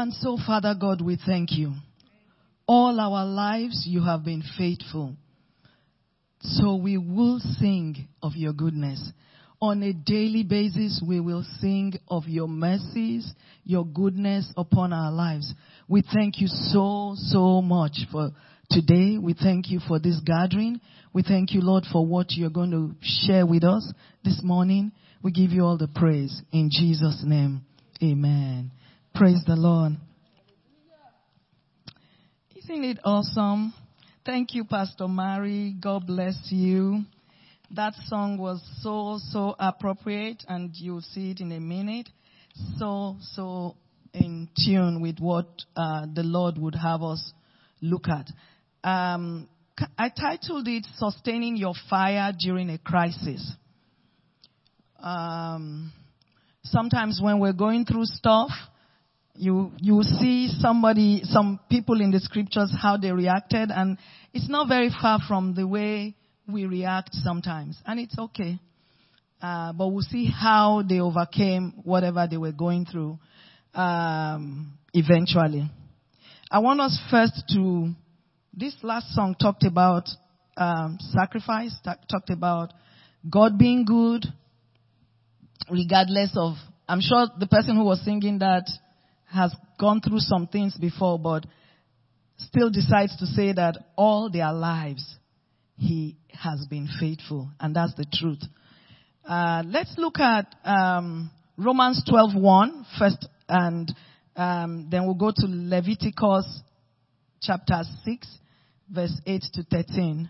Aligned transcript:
And 0.00 0.14
so, 0.14 0.38
Father 0.46 0.74
God, 0.80 1.02
we 1.02 1.18
thank 1.26 1.52
you. 1.52 1.74
All 2.66 2.98
our 2.98 3.26
lives 3.26 3.84
you 3.86 4.02
have 4.02 4.24
been 4.24 4.42
faithful. 4.56 5.14
So 6.40 6.76
we 6.76 6.96
will 6.96 7.38
sing 7.58 8.08
of 8.22 8.32
your 8.34 8.54
goodness. 8.54 9.12
On 9.60 9.82
a 9.82 9.92
daily 9.92 10.42
basis, 10.42 11.02
we 11.06 11.20
will 11.20 11.44
sing 11.60 11.98
of 12.08 12.24
your 12.28 12.48
mercies, 12.48 13.30
your 13.64 13.84
goodness 13.84 14.50
upon 14.56 14.94
our 14.94 15.12
lives. 15.12 15.52
We 15.86 16.02
thank 16.14 16.40
you 16.40 16.46
so, 16.46 17.12
so 17.16 17.60
much 17.60 17.98
for 18.10 18.30
today. 18.70 19.18
We 19.18 19.34
thank 19.34 19.70
you 19.70 19.80
for 19.86 19.98
this 19.98 20.18
gathering. 20.24 20.80
We 21.12 21.24
thank 21.24 21.52
you, 21.52 21.60
Lord, 21.60 21.84
for 21.92 22.06
what 22.06 22.28
you're 22.30 22.48
going 22.48 22.70
to 22.70 22.94
share 23.02 23.44
with 23.44 23.64
us 23.64 23.92
this 24.24 24.40
morning. 24.42 24.92
We 25.22 25.30
give 25.30 25.50
you 25.50 25.66
all 25.66 25.76
the 25.76 25.88
praise 25.94 26.40
in 26.52 26.70
Jesus' 26.72 27.22
name. 27.22 27.66
Amen. 28.02 28.70
Praise 29.14 29.42
the 29.46 29.56
Lord. 29.56 29.92
Isn't 32.56 32.84
it 32.84 32.98
awesome? 33.04 33.74
Thank 34.24 34.54
you, 34.54 34.64
Pastor 34.64 35.08
Mary. 35.08 35.74
God 35.80 36.06
bless 36.06 36.36
you. 36.50 37.02
That 37.74 37.94
song 38.06 38.38
was 38.38 38.62
so, 38.80 39.18
so 39.30 39.54
appropriate, 39.58 40.44
and 40.48 40.70
you'll 40.74 41.02
see 41.02 41.32
it 41.32 41.40
in 41.40 41.52
a 41.52 41.60
minute. 41.60 42.08
So, 42.78 43.16
so 43.34 43.76
in 44.12 44.48
tune 44.64 45.00
with 45.00 45.18
what 45.18 45.48
uh, 45.76 46.06
the 46.12 46.22
Lord 46.22 46.58
would 46.58 46.74
have 46.74 47.02
us 47.02 47.32
look 47.80 48.06
at. 48.08 48.28
Um, 48.88 49.48
I 49.98 50.08
titled 50.08 50.68
it 50.68 50.86
Sustaining 50.96 51.56
Your 51.56 51.74
Fire 51.88 52.32
During 52.38 52.70
a 52.70 52.78
Crisis. 52.78 53.52
Um, 55.02 55.92
sometimes 56.64 57.20
when 57.22 57.38
we're 57.40 57.52
going 57.52 57.84
through 57.84 58.04
stuff, 58.06 58.50
you 59.40 59.72
you 59.78 60.02
see 60.02 60.50
somebody, 60.60 61.22
some 61.24 61.58
people 61.70 62.02
in 62.02 62.10
the 62.10 62.20
scriptures 62.20 62.70
how 62.78 62.98
they 62.98 63.10
reacted, 63.10 63.70
and 63.70 63.96
it's 64.34 64.50
not 64.50 64.68
very 64.68 64.90
far 65.00 65.18
from 65.26 65.54
the 65.54 65.66
way 65.66 66.14
we 66.46 66.66
react 66.66 67.14
sometimes, 67.14 67.78
and 67.86 67.98
it's 67.98 68.18
okay. 68.18 68.60
Uh, 69.40 69.72
but 69.72 69.88
we'll 69.88 70.02
see 70.02 70.26
how 70.26 70.82
they 70.86 71.00
overcame 71.00 71.72
whatever 71.84 72.28
they 72.30 72.36
were 72.36 72.52
going 72.52 72.84
through 72.84 73.18
um, 73.72 74.74
eventually. 74.92 75.70
I 76.50 76.58
want 76.58 76.80
us 76.80 76.98
first 77.10 77.42
to. 77.54 77.94
This 78.52 78.74
last 78.82 79.14
song 79.14 79.36
talked 79.40 79.64
about 79.64 80.06
um, 80.58 80.98
sacrifice, 81.12 81.74
talked 81.82 82.28
about 82.28 82.74
God 83.30 83.56
being 83.56 83.86
good, 83.86 84.26
regardless 85.70 86.32
of. 86.36 86.56
I'm 86.86 87.00
sure 87.00 87.28
the 87.38 87.46
person 87.46 87.76
who 87.76 87.84
was 87.84 88.04
singing 88.04 88.40
that 88.40 88.68
has 89.32 89.54
gone 89.78 90.00
through 90.00 90.20
some 90.20 90.46
things 90.46 90.76
before, 90.76 91.18
but 91.18 91.46
still 92.36 92.70
decides 92.70 93.16
to 93.18 93.26
say 93.26 93.52
that 93.52 93.76
all 93.96 94.30
their 94.30 94.52
lives 94.52 95.16
he 95.76 96.16
has 96.32 96.66
been 96.68 96.88
faithful, 96.98 97.48
and 97.58 97.74
that's 97.74 97.94
the 97.94 98.06
truth. 98.12 98.42
Uh, 99.24 99.62
let's 99.66 99.94
look 99.96 100.18
at 100.18 100.54
um, 100.64 101.30
Romans 101.56 102.02
12:1 102.08 102.84
first, 102.98 103.26
and 103.48 103.94
um, 104.36 104.88
then 104.90 105.06
we'll 105.06 105.14
go 105.14 105.30
to 105.30 105.46
Leviticus 105.46 106.62
chapter 107.40 107.82
6, 108.04 108.28
verse 108.90 109.20
8 109.26 109.42
to 109.54 109.62
13. 109.64 110.28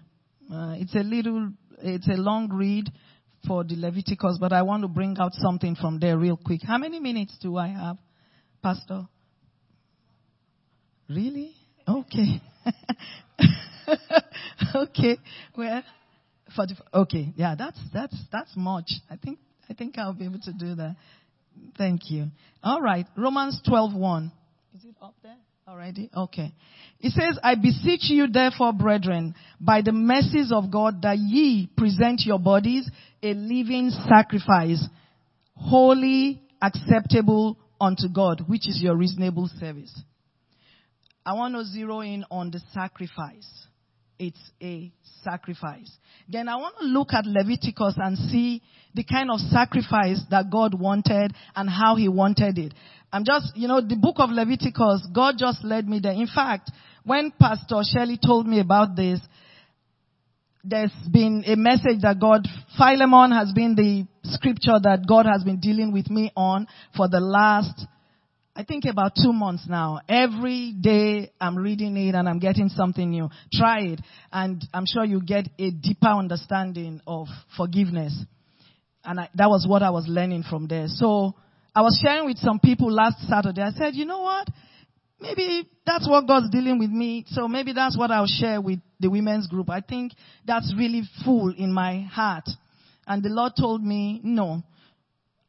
Uh, 0.52 0.74
it's 0.78 0.94
a 0.94 1.02
little, 1.02 1.52
it's 1.82 2.08
a 2.08 2.16
long 2.16 2.52
read 2.52 2.88
for 3.46 3.64
the 3.64 3.74
Leviticus, 3.76 4.38
but 4.40 4.52
I 4.52 4.62
want 4.62 4.82
to 4.82 4.88
bring 4.88 5.16
out 5.18 5.32
something 5.34 5.74
from 5.74 5.98
there 5.98 6.18
real 6.18 6.36
quick. 6.36 6.60
How 6.62 6.78
many 6.78 7.00
minutes 7.00 7.36
do 7.40 7.56
I 7.56 7.68
have? 7.68 7.96
Pastor? 8.62 9.08
Really? 11.08 11.54
Okay. 11.88 12.40
okay. 14.74 15.18
Well, 15.56 15.82
for 16.54 16.66
the, 16.66 16.76
okay. 16.94 17.32
Yeah, 17.36 17.54
that's, 17.58 17.78
that's, 17.92 18.16
that's 18.30 18.52
much. 18.56 18.90
I 19.10 19.16
think, 19.16 19.38
I 19.68 19.74
think 19.74 19.98
I'll 19.98 20.14
be 20.14 20.24
able 20.24 20.40
to 20.40 20.52
do 20.52 20.74
that. 20.76 20.96
Thank 21.76 22.10
you. 22.10 22.26
All 22.62 22.80
right. 22.80 23.06
Romans 23.16 23.60
12:1. 23.66 24.30
Is 24.74 24.84
it 24.84 24.94
up 25.02 25.14
there 25.22 25.36
already? 25.66 26.10
Okay. 26.16 26.52
It 27.00 27.12
says, 27.12 27.38
I 27.42 27.54
beseech 27.54 28.10
you 28.10 28.28
therefore, 28.28 28.72
brethren, 28.72 29.34
by 29.60 29.82
the 29.82 29.92
mercies 29.92 30.52
of 30.52 30.70
God, 30.70 31.02
that 31.02 31.18
ye 31.18 31.68
present 31.76 32.22
your 32.24 32.38
bodies 32.38 32.88
a 33.22 33.34
living 33.34 33.90
sacrifice, 34.08 34.82
holy, 35.54 36.42
acceptable 36.62 37.58
unto 37.80 38.08
God, 38.08 38.44
which 38.46 38.68
is 38.68 38.80
your 38.82 38.96
reasonable 38.96 39.48
service. 39.58 39.94
I 41.24 41.34
want 41.34 41.54
to 41.54 41.64
zero 41.64 42.00
in 42.00 42.24
on 42.30 42.50
the 42.50 42.60
sacrifice. 42.72 43.48
It's 44.18 44.40
a 44.62 44.92
sacrifice. 45.24 45.90
Then 46.28 46.48
I 46.48 46.56
want 46.56 46.76
to 46.80 46.86
look 46.86 47.08
at 47.12 47.24
Leviticus 47.24 47.94
and 47.96 48.18
see 48.18 48.62
the 48.94 49.04
kind 49.04 49.30
of 49.30 49.40
sacrifice 49.40 50.20
that 50.30 50.50
God 50.50 50.78
wanted 50.78 51.32
and 51.56 51.70
how 51.70 51.96
He 51.96 52.08
wanted 52.08 52.58
it. 52.58 52.74
I'm 53.12 53.24
just, 53.24 53.56
you 53.56 53.66
know, 53.66 53.80
the 53.80 53.96
book 53.96 54.16
of 54.18 54.30
Leviticus, 54.30 55.08
God 55.12 55.36
just 55.38 55.64
led 55.64 55.88
me 55.88 56.00
there. 56.00 56.12
In 56.12 56.28
fact, 56.32 56.70
when 57.04 57.32
Pastor 57.40 57.80
Shelley 57.82 58.18
told 58.22 58.46
me 58.46 58.60
about 58.60 58.94
this, 58.94 59.20
there's 60.62 60.92
been 61.10 61.44
a 61.46 61.56
message 61.56 62.02
that 62.02 62.18
God, 62.20 62.46
Philemon 62.76 63.32
has 63.32 63.52
been 63.52 63.74
the 63.74 64.06
scripture 64.28 64.78
that 64.82 65.04
God 65.08 65.26
has 65.26 65.42
been 65.42 65.60
dealing 65.60 65.92
with 65.92 66.10
me 66.10 66.32
on 66.36 66.66
for 66.96 67.08
the 67.08 67.20
last, 67.20 67.86
I 68.54 68.64
think 68.64 68.84
about 68.84 69.12
two 69.20 69.32
months 69.32 69.64
now. 69.68 70.00
Every 70.08 70.74
day 70.78 71.32
I'm 71.40 71.56
reading 71.56 71.96
it 71.96 72.14
and 72.14 72.28
I'm 72.28 72.38
getting 72.38 72.68
something 72.68 73.10
new. 73.10 73.30
Try 73.52 73.80
it 73.80 74.00
and 74.32 74.62
I'm 74.74 74.84
sure 74.86 75.04
you 75.04 75.22
get 75.22 75.48
a 75.58 75.70
deeper 75.70 76.08
understanding 76.08 77.00
of 77.06 77.28
forgiveness. 77.56 78.16
And 79.02 79.20
I, 79.20 79.28
that 79.36 79.48
was 79.48 79.66
what 79.66 79.82
I 79.82 79.90
was 79.90 80.06
learning 80.08 80.44
from 80.48 80.68
there. 80.68 80.86
So 80.88 81.34
I 81.74 81.80
was 81.80 81.98
sharing 82.04 82.26
with 82.26 82.36
some 82.38 82.60
people 82.60 82.92
last 82.92 83.26
Saturday. 83.28 83.62
I 83.62 83.70
said, 83.70 83.94
you 83.94 84.04
know 84.04 84.20
what? 84.20 84.48
Maybe 85.20 85.68
that's 85.86 86.08
what 86.08 86.26
God's 86.26 86.50
dealing 86.50 86.78
with 86.78 86.90
me. 86.90 87.24
So 87.28 87.48
maybe 87.48 87.72
that's 87.72 87.96
what 87.96 88.10
I'll 88.10 88.26
share 88.26 88.60
with 88.60 88.80
the 88.98 89.08
women's 89.08 89.46
group. 89.46 89.70
I 89.70 89.80
think 89.80 90.12
that's 90.46 90.74
really 90.76 91.02
full 91.24 91.54
in 91.56 91.72
my 91.72 92.02
heart. 92.02 92.48
And 93.06 93.22
the 93.22 93.28
Lord 93.28 93.52
told 93.58 93.82
me, 93.82 94.20
no. 94.22 94.62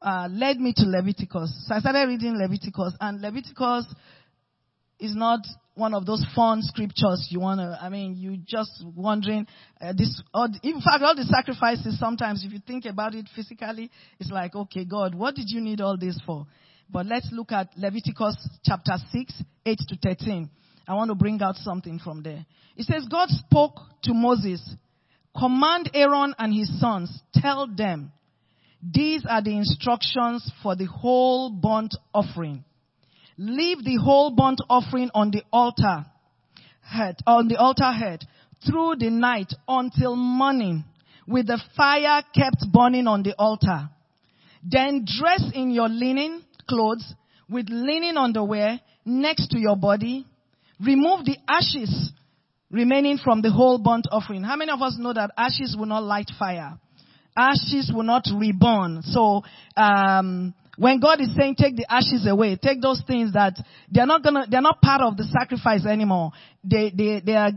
Uh, 0.01 0.27
led 0.31 0.57
me 0.57 0.73
to 0.75 0.83
Leviticus. 0.83 1.67
So 1.67 1.75
I 1.75 1.79
started 1.79 2.07
reading 2.07 2.35
Leviticus 2.35 2.95
and 2.99 3.21
Leviticus 3.21 3.85
is 4.99 5.15
not 5.15 5.41
one 5.75 5.93
of 5.93 6.05
those 6.05 6.25
fun 6.35 6.61
scriptures 6.61 7.27
you 7.29 7.39
want 7.39 7.59
to, 7.59 7.77
I 7.81 7.89
mean, 7.89 8.15
you 8.15 8.37
just 8.45 8.83
wondering, 8.95 9.47
uh, 9.79 9.93
this, 9.93 10.21
in 10.63 10.81
fact, 10.81 11.01
all 11.01 11.15
the 11.15 11.23
sacrifices 11.23 11.97
sometimes, 11.97 12.43
if 12.45 12.51
you 12.51 12.59
think 12.65 12.85
about 12.85 13.15
it 13.15 13.27
physically, 13.35 13.89
it's 14.19 14.29
like, 14.29 14.55
okay, 14.55 14.85
God, 14.85 15.15
what 15.15 15.35
did 15.35 15.45
you 15.47 15.61
need 15.61 15.81
all 15.81 15.97
this 15.97 16.19
for? 16.25 16.45
But 16.91 17.05
let's 17.05 17.29
look 17.31 17.51
at 17.51 17.69
Leviticus 17.77 18.35
chapter 18.63 18.93
6, 19.11 19.33
8 19.65 19.79
to 19.89 19.97
13. 20.03 20.49
I 20.87 20.93
want 20.93 21.09
to 21.09 21.15
bring 21.15 21.41
out 21.41 21.55
something 21.55 21.99
from 21.99 22.21
there. 22.21 22.45
It 22.75 22.85
says, 22.85 23.05
God 23.09 23.29
spoke 23.29 23.77
to 24.03 24.13
Moses, 24.13 24.61
command 25.37 25.89
Aaron 25.93 26.35
and 26.37 26.53
his 26.53 26.79
sons, 26.79 27.21
tell 27.33 27.67
them, 27.67 28.11
these 28.83 29.23
are 29.29 29.41
the 29.41 29.55
instructions 29.55 30.51
for 30.63 30.75
the 30.75 30.87
whole 30.87 31.51
burnt 31.51 31.95
offering. 32.13 32.65
Leave 33.37 33.83
the 33.83 33.97
whole 33.97 34.31
burnt 34.31 34.59
offering 34.69 35.11
on 35.13 35.31
the 35.31 35.43
altar 35.53 36.05
head, 36.81 37.17
on 37.25 37.47
the 37.47 37.57
altar 37.57 37.91
head 37.91 38.25
through 38.65 38.95
the 38.97 39.09
night 39.09 39.53
until 39.67 40.15
morning 40.15 40.83
with 41.27 41.47
the 41.47 41.61
fire 41.77 42.23
kept 42.35 42.65
burning 42.71 43.07
on 43.07 43.23
the 43.23 43.35
altar. 43.37 43.89
Then 44.63 45.05
dress 45.05 45.43
in 45.53 45.71
your 45.71 45.89
linen 45.89 46.43
clothes 46.67 47.13
with 47.49 47.67
linen 47.69 48.17
underwear 48.17 48.79
next 49.05 49.49
to 49.49 49.59
your 49.59 49.75
body. 49.75 50.25
Remove 50.79 51.25
the 51.25 51.37
ashes 51.47 52.11
remaining 52.71 53.17
from 53.17 53.41
the 53.41 53.51
whole 53.51 53.77
burnt 53.77 54.07
offering. 54.11 54.43
How 54.43 54.55
many 54.55 54.71
of 54.71 54.81
us 54.81 54.95
know 54.97 55.13
that 55.13 55.31
ashes 55.37 55.75
will 55.77 55.85
not 55.85 56.03
light 56.03 56.31
fire? 56.39 56.79
Ashes 57.35 57.91
will 57.93 58.03
not 58.03 58.25
reburn. 58.33 59.01
So, 59.03 59.43
um, 59.77 60.53
when 60.77 60.99
God 60.99 61.21
is 61.21 61.35
saying 61.35 61.55
take 61.55 61.75
the 61.75 61.85
ashes 61.91 62.25
away, 62.27 62.55
take 62.55 62.81
those 62.81 63.01
things 63.05 63.33
that 63.33 63.53
they're 63.91 64.05
not 64.05 64.23
gonna, 64.23 64.47
they're 64.49 64.61
not 64.61 64.81
part 64.81 65.01
of 65.01 65.17
the 65.17 65.25
sacrifice 65.25 65.85
anymore. 65.85 66.31
They, 66.63 66.91
they, 66.95 67.21
they 67.23 67.35
are, 67.35 67.51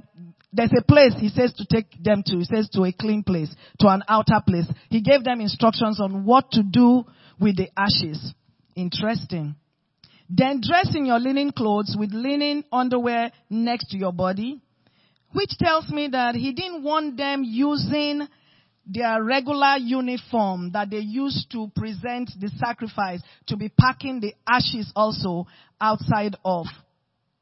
there's 0.52 0.72
a 0.76 0.82
place 0.82 1.12
he 1.18 1.28
says 1.28 1.52
to 1.54 1.64
take 1.64 1.86
them 2.02 2.22
to. 2.26 2.36
He 2.36 2.44
says 2.44 2.68
to 2.70 2.84
a 2.84 2.92
clean 2.92 3.22
place, 3.22 3.54
to 3.80 3.88
an 3.88 4.02
outer 4.08 4.40
place. 4.46 4.66
He 4.90 5.00
gave 5.00 5.24
them 5.24 5.40
instructions 5.40 6.00
on 6.00 6.24
what 6.24 6.50
to 6.52 6.62
do 6.62 7.04
with 7.40 7.56
the 7.56 7.68
ashes. 7.76 8.34
Interesting. 8.74 9.56
Then 10.28 10.60
dress 10.66 10.94
in 10.94 11.06
your 11.06 11.18
linen 11.18 11.52
clothes 11.52 11.96
with 11.98 12.12
linen 12.12 12.64
underwear 12.72 13.30
next 13.50 13.90
to 13.90 13.98
your 13.98 14.12
body, 14.12 14.60
which 15.32 15.50
tells 15.58 15.88
me 15.90 16.08
that 16.08 16.34
he 16.34 16.52
didn't 16.52 16.82
want 16.82 17.16
them 17.16 17.42
using 17.44 18.26
their 18.86 19.22
regular 19.22 19.76
uniform 19.78 20.70
that 20.72 20.90
they 20.90 20.98
used 20.98 21.50
to 21.50 21.70
present 21.74 22.30
the 22.38 22.50
sacrifice 22.58 23.20
to 23.46 23.56
be 23.56 23.68
packing 23.68 24.20
the 24.20 24.34
ashes 24.46 24.90
also 24.94 25.46
outside 25.80 26.36
of 26.44 26.66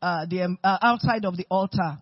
uh, 0.01 0.27
the 0.29 0.43
um, 0.43 0.59
uh, 0.63 0.79
outside 0.83 1.25
of 1.25 1.37
the 1.37 1.47
altar. 1.51 1.99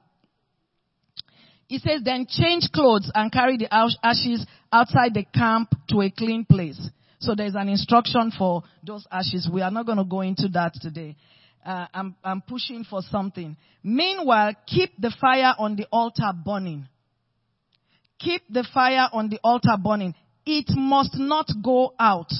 He 1.68 1.78
says, 1.78 2.00
then 2.04 2.26
change 2.28 2.68
clothes 2.72 3.10
and 3.14 3.30
carry 3.30 3.56
the 3.56 3.72
ashes 3.72 4.44
outside 4.72 5.14
the 5.14 5.24
camp 5.24 5.72
to 5.90 6.00
a 6.00 6.10
clean 6.10 6.44
place. 6.44 6.80
So 7.20 7.34
there's 7.34 7.54
an 7.54 7.68
instruction 7.68 8.32
for 8.36 8.62
those 8.82 9.06
ashes. 9.12 9.48
We 9.52 9.60
are 9.60 9.70
not 9.70 9.84
going 9.84 9.98
to 9.98 10.04
go 10.04 10.22
into 10.22 10.48
that 10.54 10.72
today. 10.80 11.16
Uh, 11.64 11.86
I'm, 11.92 12.16
I'm 12.24 12.40
pushing 12.40 12.84
for 12.84 13.02
something. 13.02 13.56
Meanwhile, 13.82 14.54
keep 14.66 14.90
the 14.98 15.12
fire 15.20 15.54
on 15.58 15.76
the 15.76 15.86
altar 15.92 16.32
burning. 16.44 16.88
Keep 18.18 18.42
the 18.48 18.66
fire 18.72 19.08
on 19.12 19.28
the 19.28 19.38
altar 19.44 19.76
burning. 19.82 20.14
It 20.46 20.70
must 20.74 21.18
not 21.18 21.46
go 21.62 21.92
out. 22.00 22.32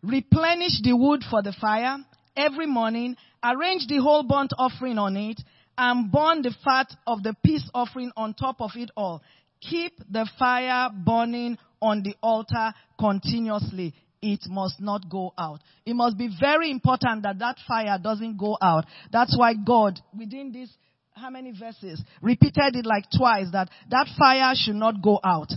Replenish 0.00 0.80
the 0.82 0.96
wood 0.96 1.24
for 1.28 1.42
the 1.42 1.52
fire 1.52 1.98
every 2.36 2.66
morning. 2.66 3.16
Arrange 3.42 3.88
the 3.88 3.98
whole 3.98 4.22
burnt 4.22 4.52
offering 4.56 4.98
on 4.98 5.16
it 5.16 5.40
and 5.76 6.12
burn 6.12 6.42
the 6.42 6.54
fat 6.64 6.86
of 7.04 7.24
the 7.24 7.34
peace 7.44 7.68
offering 7.74 8.12
on 8.16 8.34
top 8.34 8.60
of 8.60 8.70
it 8.76 8.90
all. 8.96 9.22
Keep 9.68 9.92
the 10.10 10.28
fire 10.38 10.90
burning 10.92 11.56
on 11.80 12.02
the 12.02 12.14
altar 12.22 12.72
continuously. 12.98 13.94
It 14.20 14.40
must 14.48 14.80
not 14.80 15.08
go 15.08 15.34
out. 15.36 15.60
It 15.84 15.94
must 15.94 16.16
be 16.16 16.28
very 16.40 16.70
important 16.70 17.24
that 17.24 17.40
that 17.40 17.56
fire 17.66 17.98
doesn't 18.00 18.36
go 18.36 18.56
out. 18.60 18.84
That's 19.10 19.36
why 19.36 19.54
God, 19.54 19.98
within 20.16 20.52
this, 20.52 20.70
how 21.12 21.30
many 21.30 21.52
verses, 21.52 22.02
repeated 22.20 22.76
it 22.76 22.86
like 22.86 23.04
twice 23.16 23.48
that 23.52 23.68
that 23.90 24.06
fire 24.18 24.52
should 24.54 24.76
not 24.76 25.02
go 25.02 25.18
out. 25.24 25.50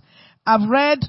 I've 0.46 0.68
read 0.68 1.00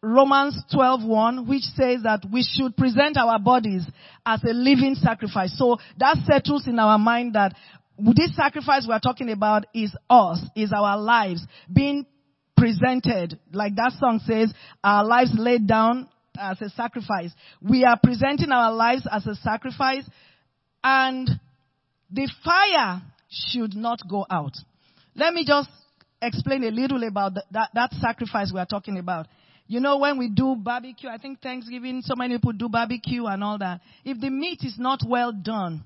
Romans 0.00 0.60
12:1 0.72 1.48
which 1.48 1.62
says 1.62 2.02
that 2.02 2.24
we 2.32 2.42
should 2.42 2.76
present 2.76 3.16
our 3.16 3.38
bodies 3.38 3.84
as 4.26 4.42
a 4.44 4.52
living 4.52 4.94
sacrifice. 4.94 5.56
So 5.56 5.78
that 5.98 6.18
settles 6.26 6.66
in 6.66 6.78
our 6.78 6.98
mind 6.98 7.34
that 7.34 7.54
this 7.98 8.34
sacrifice 8.34 8.86
we're 8.88 8.98
talking 8.98 9.30
about 9.30 9.66
is 9.74 9.94
us, 10.08 10.40
is 10.56 10.72
our 10.72 10.96
lives 10.98 11.46
being 11.72 12.06
presented, 12.62 13.40
like 13.52 13.74
that 13.74 13.90
song 13.98 14.20
says, 14.24 14.54
our 14.84 15.04
lives 15.04 15.32
laid 15.36 15.66
down 15.66 16.08
as 16.38 16.60
a 16.62 16.68
sacrifice. 16.70 17.32
We 17.60 17.84
are 17.84 17.98
presenting 18.00 18.52
our 18.52 18.72
lives 18.72 19.04
as 19.10 19.26
a 19.26 19.34
sacrifice 19.34 20.04
and 20.84 21.28
the 22.12 22.30
fire 22.44 23.02
should 23.28 23.74
not 23.74 23.98
go 24.08 24.24
out. 24.30 24.52
Let 25.16 25.34
me 25.34 25.44
just 25.44 25.70
explain 26.22 26.62
a 26.62 26.70
little 26.70 27.02
about 27.02 27.34
the, 27.34 27.44
that, 27.50 27.70
that 27.74 27.94
sacrifice 27.94 28.52
we 28.54 28.60
are 28.60 28.66
talking 28.66 28.96
about. 28.96 29.26
You 29.66 29.80
know, 29.80 29.98
when 29.98 30.16
we 30.16 30.28
do 30.28 30.54
barbecue, 30.54 31.08
I 31.08 31.18
think 31.18 31.40
Thanksgiving, 31.40 32.02
so 32.04 32.14
many 32.16 32.36
people 32.36 32.52
do 32.52 32.68
barbecue 32.68 33.26
and 33.26 33.42
all 33.42 33.58
that. 33.58 33.80
If 34.04 34.20
the 34.20 34.30
meat 34.30 34.60
is 34.62 34.76
not 34.78 35.00
well 35.04 35.32
done, 35.32 35.82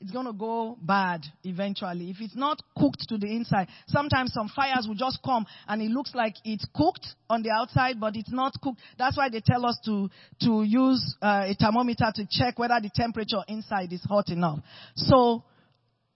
it's 0.00 0.10
going 0.10 0.26
to 0.26 0.32
go 0.32 0.78
bad 0.80 1.24
eventually. 1.44 2.10
If 2.10 2.16
it's 2.20 2.36
not 2.36 2.62
cooked 2.76 3.06
to 3.10 3.18
the 3.18 3.26
inside, 3.26 3.68
sometimes 3.86 4.32
some 4.32 4.48
fires 4.54 4.86
will 4.88 4.94
just 4.94 5.20
come 5.22 5.44
and 5.68 5.82
it 5.82 5.90
looks 5.90 6.14
like 6.14 6.34
it's 6.44 6.66
cooked 6.74 7.06
on 7.28 7.42
the 7.42 7.50
outside, 7.50 8.00
but 8.00 8.16
it's 8.16 8.32
not 8.32 8.54
cooked. 8.62 8.80
That's 8.98 9.16
why 9.16 9.28
they 9.28 9.42
tell 9.44 9.66
us 9.66 9.78
to, 9.84 10.08
to 10.42 10.62
use 10.62 11.16
uh, 11.20 11.44
a 11.48 11.54
thermometer 11.54 12.06
to 12.14 12.26
check 12.30 12.58
whether 12.58 12.78
the 12.80 12.90
temperature 12.94 13.42
inside 13.46 13.92
is 13.92 14.02
hot 14.08 14.30
enough. 14.30 14.60
So, 14.96 15.44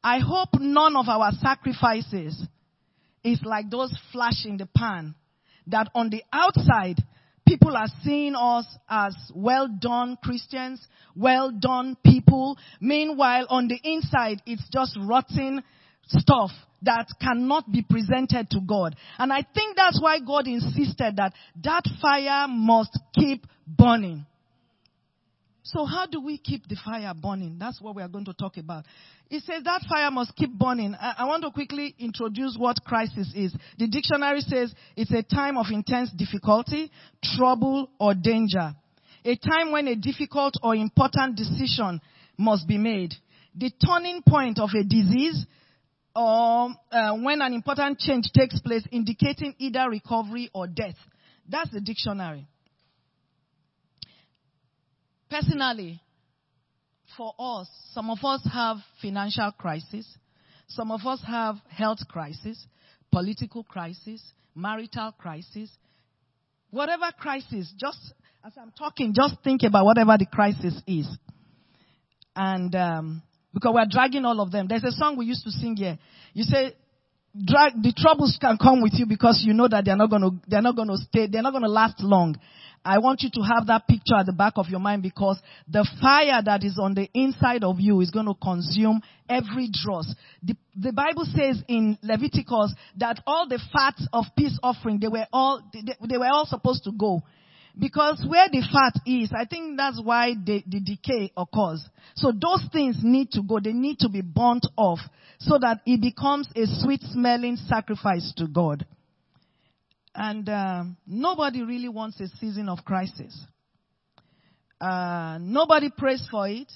I 0.02 0.19
hope 0.19 0.60
none 0.60 0.96
of 0.96 1.08
our 1.08 1.32
sacrifices 1.40 2.46
is 3.22 3.40
like 3.42 3.70
those 3.70 3.96
flash 4.12 4.44
in 4.44 4.58
the 4.58 4.66
pan. 4.66 5.14
That 5.69 5.88
on 5.94 6.10
the 6.10 6.22
outside, 6.31 7.02
People 7.46 7.76
are 7.76 7.88
seeing 8.02 8.35
us 8.35 8.67
as 8.88 9.14
well 9.35 9.69
done 9.69 10.17
Christians, 10.23 10.87
well 11.14 11.50
done 11.50 11.96
people. 12.05 12.56
Meanwhile, 12.81 13.46
on 13.50 13.69
the 13.69 13.79
inside, 13.82 14.43
it's 14.46 14.67
just 14.73 14.96
rotten 15.00 15.62
stuff 16.06 16.50
that 16.82 17.06
cannot 17.20 17.70
be 17.70 17.82
presented 17.82 18.50
to 18.50 18.61
God. 18.61 18.96
And 19.19 19.32
I 19.32 19.43
think 19.55 19.76
that's 19.76 20.00
why 20.00 20.20
God 20.20 20.46
insisted 20.46 21.17
that 21.17 21.32
that 21.62 21.85
fire 22.00 22.46
must 22.49 22.99
keep 23.14 23.46
burning. 23.67 24.26
So 25.66 25.87
how 25.87 26.05
do 26.05 26.20
we 26.20 26.37
keep 26.37 26.69
the 26.69 26.76
fire 26.84 27.12
burning? 27.14 27.56
That's 27.58 27.81
what 27.81 27.96
we 27.96 28.02
are 28.02 28.08
going 28.08 28.26
to 28.26 28.34
talk 28.34 28.58
about. 28.58 28.84
It 29.31 29.44
says 29.44 29.64
that 29.64 29.81
fire 29.88 30.11
must 30.11 30.37
keep 30.37 30.52
burning. 30.52 30.94
I, 30.94 31.14
I, 31.19 31.25
want 31.25 31.43
to 31.43 31.50
quickly 31.50 31.94
introduce 31.99 32.55
what 32.58 32.84
crisis 32.84 33.32
is. 33.34 33.56
The 33.78 33.88
dictionary 33.88 34.43
says 34.43 34.75
it's 34.94 35.11
a 35.11 35.22
time 35.22 35.56
of 35.56 35.66
intense 35.70 36.12
difficulty, 36.12 36.90
trouble, 37.34 37.88
or 37.99 38.12
danger. 38.12 38.75
A 39.25 39.37
time 39.37 39.72
when 39.72 39.88
a 39.88 39.96
difficult 39.96 40.55
or 40.62 40.75
important 40.75 41.37
decision 41.37 41.99
must 42.37 42.69
be 42.69 42.76
made. 42.76 43.14
The 43.56 43.70
turning 43.70 44.20
point 44.20 44.58
of 44.58 44.69
a 44.78 44.84
disease 44.84 45.46
or 46.14 46.69
uh, 46.93 47.17
when 47.17 47.40
an 47.40 47.55
important 47.55 47.99
change 48.00 48.31
takes 48.37 48.60
place 48.60 48.82
indicating 48.93 49.55
either 49.58 49.88
recovery 49.88 50.50
or 50.52 50.67
death. 50.67 50.96
That's 51.49 51.70
the 51.70 51.81
dictionary. 51.81 52.46
Personally, 55.31 56.00
for 57.17 57.35
us, 57.38 57.69
some 57.93 58.11
of 58.11 58.19
us 58.25 58.47
have 58.53 58.79
financial 59.00 59.53
crisis, 59.53 60.06
some 60.69 60.91
of 60.91 61.00
us 61.06 61.21
have 61.26 61.56
health 61.69 62.00
crisis, 62.09 62.67
political 63.11 63.65
crisis, 63.65 64.23
marital 64.55 65.12
crisis, 65.19 65.71
whatever 66.71 67.06
crisis, 67.19 67.73
just 67.79 67.99
as 68.44 68.53
I'm 68.61 68.73
talking, 68.76 69.15
just 69.15 69.37
think 69.43 69.62
about 69.62 69.85
whatever 69.85 70.17
the 70.19 70.26
crisis 70.26 70.75
is. 70.87 71.09
And 72.37 72.75
um, 72.75 73.23
because 73.55 73.73
we're 73.73 73.87
dragging 73.88 74.25
all 74.25 74.41
of 74.41 74.50
them. 74.50 74.67
There's 74.69 74.85
a 74.85 74.91
song 74.91 75.17
we 75.17 75.27
used 75.27 75.44
to 75.44 75.50
sing 75.50 75.77
here. 75.77 75.99
You 76.35 76.43
say, 76.43 76.75
drag 77.43 77.81
the 77.82 77.93
troubles 77.97 78.37
can 78.41 78.59
come 78.59 78.82
with 78.82 78.93
you 78.94 79.06
because 79.06 79.43
you 79.47 79.55
know 79.55 79.69
that 79.69 79.85
they're 79.85 79.97
not 79.97 80.11
going 80.11 80.23
to 80.23 80.31
they're 80.47 80.62
not 80.62 80.77
going 80.77 80.88
to 80.88 80.97
stay 80.97 81.27
they're 81.27 81.43
not 81.43 81.50
going 81.50 81.65
to 81.65 81.69
last 81.69 82.00
long 82.00 82.37
I 82.84 82.98
want 82.98 83.22
you 83.22 83.31
to 83.31 83.40
have 83.40 83.66
that 83.69 83.88
picture 83.88 84.14
at 84.14 84.26
the 84.26 84.32
back 84.32 84.54
of 84.56 84.69
your 84.69 84.81
mind 84.81 85.02
because 85.02 85.40
the 85.66 85.88
fire 86.02 86.42
that 86.44 86.62
is 86.62 86.78
on 86.78 86.94
the 86.94 87.08
inside 87.14 87.64
of 87.64 87.81
you 87.81 88.00
is 88.00 88.10
going 88.10 88.26
to 88.26 88.34
consume 88.34 89.00
every 89.28 89.70
dross. 89.72 90.14
The, 90.42 90.54
the 90.76 90.92
Bible 90.92 91.25
says 91.25 91.62
in 91.66 91.96
Leviticus 92.02 92.75
that 92.98 93.22
all 93.26 93.48
the 93.48 93.60
fats 93.72 94.06
of 94.12 94.26
peace 94.36 94.58
offering, 94.62 95.00
they 95.00 95.08
were 95.08 95.26
all, 95.32 95.62
they, 95.72 95.94
they 96.08 96.19
were 96.19 96.28
all 96.31 96.46
supposed 96.46 96.84
to 96.84 96.92
go. 96.92 97.22
Because 97.76 98.25
where 98.28 98.48
the 98.48 98.62
fat 98.70 99.00
is, 99.04 99.32
I 99.36 99.46
think 99.46 99.76
that's 99.76 100.00
why 100.00 100.34
the, 100.34 100.62
the 100.66 100.81
decay 100.81 101.32
occurs. 101.36 101.84
So 102.14 102.31
those 102.31 102.64
things 102.72 102.98
need 103.02 103.32
to 103.32 103.42
go. 103.42 103.58
They 103.58 103.72
need 103.72 103.98
to 104.00 104.08
be 104.08 104.20
burnt 104.20 104.66
off 104.76 105.00
so 105.38 105.58
that 105.58 105.81
it 105.84 106.00
becomes 106.00 106.48
a 106.55 106.67
sweet 106.67 107.00
smelling 107.03 107.56
sacrifice 107.56 108.32
to 108.36 108.46
God. 108.46 108.86
And 110.15 110.49
uh, 110.49 110.85
nobody 111.06 111.63
really 111.63 111.89
wants 111.89 112.21
a 112.21 112.29
season 112.39 112.69
of 112.69 112.85
crisis. 112.85 113.37
Uh, 114.81 115.39
nobody 115.41 115.91
prays 115.91 116.27
for 116.31 116.49
it. 116.49 116.71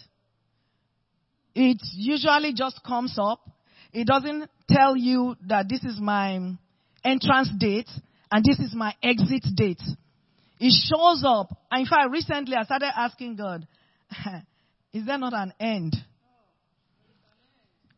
It 1.55 1.79
usually 1.95 2.53
just 2.55 2.83
comes 2.85 3.17
up. 3.21 3.41
It 3.93 4.07
doesn't 4.07 4.51
tell 4.71 4.97
you 4.97 5.37
that 5.47 5.69
this 5.69 5.85
is 5.85 5.99
my 6.01 6.53
entrance 7.05 7.51
date 7.59 7.89
and 8.31 8.45
this 8.45 8.59
is 8.59 8.75
my 8.75 8.95
exit 9.03 9.45
date. 9.55 9.83
It 10.61 10.73
shows 10.89 11.23
up. 11.27 11.57
In 11.73 11.87
fact, 11.87 12.11
recently 12.11 12.57
I 12.57 12.65
started 12.65 12.93
asking 12.97 13.37
God, 13.37 13.67
is 14.93 15.07
there 15.07 15.19
not 15.19 15.33
an 15.33 15.53
end? 15.61 15.97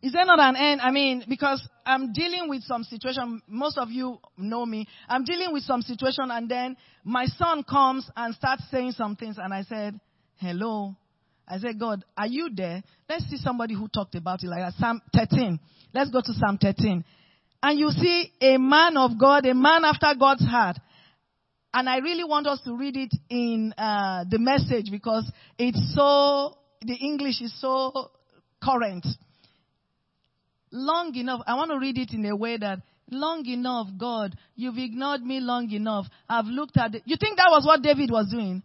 Is 0.02 0.12
there 0.12 0.24
not 0.24 0.38
an 0.40 0.56
end? 0.56 0.80
I 0.80 0.90
mean, 0.90 1.24
because 1.28 1.66
I'm 1.90 2.12
dealing 2.12 2.48
with 2.48 2.62
some 2.62 2.84
situation, 2.84 3.42
most 3.48 3.76
of 3.76 3.90
you 3.90 4.20
know 4.38 4.64
me. 4.64 4.86
I'm 5.08 5.24
dealing 5.24 5.52
with 5.52 5.64
some 5.64 5.82
situation 5.82 6.30
and 6.30 6.48
then 6.48 6.76
my 7.02 7.26
son 7.26 7.64
comes 7.64 8.08
and 8.14 8.32
starts 8.32 8.62
saying 8.70 8.92
some 8.92 9.16
things 9.16 9.38
and 9.42 9.52
I 9.52 9.62
said, 9.62 9.98
hello. 10.36 10.94
I 11.48 11.58
said, 11.58 11.80
God, 11.80 12.04
are 12.16 12.28
you 12.28 12.48
there? 12.54 12.84
Let's 13.08 13.28
see 13.28 13.38
somebody 13.38 13.74
who 13.74 13.88
talked 13.88 14.14
about 14.14 14.44
it 14.44 14.46
like 14.46 14.60
that. 14.60 14.74
Psalm 14.78 15.02
13. 15.12 15.58
Let's 15.92 16.10
go 16.10 16.20
to 16.20 16.32
Psalm 16.32 16.58
13. 16.62 17.04
And 17.60 17.78
you 17.78 17.90
see 17.90 18.32
a 18.40 18.56
man 18.56 18.96
of 18.96 19.18
God, 19.18 19.44
a 19.46 19.54
man 19.54 19.84
after 19.84 20.14
God's 20.16 20.46
heart. 20.46 20.76
And 21.74 21.88
I 21.88 21.98
really 21.98 22.24
want 22.24 22.46
us 22.46 22.60
to 22.66 22.76
read 22.76 22.96
it 22.96 23.12
in 23.28 23.74
uh, 23.76 24.26
the 24.30 24.38
message 24.38 24.92
because 24.92 25.28
it's 25.58 25.92
so, 25.96 26.56
the 26.82 26.94
English 26.94 27.40
is 27.40 27.52
so 27.60 28.12
current 28.62 29.04
long 30.70 31.14
enough. 31.14 31.40
I 31.46 31.54
want 31.54 31.70
to 31.70 31.78
read 31.78 31.98
it 31.98 32.12
in 32.12 32.24
a 32.26 32.36
way 32.36 32.56
that 32.58 32.78
long 33.10 33.44
enough, 33.46 33.88
God, 33.98 34.36
you've 34.54 34.78
ignored 34.78 35.22
me 35.22 35.40
long 35.40 35.70
enough. 35.70 36.06
I've 36.28 36.46
looked 36.46 36.76
at 36.76 36.94
it. 36.94 37.02
You 37.04 37.16
think 37.18 37.36
that 37.36 37.50
was 37.50 37.66
what 37.66 37.82
David 37.82 38.10
was 38.10 38.30
doing? 38.30 38.62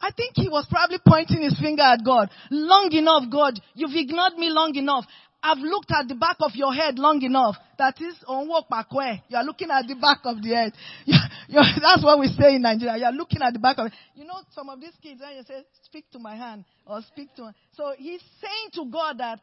I 0.00 0.10
think 0.12 0.34
he 0.36 0.48
was 0.48 0.66
probably 0.70 0.98
pointing 1.04 1.42
his 1.42 1.58
finger 1.58 1.82
at 1.82 2.04
God. 2.04 2.30
Long 2.50 2.88
enough, 2.92 3.24
God. 3.30 3.60
You've 3.74 3.96
ignored 3.96 4.34
me 4.36 4.48
long 4.48 4.74
enough. 4.76 5.04
I've 5.42 5.58
looked 5.58 5.90
at 5.92 6.08
the 6.08 6.14
back 6.14 6.36
of 6.40 6.52
your 6.54 6.72
head 6.74 6.98
long 6.98 7.22
enough. 7.22 7.56
That 7.78 8.00
is, 8.00 8.14
on 8.26 8.48
walk 8.48 8.66
backway. 8.70 9.22
You 9.28 9.36
are 9.36 9.44
looking 9.44 9.70
at 9.70 9.86
the 9.86 9.94
back 9.94 10.18
of 10.24 10.42
the 10.42 10.48
head. 10.48 10.72
You're, 11.06 11.18
you're, 11.48 11.62
that's 11.80 12.02
what 12.02 12.18
we 12.18 12.26
say 12.26 12.56
in 12.56 12.62
Nigeria. 12.62 12.96
You 12.98 13.04
are 13.04 13.12
looking 13.12 13.40
at 13.42 13.52
the 13.52 13.58
back 13.58 13.78
of. 13.78 13.90
You 14.14 14.24
know, 14.24 14.40
some 14.50 14.68
of 14.68 14.80
these 14.80 14.94
kids, 15.02 15.20
when 15.20 15.36
you 15.36 15.42
say, 15.44 15.64
speak 15.84 16.10
to 16.12 16.18
my 16.18 16.34
hand, 16.36 16.64
or 16.86 17.00
speak 17.02 17.34
to, 17.36 17.52
so 17.72 17.94
he's 17.96 18.20
saying 18.40 18.70
to 18.74 18.90
God 18.90 19.18
that, 19.18 19.40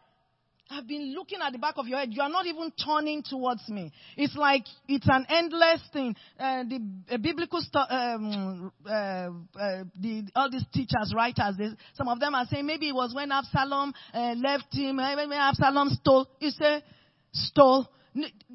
I've 0.69 0.87
been 0.87 1.13
looking 1.13 1.39
at 1.41 1.51
the 1.51 1.59
back 1.59 1.75
of 1.77 1.87
your 1.87 1.99
head. 1.99 2.09
You 2.11 2.23
are 2.23 2.29
not 2.29 2.47
even 2.47 2.71
turning 2.71 3.21
towards 3.21 3.67
me. 3.69 3.91
It's 4.17 4.35
like 4.35 4.63
it's 4.87 5.07
an 5.07 5.25
endless 5.29 5.81
thing. 5.93 6.15
Uh, 6.39 6.63
the 6.63 6.79
uh, 7.11 7.17
biblical 7.17 7.61
um, 7.89 8.71
uh, 8.83 8.89
uh, 8.89 9.29
the, 9.99 10.23
all 10.35 10.49
these 10.49 10.65
teachers, 10.73 11.13
writers, 11.15 11.55
they, 11.57 11.67
some 11.93 12.07
of 12.07 12.19
them 12.19 12.33
are 12.33 12.45
saying 12.47 12.65
maybe 12.65 12.89
it 12.89 12.95
was 12.95 13.13
when 13.13 13.31
Absalom 13.31 13.93
uh, 14.13 14.33
left 14.37 14.73
him. 14.73 14.95
Maybe 14.95 15.35
Absalom 15.35 15.89
stole. 15.89 16.27
You 16.39 16.49
say 16.49 16.83
stole. 17.31 17.87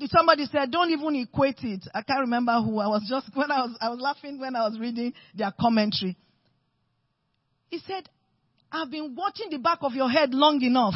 Somebody 0.07 0.47
said, 0.47 0.71
don't 0.71 0.91
even 0.91 1.15
equate 1.17 1.63
it. 1.63 1.87
I 1.95 2.03
can't 2.03 2.21
remember 2.21 2.61
who. 2.63 2.79
I 2.79 2.89
was 2.89 3.07
just 3.09 3.31
when 3.37 3.51
I 3.53 3.61
was 3.61 3.77
I 3.81 3.89
was 3.89 4.01
laughing 4.01 4.41
when 4.41 4.57
I 4.57 4.69
was 4.69 4.79
reading 4.81 5.13
their 5.35 5.53
commentary. 5.59 6.17
He 7.69 7.79
said, 7.87 8.09
I've 8.73 8.91
been 8.91 9.15
watching 9.15 9.51
the 9.51 9.59
back 9.59 9.79
of 9.83 9.93
your 9.93 10.11
head 10.11 10.35
long 10.35 10.61
enough. 10.63 10.95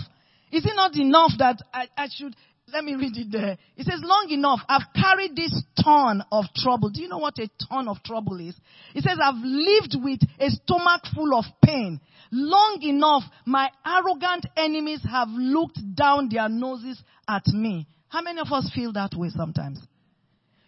Is 0.54 0.64
it 0.64 0.76
not 0.76 0.96
enough 0.96 1.32
that 1.38 1.61
I, 1.73 1.88
I 1.96 2.06
should, 2.14 2.37
let 2.73 2.84
me 2.84 2.94
read 2.94 3.16
it 3.16 3.32
there. 3.32 3.58
It 3.76 3.87
says, 3.87 4.00
long 4.04 4.28
enough, 4.30 4.61
I've 4.68 4.87
carried 4.94 5.34
this 5.34 5.52
ton 5.82 6.23
of 6.30 6.44
trouble. 6.54 6.90
Do 6.90 7.02
you 7.02 7.08
know 7.08 7.18
what 7.18 7.38
a 7.38 7.50
ton 7.68 7.88
of 7.88 8.00
trouble 8.04 8.38
is? 8.38 8.54
It 8.94 9.02
says, 9.02 9.18
I've 9.20 9.42
lived 9.42 9.96
with 10.00 10.20
a 10.38 10.50
stomach 10.50 11.02
full 11.12 11.37
of 11.37 11.44
pain. 11.64 12.00
Long 12.30 12.78
enough, 12.82 13.25
my 13.44 13.68
arrogant 13.84 14.46
enemies 14.56 15.00
have 15.11 15.28
looked 15.30 15.80
down 15.96 16.28
their 16.30 16.49
noses 16.49 17.02
at 17.28 17.46
me. 17.49 17.88
How 18.08 18.23
many 18.23 18.40
of 18.40 18.52
us 18.52 18.70
feel 18.73 18.92
that 18.92 19.11
way 19.16 19.30
sometimes? 19.30 19.80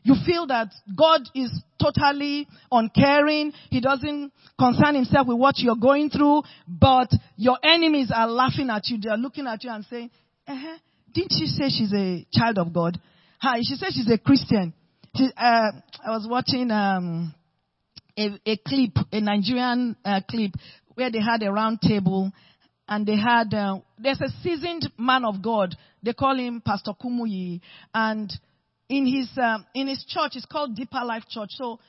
You 0.07 0.15
feel 0.25 0.47
that 0.47 0.69
God 0.97 1.23
is 1.35 1.51
totally 1.83 2.47
uncaring. 2.71 3.53
He 3.71 3.81
doesn't 3.81 4.33
concern 4.57 4.95
himself 4.95 5.27
with 5.27 5.37
what 5.37 5.59
you're 5.59 5.75
going 5.75 6.11
through, 6.11 6.43
but 6.69 7.09
your 7.37 7.59
enemies 7.61 8.13
are 8.15 8.29
laughing 8.29 8.71
at 8.71 8.83
you. 8.87 8.99
They're 9.03 9.17
looking 9.17 9.49
at 9.49 9.65
you 9.65 9.71
and 9.73 9.85
saying, 9.87 10.13
uh-huh, 10.47 10.77
didn't 11.13 11.33
she 11.33 11.47
say 11.47 11.71
she's 11.71 11.93
a 11.93 12.25
child 12.33 12.57
of 12.59 12.73
God? 12.73 13.01
Hi, 13.41 13.59
she 13.63 13.75
said 13.75 13.89
she's 13.95 14.09
a 14.09 14.17
Christian. 14.17 14.75
She, 15.17 15.25
uh, 15.37 15.73
I 16.07 16.11
was 16.11 16.29
watching 16.31 16.71
um, 16.71 17.35
a, 18.17 18.29
a, 18.47 18.57
clip, 18.59 19.05
a 19.11 19.21
Nigerian 19.21 19.97
uh, 20.05 20.21
clip, 20.31 20.53
where 20.95 21.11
they 21.11 21.21
had 21.21 21.43
a 21.43 21.51
round 21.51 21.81
table 21.81 22.31
and 22.87 23.05
they 23.05 23.17
had, 23.17 23.53
uh, 23.53 23.79
there's 23.99 24.21
a 24.21 24.29
seasoned 24.45 24.89
man 24.97 25.25
of 25.25 25.43
God. 25.43 25.75
They 26.05 26.13
call 26.13 26.37
him 26.39 26.63
Pastor 26.65 26.93
Kumuyi. 26.93 27.61
And 27.93 28.33
in 28.89 29.07
his 29.07 29.29
um, 29.39 29.67
in 29.75 29.89
his 29.89 30.05
church. 30.09 30.33
It's 30.35 30.47
called 30.47 30.77
deeper 30.77 31.03
life 31.05 31.25
church. 31.29 31.51
So 31.51 31.81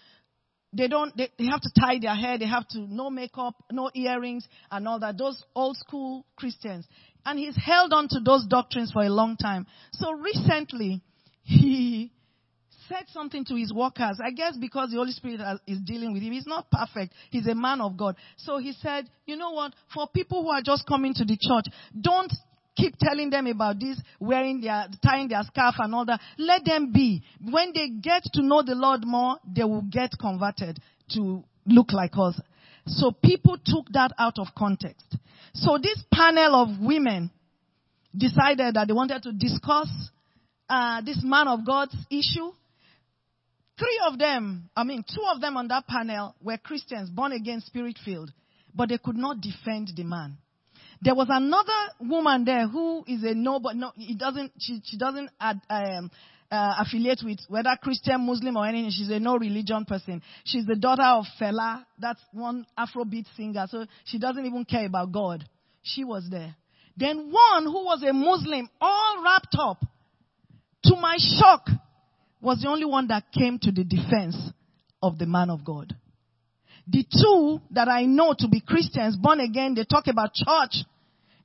they 0.74 0.88
don't 0.88 1.16
they, 1.16 1.30
they 1.38 1.46
have 1.46 1.62
to 1.62 1.72
tie 1.80 2.00
their 2.00 2.16
hair. 2.16 2.38
They 2.38 2.48
have 2.48 2.68
to 2.70 2.80
no 2.80 3.10
makeup 3.10 3.56
no 3.72 3.90
earrings 3.94 4.48
and 4.72 4.88
all 4.88 5.00
that. 5.00 5.18
Those 5.18 5.42
old 5.56 5.78
school 5.78 6.26
christians. 6.36 6.86
And 7.26 7.38
he's 7.38 7.58
held 7.58 7.92
on 7.94 8.08
to 8.10 8.20
those 8.22 8.46
doctrines 8.48 8.92
for 8.92 9.04
a 9.04 9.10
long 9.10 9.36
time. 9.38 9.68
So 9.94 10.14
recently 10.14 11.02
he 11.44 12.12
said 12.88 13.04
something 13.10 13.44
to 13.46 13.56
his 13.56 13.74
workers. 13.74 14.20
I 14.24 14.32
guess 14.32 14.56
because 14.58 14.92
the 14.92 14.98
holy 14.98 15.12
spirit 15.12 15.42
is 15.68 15.80
dealing 15.82 16.14
with 16.14 16.22
him. 16.22 16.32
He's 16.32 16.48
not 16.48 16.72
perfect. 16.72 17.14
He's 17.32 17.48
a 17.48 17.56
man 17.56 17.82
of 17.82 17.98
god. 17.98 18.16
So 18.38 18.58
he 18.58 18.74
said 18.74 19.10
you 19.26 19.36
know 19.36 19.52
what? 19.52 19.74
For 19.94 20.08
people 20.08 20.44
who 20.44 20.50
are 20.50 20.62
just 20.62 20.88
coming 20.88 21.14
to 21.16 21.26
the 21.26 21.38
church 21.38 21.74
don't 22.00 22.32
keep 22.78 22.96
telling 23.00 23.30
them 23.30 23.48
about 23.48 23.80
this, 23.80 24.00
wearing 24.20 24.62
their, 24.62 24.88
tying 25.04 25.28
their 25.28 25.44
scarf 25.44 25.76
and 25.80 25.94
all 25.94 26.06
that. 26.06 26.22
Let 26.38 26.64
them 26.64 26.92
be. 26.94 27.24
When 27.42 27.72
they 27.74 27.90
get 27.90 28.24
to 28.34 28.42
know 28.42 28.62
the 28.62 28.76
Lord 28.76 29.02
more, 29.04 29.38
they 29.46 29.64
will 29.64 29.82
get 29.82 30.12
converted 30.20 30.80
to 31.14 31.44
look 31.66 31.92
like 31.92 32.14
us. 32.18 32.40
So 32.86 33.12
people 33.12 33.58
took 33.66 33.88
that 33.94 34.12
out 34.18 34.40
of 34.40 34.48
context. 34.58 35.18
So 35.54 35.78
this 35.82 36.02
panel 36.14 36.56
of 36.56 36.80
women 36.80 37.32
decided 38.16 38.76
that 38.76 38.88
they 38.88 38.94
wanted 38.94 39.24
to 39.24 39.32
discuss 39.34 39.90
uh, 40.70 41.02
this 41.02 41.20
man 41.24 41.48
of 41.48 41.66
God's 41.66 41.96
issue. 42.10 42.52
Three 43.78 44.02
of 44.08 44.18
them, 44.18 44.70
I 44.76 44.84
mean, 44.84 45.04
two 45.04 45.24
of 45.34 45.42
them 45.42 45.58
on 45.58 45.68
that 45.68 45.88
panel 45.88 46.36
were 46.42 46.58
Christians, 46.58 47.10
born 47.10 47.32
again, 47.32 47.62
spirit 47.62 48.00
filled, 48.04 48.32
but 48.74 48.90
they 48.90 48.98
could 48.98 49.18
not 49.18 49.42
defend 49.42 49.92
the 49.96 50.04
man. 50.04 50.38
There 51.02 51.16
was 51.16 51.28
another 51.30 51.72
woman 52.00 52.44
there 52.46 52.68
who 52.68 53.04
is 53.08 53.24
a 53.24 53.34
no, 53.36 53.60
but 53.60 53.76
no, 53.76 53.92
it 53.98 54.18
doesn't, 54.18 54.52
she, 54.58 54.82
she 54.84 54.98
doesn't 54.98 55.30
um, 55.40 56.12
uh, 56.50 56.74
affiliate 56.80 57.22
with 57.24 57.40
whether 57.50 57.76
Christian, 57.82 58.26
Muslim 58.26 58.58
or 58.58 58.66
anything. 58.66 58.92
She's 58.92 59.10
a 59.10 59.20
no 59.20 59.38
religion 59.38 59.86
person. 59.86 60.22
She's 60.44 60.66
the 60.66 60.76
daughter 60.76 61.04
of 61.04 61.26
Fela. 61.40 61.86
That's 62.00 62.22
one 62.32 62.66
Afrobeat 62.78 63.26
singer. 63.36 63.68
So 63.70 63.86
she 64.06 64.18
doesn't 64.18 64.46
even 64.46 64.66
care 64.66 64.86
about 64.86 65.12
God. 65.12 65.48
She 65.84 66.04
was 66.04 66.28
there. 66.32 66.56
Then 66.96 67.32
one 67.32 67.64
who 67.64 67.86
was 67.86 68.02
a 68.04 68.12
Muslim, 68.14 68.70
all 68.82 69.24
wrapped 69.24 69.56
up, 69.60 69.86
to 70.86 70.96
my 70.96 71.18
shock, 71.18 71.68
was 72.42 72.62
the 72.62 72.70
only 72.70 72.86
one 72.86 73.08
that 73.08 73.32
came 73.32 73.60
to 73.60 73.72
the 73.72 73.84
defense 73.84 74.36
of 75.02 75.18
the 75.18 75.26
man 75.26 75.50
of 75.50 75.64
God. 75.64 75.96
The 76.90 77.04
two 77.04 77.62
that 77.72 77.90
I 77.90 78.06
know 78.06 78.34
to 78.38 78.48
be 78.48 78.62
Christians, 78.62 79.18
born 79.18 79.40
again, 79.40 79.76
they 79.76 79.84
talk 79.84 80.08
about 80.08 80.34
church. 80.34 80.86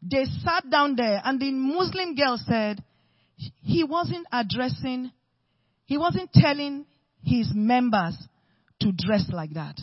They 0.02 0.24
sat 0.44 0.70
down 0.70 0.96
there 0.96 1.20
and 1.24 1.40
the 1.40 1.50
Muslim 1.50 2.14
girl 2.14 2.38
said, 2.38 2.82
he 3.62 3.82
wasn't 3.82 4.26
addressing, 4.30 5.10
he 5.86 5.98
wasn't 5.98 6.32
telling 6.32 6.86
his 7.24 7.50
members 7.54 8.16
to 8.80 8.92
dress 8.92 9.24
like 9.32 9.54
that. 9.54 9.80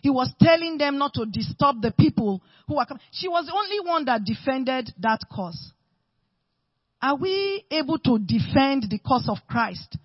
He 0.00 0.10
was 0.10 0.32
telling 0.40 0.76
them 0.76 0.98
not 0.98 1.14
to 1.14 1.24
disturb 1.24 1.80
the 1.80 1.92
people 1.92 2.42
who 2.68 2.78
are 2.78 2.86
coming. 2.86 3.02
She 3.10 3.26
was 3.26 3.46
the 3.46 3.54
only 3.54 3.80
one 3.80 4.04
that 4.04 4.24
defended 4.24 4.92
that 5.00 5.20
cause. 5.32 5.72
Are 7.00 7.16
we 7.16 7.64
able 7.70 7.98
to 7.98 8.18
defend 8.18 8.86
the 8.90 8.98
cause 8.98 9.28
of 9.28 9.38
Christ 9.48 9.96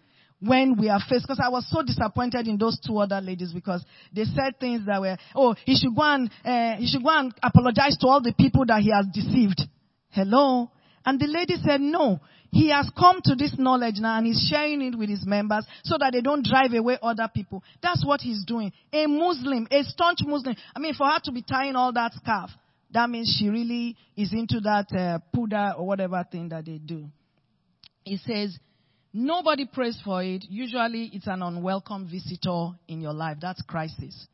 when 0.41 0.77
we 0.79 0.89
are 0.89 0.99
faced, 1.09 1.23
because 1.27 1.41
I 1.43 1.49
was 1.49 1.67
so 1.69 1.83
disappointed 1.83 2.47
in 2.47 2.57
those 2.57 2.79
two 2.79 2.97
other 2.97 3.19
ladies 3.19 3.51
because 3.53 3.83
they 4.13 4.23
said 4.23 4.59
things 4.59 4.85
that 4.85 5.01
were, 5.01 5.17
oh, 5.35 5.55
he 5.65 5.75
should 5.75 5.95
go 5.95 6.03
and, 6.03 6.29
uh, 6.45 6.77
he 6.77 6.87
should 6.87 7.03
go 7.03 7.09
and 7.09 7.33
apologize 7.43 7.97
to 7.97 8.07
all 8.07 8.21
the 8.21 8.33
people 8.33 8.65
that 8.65 8.81
he 8.81 8.91
has 8.91 9.05
deceived. 9.13 9.61
Hello? 10.09 10.71
And 11.05 11.19
the 11.19 11.27
lady 11.27 11.55
said, 11.63 11.81
no, 11.81 12.19
he 12.51 12.69
has 12.69 12.89
come 12.97 13.19
to 13.25 13.35
this 13.35 13.55
knowledge 13.57 13.95
now 13.97 14.17
and 14.17 14.27
he's 14.27 14.47
sharing 14.49 14.81
it 14.81 14.97
with 14.97 15.09
his 15.09 15.25
members 15.25 15.65
so 15.83 15.97
that 15.99 16.13
they 16.13 16.21
don't 16.21 16.45
drive 16.45 16.73
away 16.73 16.97
other 17.01 17.29
people. 17.33 17.63
That's 17.81 18.05
what 18.05 18.21
he's 18.21 18.43
doing. 18.45 18.71
A 18.93 19.05
Muslim, 19.07 19.67
a 19.69 19.83
staunch 19.83 20.19
Muslim. 20.25 20.55
I 20.75 20.79
mean, 20.79 20.93
for 20.93 21.07
her 21.07 21.19
to 21.25 21.31
be 21.31 21.41
tying 21.41 21.75
all 21.75 21.93
that 21.93 22.13
scarf, 22.13 22.49
that 22.91 23.09
means 23.09 23.35
she 23.37 23.49
really 23.49 23.95
is 24.17 24.33
into 24.33 24.59
that 24.61 24.87
uh, 24.97 25.19
purdah 25.35 25.77
or 25.77 25.85
whatever 25.85 26.25
thing 26.31 26.49
that 26.49 26.65
they 26.65 26.79
do. 26.79 27.07
He 28.03 28.17
says, 28.17 28.57
Nobody 29.11 29.65
prays 29.65 29.99
for 30.03 30.23
it. 30.23 30.45
Usually 30.49 31.09
it's 31.13 31.27
an 31.27 31.41
unwelcome 31.41 32.07
visitor 32.09 32.71
in 32.87 33.01
your 33.01 33.13
life. 33.13 33.37
That's 33.41 33.61
crisis. 33.63 34.27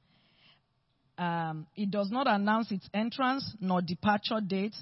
Um, 1.18 1.68
it 1.78 1.92
does 1.92 2.12
not 2.12 2.28
announce 2.28 2.72
its 2.72 2.90
entrance 2.94 3.56
nor 3.62 3.82
departure 3.82 4.42
date. 4.46 4.76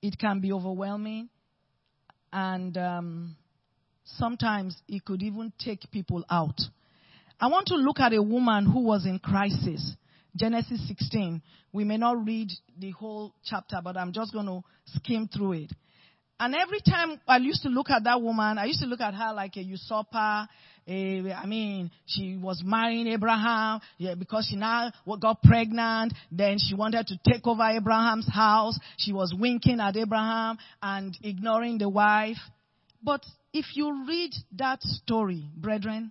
It 0.00 0.18
can 0.18 0.40
be 0.40 0.50
overwhelming. 0.52 1.28
And 2.32 2.76
um, 2.78 3.36
sometimes 4.04 4.76
it 4.88 5.04
could 5.04 5.22
even 5.22 5.52
take 5.58 5.90
people 5.90 6.24
out. 6.30 6.58
I 7.38 7.48
want 7.48 7.66
to 7.66 7.74
look 7.74 8.00
at 8.00 8.14
a 8.14 8.22
woman 8.22 8.64
who 8.64 8.80
was 8.80 9.04
in 9.04 9.18
crisis. 9.18 9.94
Genesis 10.34 10.80
16. 10.88 11.42
We 11.72 11.84
may 11.84 11.98
not 11.98 12.24
read 12.24 12.50
the 12.78 12.92
whole 12.92 13.34
chapter, 13.44 13.80
but 13.84 13.96
I'm 13.96 14.12
just 14.12 14.32
going 14.32 14.46
to 14.46 14.62
skim 14.86 15.28
through 15.28 15.52
it. 15.52 15.72
And 16.38 16.54
every 16.54 16.80
time 16.80 17.20
I 17.28 17.36
used 17.38 17.62
to 17.62 17.68
look 17.68 17.90
at 17.90 18.04
that 18.04 18.20
woman, 18.20 18.58
I 18.58 18.64
used 18.64 18.80
to 18.80 18.86
look 18.86 19.00
at 19.00 19.14
her 19.14 19.32
like 19.32 19.56
a 19.56 19.62
usurper. 19.62 20.48
A, 20.86 21.32
I 21.32 21.46
mean, 21.46 21.90
she 22.06 22.36
was 22.36 22.60
marrying 22.64 23.06
Abraham 23.06 23.80
yeah, 23.98 24.14
because 24.16 24.48
she 24.50 24.56
now 24.56 24.90
got 25.20 25.42
pregnant. 25.42 26.12
Then 26.32 26.58
she 26.58 26.74
wanted 26.74 27.06
to 27.06 27.18
take 27.26 27.46
over 27.46 27.62
Abraham's 27.62 28.28
house. 28.28 28.78
She 28.98 29.12
was 29.12 29.32
winking 29.38 29.80
at 29.80 29.96
Abraham 29.96 30.58
and 30.82 31.16
ignoring 31.22 31.78
the 31.78 31.88
wife. 31.88 32.36
But 33.02 33.24
if 33.52 33.66
you 33.74 34.04
read 34.06 34.32
that 34.56 34.82
story, 34.82 35.48
brethren, 35.56 36.10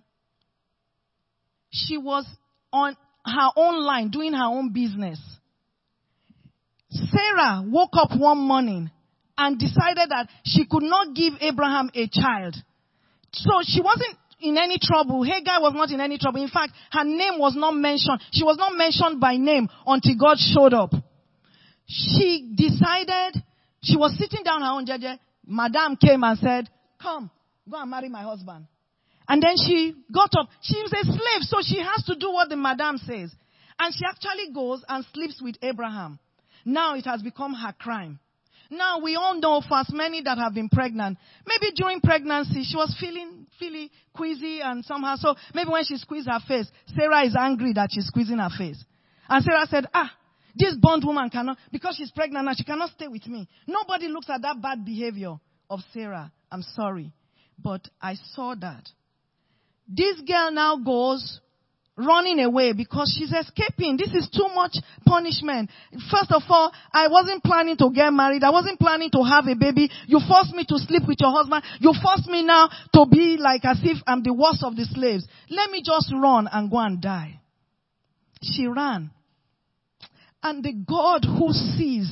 she 1.70 1.98
was 1.98 2.26
on 2.72 2.96
her 3.26 3.50
own 3.56 3.82
line, 3.84 4.10
doing 4.10 4.32
her 4.32 4.46
own 4.46 4.72
business. 4.72 5.20
Sarah 6.90 7.62
woke 7.66 7.90
up 7.94 8.16
one 8.16 8.38
morning 8.38 8.90
and 9.36 9.58
decided 9.58 10.10
that 10.10 10.28
she 10.44 10.66
could 10.66 10.82
not 10.82 11.14
give 11.14 11.34
Abraham 11.40 11.90
a 11.94 12.08
child. 12.08 12.54
So 13.32 13.50
she 13.64 13.80
wasn't 13.80 14.16
in 14.40 14.58
any 14.58 14.78
trouble. 14.80 15.22
Hagar 15.22 15.60
was 15.60 15.72
not 15.74 15.90
in 15.90 16.00
any 16.00 16.18
trouble. 16.18 16.42
In 16.42 16.48
fact, 16.48 16.72
her 16.92 17.04
name 17.04 17.38
was 17.38 17.54
not 17.56 17.72
mentioned. 17.72 18.20
She 18.32 18.44
was 18.44 18.56
not 18.58 18.76
mentioned 18.76 19.20
by 19.20 19.36
name 19.36 19.68
until 19.86 20.16
God 20.16 20.36
showed 20.38 20.74
up. 20.74 20.92
She 21.86 22.52
decided, 22.54 23.42
she 23.82 23.96
was 23.96 24.16
sitting 24.18 24.44
down 24.44 24.62
her 24.62 24.68
own. 24.68 24.86
Madame 25.46 25.96
came 25.96 26.22
and 26.22 26.38
said, 26.38 26.68
come, 27.00 27.30
go 27.68 27.80
and 27.80 27.90
marry 27.90 28.08
my 28.08 28.22
husband. 28.22 28.66
And 29.28 29.42
then 29.42 29.56
she 29.56 29.94
got 30.12 30.30
up. 30.38 30.48
She 30.60 30.80
was 30.82 30.92
a 30.92 31.04
slave, 31.04 31.42
so 31.42 31.58
she 31.62 31.80
has 31.80 32.04
to 32.06 32.14
do 32.14 32.30
what 32.30 32.48
the 32.48 32.56
madam 32.56 32.98
says. 32.98 33.34
And 33.78 33.94
she 33.94 34.04
actually 34.06 34.52
goes 34.54 34.84
and 34.88 35.04
sleeps 35.12 35.40
with 35.42 35.56
Abraham. 35.62 36.18
Now 36.64 36.94
it 36.94 37.04
has 37.06 37.22
become 37.22 37.54
her 37.54 37.74
crime. 37.78 38.20
Now 38.70 39.00
we 39.00 39.16
all 39.16 39.38
know 39.40 39.62
for 39.66 39.78
as 39.78 39.90
many 39.92 40.22
that 40.22 40.38
have 40.38 40.54
been 40.54 40.68
pregnant, 40.68 41.18
maybe 41.46 41.72
during 41.74 42.00
pregnancy 42.00 42.64
she 42.64 42.76
was 42.76 42.96
feeling, 42.98 43.46
feeling 43.58 43.90
queasy 44.14 44.60
and 44.60 44.84
somehow, 44.84 45.16
so 45.16 45.34
maybe 45.54 45.70
when 45.70 45.84
she 45.84 45.96
squeezed 45.96 46.28
her 46.28 46.40
face, 46.46 46.70
Sarah 46.96 47.24
is 47.24 47.36
angry 47.38 47.72
that 47.74 47.90
she's 47.92 48.06
squeezing 48.06 48.38
her 48.38 48.50
face. 48.56 48.82
And 49.28 49.44
Sarah 49.44 49.66
said, 49.68 49.86
ah, 49.94 50.10
this 50.54 50.76
bond 50.80 51.04
woman 51.04 51.30
cannot, 51.30 51.58
because 51.72 51.96
she's 51.96 52.10
pregnant 52.10 52.44
now, 52.46 52.54
she 52.54 52.64
cannot 52.64 52.90
stay 52.90 53.08
with 53.08 53.26
me. 53.26 53.48
Nobody 53.66 54.08
looks 54.08 54.30
at 54.30 54.42
that 54.42 54.60
bad 54.62 54.84
behavior 54.84 55.34
of 55.68 55.80
Sarah. 55.92 56.30
I'm 56.50 56.62
sorry. 56.62 57.12
But 57.58 57.88
I 58.00 58.14
saw 58.34 58.54
that. 58.60 58.88
This 59.88 60.20
girl 60.20 60.50
now 60.52 60.76
goes 60.76 61.40
running 61.96 62.40
away 62.40 62.72
because 62.72 63.14
she's 63.16 63.32
escaping. 63.32 63.96
This 63.96 64.12
is 64.14 64.28
too 64.30 64.48
much 64.54 64.76
punishment. 65.06 65.70
First 66.10 66.32
of 66.32 66.42
all, 66.48 66.72
I 66.92 67.08
wasn't 67.08 67.42
planning 67.44 67.76
to 67.78 67.90
get 67.94 68.10
married. 68.10 68.42
I 68.42 68.50
wasn't 68.50 68.80
planning 68.80 69.10
to 69.12 69.22
have 69.22 69.46
a 69.46 69.54
baby. 69.54 69.90
You 70.06 70.20
forced 70.26 70.52
me 70.54 70.64
to 70.68 70.78
sleep 70.78 71.02
with 71.06 71.18
your 71.20 71.30
husband. 71.30 71.62
You 71.80 71.92
forced 72.02 72.28
me 72.28 72.44
now 72.44 72.68
to 72.94 73.06
be 73.06 73.36
like 73.38 73.64
as 73.64 73.78
if 73.82 73.98
I'm 74.06 74.22
the 74.22 74.34
worst 74.34 74.64
of 74.64 74.76
the 74.76 74.84
slaves. 74.84 75.26
Let 75.48 75.70
me 75.70 75.82
just 75.84 76.12
run 76.12 76.48
and 76.50 76.70
go 76.70 76.78
and 76.78 77.00
die. 77.00 77.40
She 78.42 78.66
ran. 78.66 79.10
And 80.42 80.62
the 80.62 80.72
God 80.72 81.24
who 81.24 81.52
sees, 81.52 82.10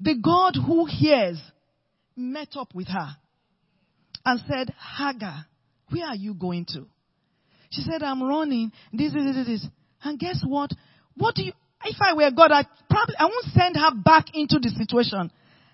the 0.00 0.16
God 0.22 0.54
who 0.54 0.86
hears, 0.86 1.40
met 2.14 2.48
up 2.56 2.74
with 2.74 2.88
her 2.88 3.16
and 4.26 4.40
said, 4.48 4.74
Hagar, 4.98 5.46
where 5.88 6.06
are 6.06 6.16
you 6.16 6.34
going 6.34 6.66
to? 6.66 6.86
She 7.72 7.80
said, 7.82 8.02
I'm 8.02 8.22
running. 8.22 8.70
This, 8.92 9.12
this, 9.12 9.34
this, 9.34 9.46
this. 9.46 9.66
And 10.04 10.18
guess 10.18 10.42
what? 10.46 10.70
What 11.16 11.34
do 11.34 11.42
you, 11.42 11.52
if 11.84 11.96
I 12.00 12.12
were 12.12 12.30
God, 12.30 12.52
I 12.52 12.64
probably, 12.88 13.16
I 13.18 13.24
won't 13.24 13.46
send 13.46 13.76
her 13.76 13.94
back 13.94 14.26
into 14.34 14.58
the 14.60 14.68
situation. 14.68 15.32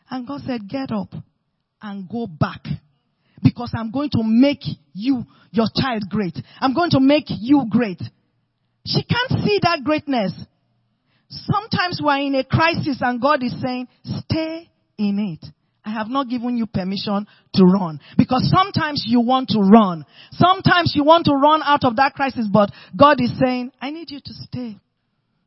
And 0.08 0.26
God 0.26 0.42
said, 0.46 0.68
get 0.68 0.90
up 0.92 1.12
and 1.82 2.08
go 2.08 2.26
back. 2.26 2.64
Because 3.42 3.72
I'm 3.76 3.90
going 3.90 4.10
to 4.10 4.22
make 4.22 4.62
you, 4.92 5.24
your 5.50 5.66
child 5.74 6.04
great. 6.08 6.36
I'm 6.60 6.74
going 6.74 6.90
to 6.90 7.00
make 7.00 7.26
you 7.28 7.64
great. 7.68 8.00
She 8.86 9.02
can't 9.02 9.44
see 9.44 9.58
that 9.62 9.80
greatness. 9.84 10.32
Sometimes 11.28 12.00
we're 12.02 12.20
in 12.20 12.34
a 12.36 12.44
crisis 12.44 12.98
and 13.00 13.20
God 13.20 13.42
is 13.42 13.60
saying, 13.60 13.88
stay 14.04 14.70
in 14.96 15.38
it. 15.40 15.50
I 15.88 15.92
have 15.92 16.08
not 16.08 16.28
given 16.28 16.58
you 16.58 16.66
permission 16.66 17.26
to 17.54 17.64
run. 17.64 17.98
Because 18.18 18.52
sometimes 18.54 19.04
you 19.06 19.20
want 19.20 19.48
to 19.50 19.60
run. 19.60 20.04
Sometimes 20.32 20.92
you 20.94 21.02
want 21.02 21.24
to 21.24 21.32
run 21.32 21.62
out 21.64 21.82
of 21.84 21.96
that 21.96 22.12
crisis, 22.12 22.46
but 22.52 22.70
God 22.94 23.22
is 23.22 23.32
saying, 23.40 23.72
I 23.80 23.90
need 23.90 24.10
you 24.10 24.20
to 24.22 24.34
stay. 24.34 24.76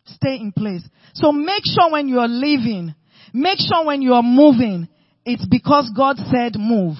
Stay 0.05 0.38
in 0.38 0.51
place. 0.51 0.81
So 1.13 1.31
make 1.31 1.62
sure 1.63 1.91
when 1.91 2.07
you 2.07 2.19
are 2.19 2.27
leaving, 2.27 2.95
make 3.33 3.60
sure 3.60 3.86
when 3.86 4.01
you 4.01 4.13
are 4.13 4.24
moving, 4.24 4.89
it's 5.25 5.45
because 5.45 5.91
God 5.95 6.17
said 6.17 6.53
move. 6.57 6.95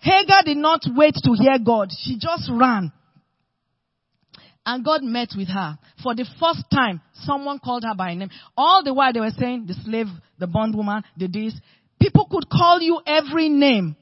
Hagar 0.00 0.42
did 0.44 0.56
not 0.56 0.80
wait 0.96 1.14
to 1.24 1.34
hear 1.34 1.58
God. 1.58 1.90
She 1.92 2.18
just 2.18 2.50
ran. 2.50 2.90
And 4.64 4.82
God 4.82 5.02
met 5.02 5.28
with 5.36 5.48
her. 5.48 5.78
For 6.02 6.14
the 6.14 6.24
first 6.40 6.64
time, 6.72 7.02
someone 7.12 7.58
called 7.58 7.84
her 7.84 7.94
by 7.94 8.14
name. 8.14 8.30
All 8.56 8.82
the 8.82 8.94
while 8.94 9.12
they 9.12 9.20
were 9.20 9.32
saying, 9.38 9.66
the 9.66 9.74
slave, 9.74 10.06
the 10.38 10.46
bondwoman, 10.46 11.02
the 11.18 11.26
this. 11.26 11.54
People 12.00 12.26
could 12.30 12.48
call 12.48 12.80
you 12.80 13.00
every 13.06 13.48
name. 13.48 13.96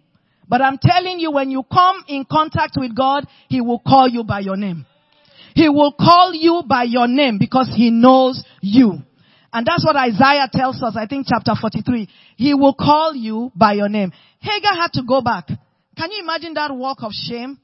But 0.49 0.62
I'm 0.62 0.79
telling 0.81 1.19
you, 1.19 1.33
when 1.33 1.50
you 1.50 1.65
come 1.65 2.05
in 2.09 2.25
contact 2.31 2.75
with 2.76 2.97
God, 2.97 3.26
He 3.49 3.61
will 3.61 3.81
call 3.81 4.09
you 4.09 4.23
by 4.25 4.41
your 4.41 4.57
name. 4.57 4.87
He 5.55 5.69
will 5.69 5.93
call 5.93 6.33
you 6.35 6.62
by 6.69 6.85
your 6.85 7.09
name 7.09 7.38
because 7.38 7.73
He 7.75 7.91
knows 7.91 8.43
you. 8.61 8.99
And 9.53 9.67
that's 9.67 9.85
what 9.85 9.97
Isaiah 9.97 10.49
tells 10.53 10.83
us, 10.83 10.95
I 10.97 11.07
think 11.07 11.26
chapter 11.29 11.53
43. 11.59 12.09
He 12.37 12.55
will 12.55 12.75
call 12.75 13.15
you 13.15 13.50
by 13.57 13.73
your 13.73 13.88
name. 13.88 14.12
Hagar 14.38 14.75
had 14.75 14.93
to 14.93 15.03
go 15.03 15.23
back. 15.23 15.49
Can 15.97 16.11
you 16.11 16.23
imagine 16.23 16.55
that 16.55 16.75
walk 16.75 16.99
of 17.00 17.12
shame? 17.12 17.59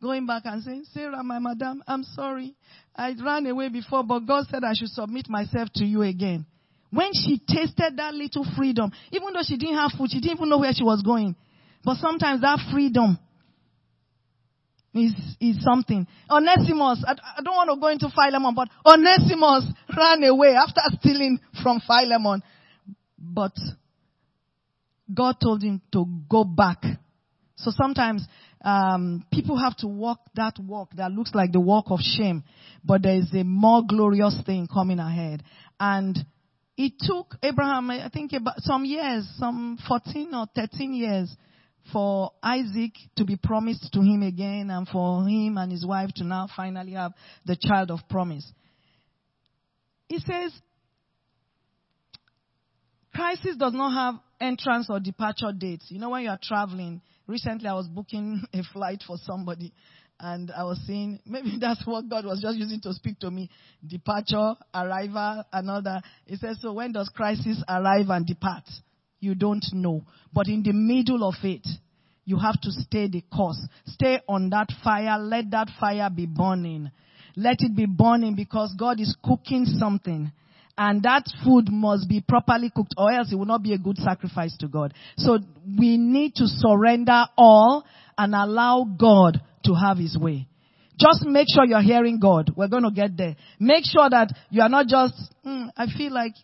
Going 0.00 0.26
back 0.26 0.42
and 0.44 0.62
saying, 0.62 0.84
Sarah, 0.92 1.22
my 1.24 1.38
madam, 1.38 1.82
I'm 1.86 2.04
sorry. 2.04 2.54
I 2.94 3.14
ran 3.24 3.46
away 3.46 3.70
before, 3.70 4.04
but 4.04 4.20
God 4.20 4.46
said 4.50 4.62
I 4.62 4.74
should 4.74 4.90
submit 4.90 5.28
myself 5.28 5.68
to 5.76 5.84
you 5.84 6.02
again. 6.02 6.46
When 6.94 7.10
she 7.12 7.40
tasted 7.40 7.96
that 7.96 8.14
little 8.14 8.46
freedom, 8.56 8.92
even 9.10 9.32
though 9.32 9.42
she 9.42 9.56
didn't 9.56 9.76
have 9.76 9.90
food, 9.98 10.10
she 10.10 10.20
didn't 10.20 10.36
even 10.36 10.48
know 10.48 10.58
where 10.58 10.72
she 10.72 10.84
was 10.84 11.02
going. 11.02 11.34
But 11.82 11.96
sometimes 11.96 12.42
that 12.42 12.60
freedom 12.72 13.18
is, 14.94 15.12
is 15.40 15.62
something. 15.64 16.06
Onesimus, 16.30 17.04
I, 17.04 17.16
I 17.38 17.42
don't 17.42 17.56
want 17.56 17.70
to 17.70 17.80
go 17.80 17.88
into 17.88 18.08
Philemon, 18.14 18.54
but 18.54 18.68
Onesimus 18.86 19.64
ran 19.96 20.22
away 20.22 20.54
after 20.54 20.80
stealing 21.00 21.40
from 21.62 21.80
Philemon. 21.84 22.42
But 23.18 23.54
God 25.12 25.36
told 25.42 25.64
him 25.64 25.82
to 25.92 26.06
go 26.28 26.44
back. 26.44 26.78
So 27.56 27.72
sometimes 27.72 28.24
um, 28.64 29.24
people 29.32 29.56
have 29.58 29.76
to 29.78 29.88
walk 29.88 30.20
that 30.36 30.58
walk 30.60 30.90
that 30.96 31.10
looks 31.10 31.34
like 31.34 31.50
the 31.50 31.60
walk 31.60 31.86
of 31.88 31.98
shame, 32.00 32.44
but 32.84 33.02
there 33.02 33.16
is 33.16 33.32
a 33.34 33.42
more 33.42 33.82
glorious 33.84 34.36
thing 34.46 34.68
coming 34.72 35.00
ahead. 35.00 35.42
And 35.80 36.24
it 36.76 36.92
took 37.00 37.36
Abraham, 37.42 37.90
I 37.90 38.08
think, 38.12 38.32
about 38.32 38.60
some 38.60 38.84
years, 38.84 39.28
some 39.38 39.78
14 39.86 40.34
or 40.34 40.46
13 40.54 40.94
years, 40.94 41.34
for 41.92 42.32
Isaac 42.42 42.92
to 43.16 43.24
be 43.24 43.36
promised 43.36 43.92
to 43.92 44.00
him 44.00 44.22
again 44.22 44.70
and 44.70 44.88
for 44.88 45.26
him 45.28 45.58
and 45.58 45.70
his 45.70 45.86
wife 45.86 46.10
to 46.16 46.24
now 46.24 46.48
finally 46.56 46.92
have 46.92 47.12
the 47.44 47.56
child 47.60 47.90
of 47.90 48.00
promise. 48.08 48.50
He 50.08 50.18
says, 50.18 50.52
crisis 53.14 53.56
does 53.56 53.74
not 53.74 53.92
have 53.92 54.20
entrance 54.40 54.88
or 54.88 54.98
departure 54.98 55.52
dates. 55.56 55.86
You 55.90 55.98
know, 55.98 56.10
when 56.10 56.22
you 56.22 56.30
are 56.30 56.38
traveling, 56.42 57.02
recently 57.26 57.68
I 57.68 57.74
was 57.74 57.86
booking 57.86 58.42
a 58.52 58.62
flight 58.72 59.02
for 59.06 59.16
somebody 59.22 59.72
and 60.20 60.50
I 60.50 60.64
was 60.64 60.80
saying, 60.86 61.20
maybe 61.26 61.58
that's 61.60 61.86
what 61.86 62.08
God 62.08 62.24
was 62.24 62.40
just 62.40 62.56
using 62.56 62.80
to 62.82 62.92
speak 62.92 63.18
to 63.20 63.30
me. 63.30 63.50
Departure, 63.86 64.54
arrival, 64.74 65.44
another. 65.52 66.00
He 66.26 66.36
says, 66.36 66.58
so 66.60 66.72
when 66.72 66.92
does 66.92 67.10
crisis 67.14 67.62
arrive 67.68 68.08
and 68.08 68.26
depart? 68.26 68.64
You 69.20 69.34
don't 69.34 69.64
know. 69.72 70.04
But 70.32 70.48
in 70.48 70.62
the 70.62 70.72
middle 70.72 71.26
of 71.26 71.34
it, 71.42 71.66
you 72.24 72.38
have 72.38 72.60
to 72.62 72.70
stay 72.70 73.08
the 73.08 73.22
course. 73.34 73.60
Stay 73.86 74.20
on 74.28 74.50
that 74.50 74.68
fire. 74.82 75.18
Let 75.18 75.50
that 75.50 75.68
fire 75.78 76.08
be 76.14 76.26
burning. 76.26 76.90
Let 77.36 77.56
it 77.60 77.74
be 77.74 77.86
burning 77.86 78.34
because 78.34 78.74
God 78.78 79.00
is 79.00 79.16
cooking 79.24 79.66
something. 79.66 80.30
And 80.76 81.02
that 81.04 81.24
food 81.44 81.68
must 81.70 82.08
be 82.08 82.20
properly 82.20 82.70
cooked 82.74 82.94
or 82.98 83.12
else 83.12 83.32
it 83.32 83.36
will 83.36 83.46
not 83.46 83.62
be 83.62 83.74
a 83.74 83.78
good 83.78 83.96
sacrifice 83.98 84.56
to 84.58 84.68
God. 84.68 84.92
So 85.16 85.38
we 85.78 85.96
need 85.96 86.34
to 86.36 86.46
surrender 86.46 87.24
all 87.36 87.84
and 88.18 88.34
allow 88.34 88.84
God 88.84 89.40
to 89.64 89.74
have 89.74 89.98
his 89.98 90.16
way. 90.18 90.48
Just 90.98 91.24
make 91.24 91.48
sure 91.52 91.64
you're 91.64 91.82
hearing 91.82 92.20
God. 92.20 92.52
We're 92.56 92.68
going 92.68 92.84
to 92.84 92.90
get 92.90 93.16
there. 93.16 93.34
Make 93.58 93.84
sure 93.84 94.08
that 94.08 94.32
you 94.50 94.62
are 94.62 94.68
not 94.68 94.86
just, 94.86 95.14
mm, 95.44 95.68
I 95.76 95.86
feel 95.86 96.12
like 96.12 96.34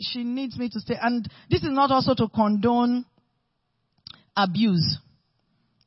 she 0.00 0.24
needs 0.24 0.58
me 0.58 0.68
to 0.68 0.80
stay. 0.80 0.96
And 1.00 1.26
this 1.48 1.62
is 1.62 1.70
not 1.70 1.90
also 1.90 2.14
to 2.14 2.28
condone 2.28 3.06
abuse. 4.36 4.98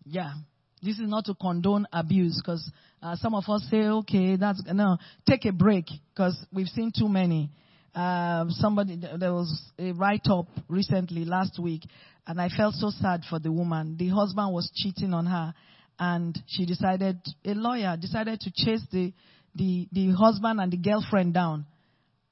Yeah. 0.04 0.34
This 0.82 0.98
is 0.98 1.10
not 1.10 1.26
to 1.26 1.36
condone 1.36 1.86
abuse 1.94 2.42
because 2.42 2.72
uh, 3.04 3.16
some 3.18 3.36
of 3.36 3.44
us 3.48 3.68
say, 3.70 3.84
okay, 3.84 4.36
that's, 4.36 4.64
no, 4.66 4.98
take 5.28 5.46
a 5.46 5.52
break 5.52 5.86
because 6.14 6.38
we've 6.52 6.68
seen 6.68 6.92
too 6.98 7.08
many. 7.08 7.52
Uh, 7.94 8.46
somebody, 8.50 9.00
there 9.20 9.34
was 9.34 9.62
a 9.78 9.92
write-up 9.92 10.48
recently 10.68 11.26
last 11.26 11.60
week 11.60 11.82
and 12.26 12.40
I 12.40 12.50
felt 12.50 12.76
so 12.76 12.92
sad 12.92 13.24
for 13.30 13.40
the 13.40 13.52
woman. 13.52 13.96
The 13.98 14.10
husband 14.10 14.54
was 14.54 14.72
cheating 14.74 15.14
on 15.14 15.26
her 15.26 15.54
and 16.00 16.42
she 16.48 16.66
decided, 16.66 17.20
a 17.46 17.54
lawyer 17.54 17.98
decided 18.00 18.40
to 18.40 18.52
chase 18.56 18.86
the, 18.92 19.14
the, 19.54 19.88
the 19.92 20.12
husband 20.12 20.62
and 20.62 20.72
the 20.72 20.78
girlfriend 20.78 21.34
down. 21.34 21.66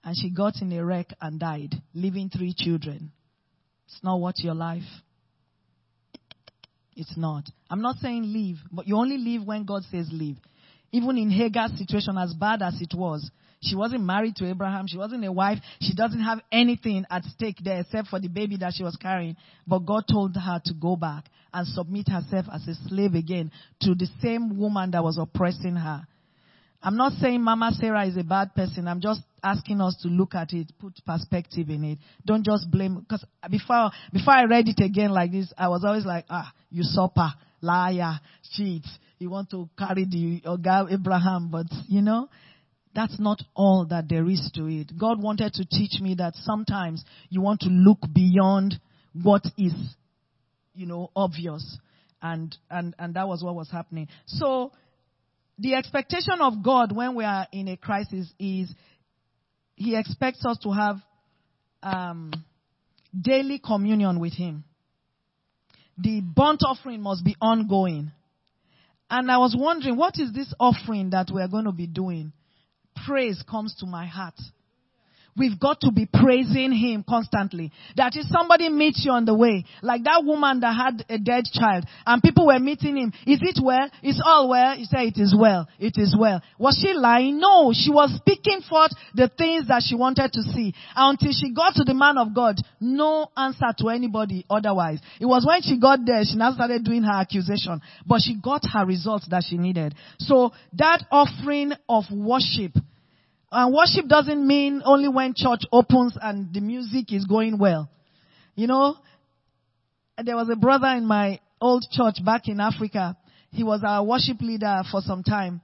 And 0.04 0.16
she 0.16 0.30
got 0.30 0.62
in 0.62 0.72
a 0.72 0.86
wreck 0.86 1.08
and 1.20 1.38
died, 1.38 1.76
leaving 1.94 2.30
three 2.30 2.54
children. 2.58 3.12
It's 3.88 4.00
not 4.02 4.22
what 4.22 4.40
your 4.40 4.54
life. 4.54 4.88
It's 6.96 7.18
not. 7.18 7.44
I'm 7.70 7.82
not 7.82 7.98
saying 7.98 8.24
leave, 8.24 8.58
but 8.72 8.88
you 8.88 8.96
only 8.96 9.18
leave 9.18 9.44
when 9.44 9.66
God 9.66 9.84
says 9.92 10.08
leave. 10.12 10.38
Even 10.94 11.18
in 11.18 11.30
Hagar's 11.30 11.78
situation, 11.78 12.18
as 12.18 12.34
bad 12.34 12.62
as 12.62 12.76
it 12.80 12.94
was, 12.96 13.30
she 13.62 13.76
wasn't 13.76 14.04
married 14.04 14.36
to 14.38 14.50
Abraham. 14.50 14.88
She 14.88 14.98
wasn't 14.98 15.26
a 15.26 15.32
wife. 15.32 15.60
She 15.82 15.94
doesn't 15.96 16.22
have 16.22 16.40
anything 16.52 17.06
at 17.10 17.24
stake 17.26 17.58
there 17.64 17.80
except 17.80 18.08
for 18.08 18.20
the 18.20 18.28
baby 18.28 18.58
that 18.58 18.74
she 18.76 18.84
was 18.84 18.96
carrying. 18.96 19.36
But 19.66 19.80
God 19.80 20.04
told 20.12 20.36
her 20.36 20.62
to 20.66 20.74
go 20.74 20.96
back 20.96 21.26
and 21.54 21.68
submit 21.68 22.08
herself 22.10 22.46
as 22.54 22.68
a 22.68 22.76
slave 22.88 23.16
again 23.16 23.52
to 23.82 23.96
the 23.96 24.08
same 24.22 24.60
woman 24.60 24.92
that 24.92 25.04
was 25.04 25.18
oppressing 25.18 25.76
her. 25.76 26.06
I'm 26.84 26.96
not 26.96 27.14
saying 27.14 27.42
Mama 27.42 27.72
Sarah 27.74 28.06
is 28.06 28.18
a 28.18 28.24
bad 28.24 28.54
person. 28.54 28.88
I'm 28.88 29.02
just 29.02 29.22
asking 29.44 29.82
us 29.82 29.96
to 30.04 30.08
look 30.08 30.36
at 30.36 30.54
it, 30.54 30.72
put 30.80 30.94
perspective 31.06 31.70
in 31.70 31.84
it. 31.84 31.98
Don't 32.26 32.46
just 32.46 32.70
blame, 32.70 33.00
because 33.00 33.26
before, 33.50 33.90
before 34.14 34.34
I 34.34 34.44
read 34.44 34.68
it 34.68 34.84
again 34.84 35.12
like 35.12 35.32
this, 35.32 35.52
I 35.58 35.70
was 35.70 35.84
always 35.84 36.06
like, 36.06 36.26
ah, 36.30 36.54
usurper, 36.70 37.34
liar, 37.62 38.20
cheat. 38.54 38.84
You 39.18 39.32
want 39.32 39.50
to 39.50 39.68
carry 39.78 40.06
the 40.06 40.42
Oga 40.46 40.94
Abraham, 40.94 41.50
but 41.50 41.66
you 41.88 42.02
know, 42.02 42.30
that's 42.98 43.20
not 43.20 43.44
all 43.54 43.86
that 43.92 44.10
there 44.10 44.28
is 44.28 44.50
to 44.56 44.66
it. 44.66 44.92
God 44.98 45.22
wanted 45.22 45.54
to 45.54 45.66
teach 45.66 46.02
me 46.02 46.16
that 46.18 46.34
sometimes 46.34 47.06
you 47.30 47.42
want 47.42 47.60
to 47.60 47.70
look 47.70 48.00
beyond 48.12 48.74
what 49.14 49.44
is, 49.56 49.76
you 50.74 50.88
know, 50.88 51.12
obvious. 51.16 51.78
And, 52.24 52.58
and, 52.72 52.96
and 52.98 53.14
that 53.14 53.28
was 53.28 53.44
what 53.44 53.54
was 53.54 53.70
happening. 53.70 54.08
So, 54.26 54.72
the 55.60 55.76
expectation 55.76 56.42
of 56.42 56.64
God 56.64 56.92
when 56.92 57.14
we 57.14 57.24
are 57.24 57.46
in 57.52 57.68
a 57.68 57.78
crisis 57.78 58.34
is 58.40 58.74
He 59.76 59.96
expects 59.96 60.44
us 60.44 60.58
to 60.64 60.72
have 60.72 60.96
um, 61.84 62.34
daily 63.20 63.62
communion 63.64 64.20
with 64.20 64.34
Him. 64.34 64.64
The 66.00 66.22
burnt 66.22 66.62
offering 66.66 67.02
must 67.02 67.24
be 67.24 67.36
ongoing. 67.40 68.12
And 69.08 69.32
I 69.32 69.38
was 69.38 69.56
wondering, 69.56 69.98
what 69.98 70.16
is 70.18 70.34
this 70.34 70.52
offering 70.60 71.12
that 71.12 71.30
we 71.32 71.44
are 71.44 71.48
going 71.48 71.66
to 71.66 71.72
be 71.72 71.86
doing? 71.86 72.34
Praise 73.08 73.42
comes 73.50 73.74
to 73.80 73.86
my 73.86 74.06
heart. 74.06 74.36
We've 75.38 75.60
got 75.60 75.80
to 75.82 75.92
be 75.92 76.10
praising 76.12 76.72
Him 76.74 77.06
constantly. 77.08 77.72
That 77.96 78.16
if 78.16 78.26
somebody 78.26 78.70
meets 78.70 79.04
you 79.06 79.12
on 79.12 79.26
the 79.26 79.36
way, 79.36 79.66
like 79.84 80.04
that 80.04 80.24
woman 80.26 80.62
that 80.62 80.76
had 80.76 81.06
a 81.08 81.20
dead 81.20 81.46
child, 81.54 81.86
and 82.06 82.24
people 82.24 82.48
were 82.48 82.60
meeting 82.60 82.98
him, 82.98 83.14
is 83.28 83.40
it 83.42 83.60
well? 83.64 83.88
Is 84.02 84.22
all 84.26 84.50
well? 84.50 84.76
He 84.76 84.86
said, 84.86 85.02
it 85.02 85.18
is 85.18 85.36
well. 85.38 85.68
It 85.80 85.94
is 85.98 86.16
well. 86.20 86.42
Was 86.58 86.80
she 86.82 86.94
lying? 86.94 87.40
No. 87.40 87.72
She 87.72 87.92
was 87.92 88.12
speaking 88.18 88.62
forth 88.68 88.92
the 89.14 89.30
things 89.38 89.68
that 89.68 89.84
she 89.88 89.96
wanted 89.96 90.34
to 90.34 90.42
see. 90.42 90.74
Until 90.96 91.32
she 91.32 91.54
got 91.54 91.76
to 91.76 91.84
the 91.84 91.94
man 91.94 92.18
of 92.18 92.34
God, 92.34 92.56
no 92.82 93.28
answer 93.38 93.72
to 93.78 93.90
anybody 93.90 94.44
otherwise. 94.50 95.00
It 95.22 95.28
was 95.28 95.46
when 95.48 95.62
she 95.62 95.80
got 95.80 96.00
there, 96.06 96.24
she 96.24 96.36
now 96.36 96.54
started 96.54 96.84
doing 96.84 97.04
her 97.04 97.22
accusation. 97.22 97.80
But 98.06 98.22
she 98.22 98.36
got 98.42 98.64
her 98.74 98.86
results 98.86 99.28
that 99.30 99.44
she 99.48 99.58
needed. 99.58 99.94
So 100.18 100.52
that 100.74 101.06
offering 101.12 101.74
of 101.88 102.06
worship, 102.12 102.74
and 103.52 103.74
worship 103.74 104.08
doesn't 104.08 104.46
mean 104.46 104.82
only 104.84 105.08
when 105.08 105.34
church 105.36 105.62
opens 105.72 106.18
and 106.22 106.54
the 106.54 106.62
music 106.62 107.14
is 107.14 107.26
going 107.26 107.58
well. 107.58 107.90
You 108.56 108.68
know, 108.68 108.98
there 110.24 110.36
was 110.36 110.50
a 110.50 110.56
brother 110.56 110.88
in 110.88 111.06
my 111.06 111.40
old 111.62 111.86
church 111.92 112.16
back 112.26 112.48
in 112.48 112.60
Africa. 112.60 113.16
He 113.52 113.64
was 113.64 113.82
our 113.86 114.04
worship 114.04 114.42
leader 114.42 114.82
for 114.92 115.02
some 115.02 115.24
time. 115.24 115.62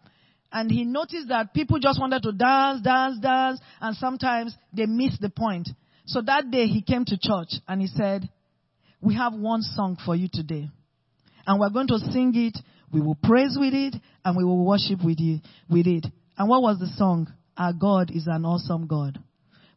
And 0.52 0.72
he 0.72 0.86
noticed 0.86 1.30
that 1.30 1.54
people 1.54 1.80
just 1.80 2.00
wanted 2.00 2.22
to 2.24 2.32
dance, 2.32 2.82
dance, 2.82 3.20
dance, 3.20 3.60
and 3.82 3.96
sometimes 3.98 4.56
they 4.72 4.86
missed 4.86 5.20
the 5.20 5.30
point. 5.30 5.68
So 6.06 6.22
that 6.22 6.52
day 6.52 6.68
he 6.68 6.82
came 6.82 7.06
to 7.06 7.18
church 7.20 7.60
and 7.68 7.82
he 7.82 7.88
said, 7.88 8.30
we 9.02 9.16
have 9.16 9.34
one 9.34 9.62
song 9.62 9.98
for 10.06 10.16
you 10.16 10.30
today. 10.32 10.70
And 11.46 11.60
we're 11.60 11.72
going 11.72 11.88
to 11.88 11.98
sing 11.98 12.32
it, 12.36 12.58
we 12.94 13.02
will 13.02 13.18
praise 13.22 13.58
with 13.60 13.74
it, 13.74 13.96
and 14.24 14.38
we 14.38 14.46
will 14.46 14.64
worship 14.66 15.04
with 15.04 15.20
you, 15.20 15.40
with 15.70 15.88
it. 15.88 16.06
And 16.38 16.48
what 16.48 16.62
was 16.62 16.80
the 16.80 16.88
song? 16.96 17.34
Our 17.58 17.74
God 17.74 18.12
is 18.12 18.28
an 18.28 18.46
awesome 18.46 18.88
God. 18.88 19.20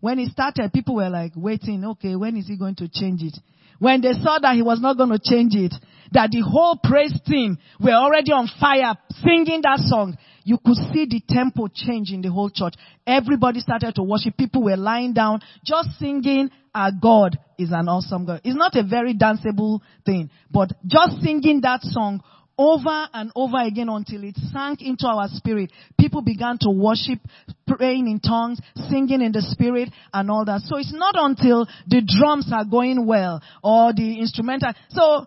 When 0.00 0.18
he 0.18 0.26
started, 0.26 0.72
people 0.72 0.96
were 0.96 1.08
like 1.08 1.32
waiting, 1.34 1.84
okay, 1.84 2.16
when 2.16 2.36
is 2.36 2.46
he 2.46 2.56
going 2.56 2.76
to 2.76 2.88
change 2.88 3.22
it? 3.22 3.36
When 3.78 4.00
they 4.00 4.12
saw 4.12 4.38
that 4.38 4.54
he 4.54 4.62
was 4.62 4.80
not 4.80 4.96
going 4.96 5.10
to 5.10 5.18
change 5.22 5.54
it, 5.54 5.74
that 6.12 6.30
the 6.30 6.40
whole 6.40 6.78
praise 6.82 7.18
team 7.26 7.58
were 7.80 7.92
already 7.92 8.32
on 8.32 8.48
fire 8.60 8.94
singing 9.22 9.60
that 9.62 9.80
song, 9.80 10.16
you 10.44 10.58
could 10.64 10.76
see 10.92 11.06
the 11.06 11.20
tempo 11.28 11.68
change 11.72 12.12
in 12.12 12.22
the 12.22 12.30
whole 12.30 12.48
church. 12.48 12.74
Everybody 13.06 13.60
started 13.60 13.94
to 13.96 14.02
worship. 14.02 14.36
People 14.36 14.62
were 14.62 14.76
lying 14.76 15.12
down, 15.12 15.40
just 15.64 15.98
singing, 15.98 16.50
our 16.74 16.90
God 16.92 17.38
is 17.58 17.70
an 17.72 17.88
awesome 17.88 18.26
God. 18.26 18.42
It's 18.44 18.56
not 18.56 18.76
a 18.76 18.84
very 18.84 19.14
danceable 19.14 19.80
thing, 20.04 20.30
but 20.50 20.72
just 20.86 21.20
singing 21.22 21.62
that 21.62 21.80
song 21.82 22.22
over 22.58 23.08
and 23.12 23.30
over 23.34 23.58
again 23.58 23.88
until 23.88 24.24
it 24.24 24.36
sank 24.52 24.80
into 24.80 25.06
our 25.06 25.28
spirit. 25.28 25.70
People 25.98 26.22
began 26.22 26.56
to 26.60 26.70
worship, 26.70 27.18
praying 27.66 28.08
in 28.08 28.20
tongues, 28.20 28.60
singing 28.88 29.20
in 29.20 29.32
the 29.32 29.42
spirit 29.42 29.90
and 30.12 30.30
all 30.30 30.44
that. 30.44 30.62
So 30.62 30.78
it's 30.78 30.94
not 30.94 31.14
until 31.16 31.66
the 31.86 32.02
drums 32.02 32.50
are 32.52 32.64
going 32.64 33.06
well 33.06 33.42
or 33.62 33.92
the 33.92 34.20
instrumental. 34.20 34.72
So 34.90 35.26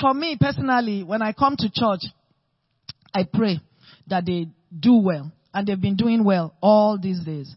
for 0.00 0.14
me 0.14 0.36
personally, 0.40 1.02
when 1.02 1.22
I 1.22 1.32
come 1.32 1.56
to 1.58 1.70
church, 1.72 2.00
I 3.12 3.24
pray 3.32 3.60
that 4.08 4.24
they 4.26 4.46
do 4.78 4.96
well 4.96 5.32
and 5.52 5.66
they've 5.66 5.80
been 5.80 5.96
doing 5.96 6.22
well 6.24 6.54
all 6.60 6.98
these 7.00 7.24
days. 7.24 7.54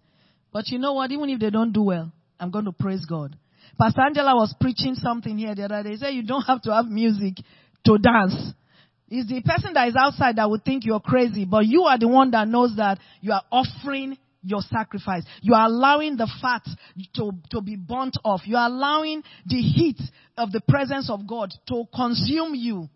But 0.52 0.70
you 0.70 0.80
know 0.80 0.94
what? 0.94 1.12
Even 1.12 1.30
if 1.30 1.40
they 1.40 1.50
don't 1.52 1.74
do 1.74 1.84
well, 1.84 2.12
I'm 2.40 2.50
going 2.50 2.66
to 2.66 2.72
praise 2.72 3.06
God. 3.06 3.36
Pastor 3.80 4.02
Angela 4.02 4.36
was 4.36 4.56
preaching 4.60 4.96
something 4.96 5.38
here 5.38 5.54
the 5.54 5.66
other 5.66 5.84
day. 5.84 5.92
He 5.92 5.98
said 5.98 6.10
you 6.10 6.24
don't 6.24 6.42
have 6.44 6.62
to 6.64 6.74
have 6.74 6.86
music 6.86 7.36
to 7.86 7.98
dance. 7.98 8.54
It's 9.10 9.28
the 9.30 9.42
person 9.42 9.74
that 9.74 9.88
is 9.88 9.96
outside 9.98 10.36
that 10.36 10.50
would 10.50 10.64
think 10.64 10.86
you're 10.86 11.00
crazy, 11.00 11.46
but 11.46 11.66
you 11.66 11.84
are 11.84 11.98
the 11.98 12.08
one 12.08 12.32
that 12.32 12.48
knows 12.48 12.76
that 12.78 13.00
you 13.22 13.32
are 13.32 13.44
offering 13.52 14.18
your 14.44 14.62
sacrifice. 14.62 15.24
You 15.42 15.54
are 15.54 15.66
allowing 15.66 16.16
the 16.16 16.30
fat 16.42 16.64
to, 17.16 17.32
to 17.52 17.62
be 17.62 17.76
burnt 17.76 18.18
off. 18.24 18.42
You 18.46 18.56
are 18.56 18.68
allowing 18.68 19.24
the 19.46 19.58
heat 19.58 20.00
of 20.38 20.52
the 20.52 20.62
presence 20.62 21.10
of 21.10 21.28
God 21.28 21.52
to 21.68 21.84
consume 21.94 22.56
you. 22.56 22.90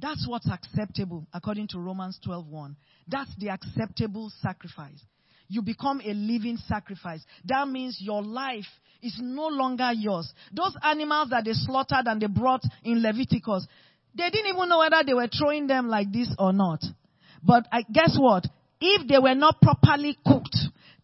That's 0.00 0.26
what's 0.28 0.48
acceptable 0.48 1.26
according 1.32 1.68
to 1.68 1.80
Romans 1.80 2.20
12:1. 2.24 2.76
That's 3.08 3.34
the 3.38 3.48
acceptable 3.48 4.30
sacrifice. 4.40 5.02
You 5.48 5.62
become 5.62 6.00
a 6.04 6.12
living 6.12 6.58
sacrifice. 6.68 7.24
That 7.46 7.66
means 7.68 7.98
your 8.00 8.22
life 8.22 8.66
is 9.02 9.18
no 9.20 9.48
longer 9.48 9.90
yours. 9.92 10.32
Those 10.52 10.76
animals 10.82 11.30
that 11.30 11.46
they 11.46 11.54
slaughtered 11.54 12.06
and 12.06 12.20
they 12.20 12.26
brought 12.26 12.62
in 12.84 13.02
Leviticus, 13.02 13.66
they 14.18 14.30
didn't 14.30 14.54
even 14.54 14.68
know 14.68 14.78
whether 14.78 15.02
they 15.06 15.14
were 15.14 15.28
throwing 15.28 15.66
them 15.66 15.88
like 15.88 16.12
this 16.12 16.34
or 16.38 16.52
not. 16.52 16.80
But 17.42 17.66
I, 17.72 17.82
guess 17.90 18.16
what? 18.18 18.44
If 18.80 19.06
they 19.08 19.18
were 19.18 19.34
not 19.34 19.60
properly 19.60 20.18
cooked, 20.26 20.56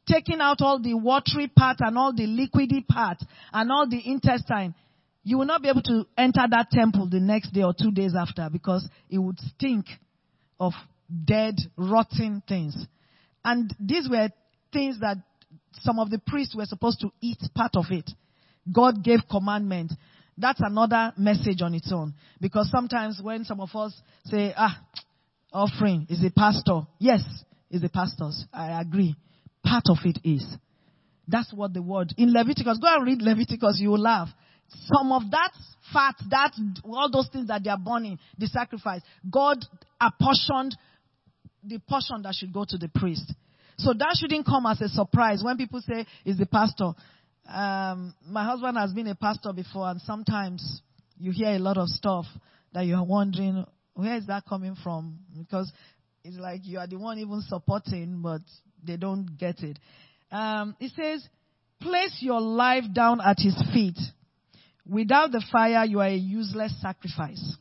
taking 0.06 0.40
out 0.40 0.60
all 0.60 0.80
the 0.80 0.94
watery 0.94 1.48
part 1.48 1.78
and 1.80 1.96
all 1.96 2.12
the 2.12 2.26
liquidy 2.26 2.86
part 2.86 3.18
and 3.52 3.70
all 3.70 3.88
the 3.88 4.02
intestine, 4.04 4.74
you 5.22 5.38
will 5.38 5.46
not 5.46 5.62
be 5.62 5.68
able 5.68 5.82
to 5.82 6.06
enter 6.18 6.42
that 6.50 6.70
temple 6.70 7.08
the 7.08 7.20
next 7.20 7.52
day 7.52 7.62
or 7.62 7.72
two 7.72 7.90
days 7.90 8.14
after 8.18 8.48
because 8.52 8.86
it 9.08 9.18
would 9.18 9.38
stink 9.40 9.86
of 10.60 10.72
dead, 11.24 11.56
rotten 11.76 12.42
things. 12.46 12.76
And 13.44 13.74
these 13.80 14.08
were 14.08 14.28
things 14.72 15.00
that 15.00 15.18
some 15.80 15.98
of 15.98 16.10
the 16.10 16.18
priests 16.18 16.54
were 16.54 16.66
supposed 16.66 17.00
to 17.00 17.10
eat 17.20 17.38
part 17.54 17.76
of 17.76 17.86
it. 17.90 18.10
God 18.70 19.02
gave 19.02 19.20
commandment. 19.30 19.92
That's 20.36 20.60
another 20.62 21.12
message 21.16 21.62
on 21.62 21.74
its 21.74 21.92
own. 21.92 22.14
Because 22.40 22.70
sometimes 22.70 23.20
when 23.22 23.44
some 23.44 23.60
of 23.60 23.74
us 23.74 23.94
say, 24.24 24.52
ah, 24.56 24.80
offering 25.52 26.06
is 26.10 26.24
a 26.24 26.30
pastor. 26.30 26.82
Yes, 26.98 27.22
is 27.70 27.82
a 27.84 27.88
pastor's. 27.88 28.44
I 28.52 28.80
agree. 28.80 29.14
Part 29.64 29.84
of 29.88 29.98
it 30.04 30.18
is. 30.24 30.44
That's 31.26 31.52
what 31.54 31.72
the 31.72 31.82
word 31.82 32.12
in 32.18 32.32
Leviticus. 32.32 32.78
Go 32.78 32.94
and 32.94 33.06
read 33.06 33.22
Leviticus. 33.22 33.78
You 33.80 33.90
will 33.90 34.00
laugh. 34.00 34.28
Some 34.68 35.12
of 35.12 35.30
that 35.30 35.52
fat, 35.92 36.16
that 36.30 36.52
all 36.84 37.10
those 37.10 37.28
things 37.28 37.48
that 37.48 37.62
they 37.62 37.70
are 37.70 37.78
burning, 37.78 38.18
the 38.36 38.46
sacrifice, 38.46 39.00
God 39.30 39.58
apportioned 40.00 40.76
the 41.62 41.78
portion 41.88 42.22
that 42.22 42.34
should 42.34 42.52
go 42.52 42.64
to 42.68 42.76
the 42.76 42.88
priest. 42.88 43.32
So 43.78 43.92
that 43.92 44.16
shouldn't 44.18 44.46
come 44.46 44.66
as 44.66 44.80
a 44.80 44.88
surprise 44.88 45.42
when 45.42 45.56
people 45.56 45.80
say, 45.80 46.06
"Is 46.24 46.36
the 46.36 46.46
pastor?" 46.46 46.92
Um, 47.46 48.14
my 48.26 48.44
husband 48.44 48.76
has 48.78 48.92
been 48.92 49.08
a 49.08 49.14
pastor 49.14 49.52
before, 49.52 49.88
and 49.88 50.00
sometimes 50.00 50.82
you 51.18 51.30
hear 51.32 51.50
a 51.50 51.58
lot 51.58 51.76
of 51.76 51.88
stuff 51.88 52.26
that 52.72 52.86
you're 52.86 53.04
wondering, 53.04 53.64
where 53.94 54.16
is 54.16 54.26
that 54.26 54.44
coming 54.48 54.76
from? 54.82 55.18
Because 55.38 55.70
it's 56.24 56.36
like 56.38 56.60
you 56.64 56.78
are 56.78 56.86
the 56.86 56.96
one 56.96 57.18
even 57.18 57.42
supporting, 57.48 58.20
but 58.22 58.40
they 58.82 58.96
don't 58.96 59.36
get 59.38 59.60
it. 59.60 59.78
Um, 60.32 60.74
it 60.80 60.92
says, 60.96 61.26
place 61.80 62.16
your 62.20 62.40
life 62.40 62.84
down 62.92 63.20
at 63.20 63.36
his 63.38 63.56
feet. 63.72 63.98
Without 64.88 65.32
the 65.32 65.44
fire, 65.52 65.84
you 65.84 66.00
are 66.00 66.08
a 66.08 66.14
useless 66.14 66.74
sacrifice. 66.80 67.56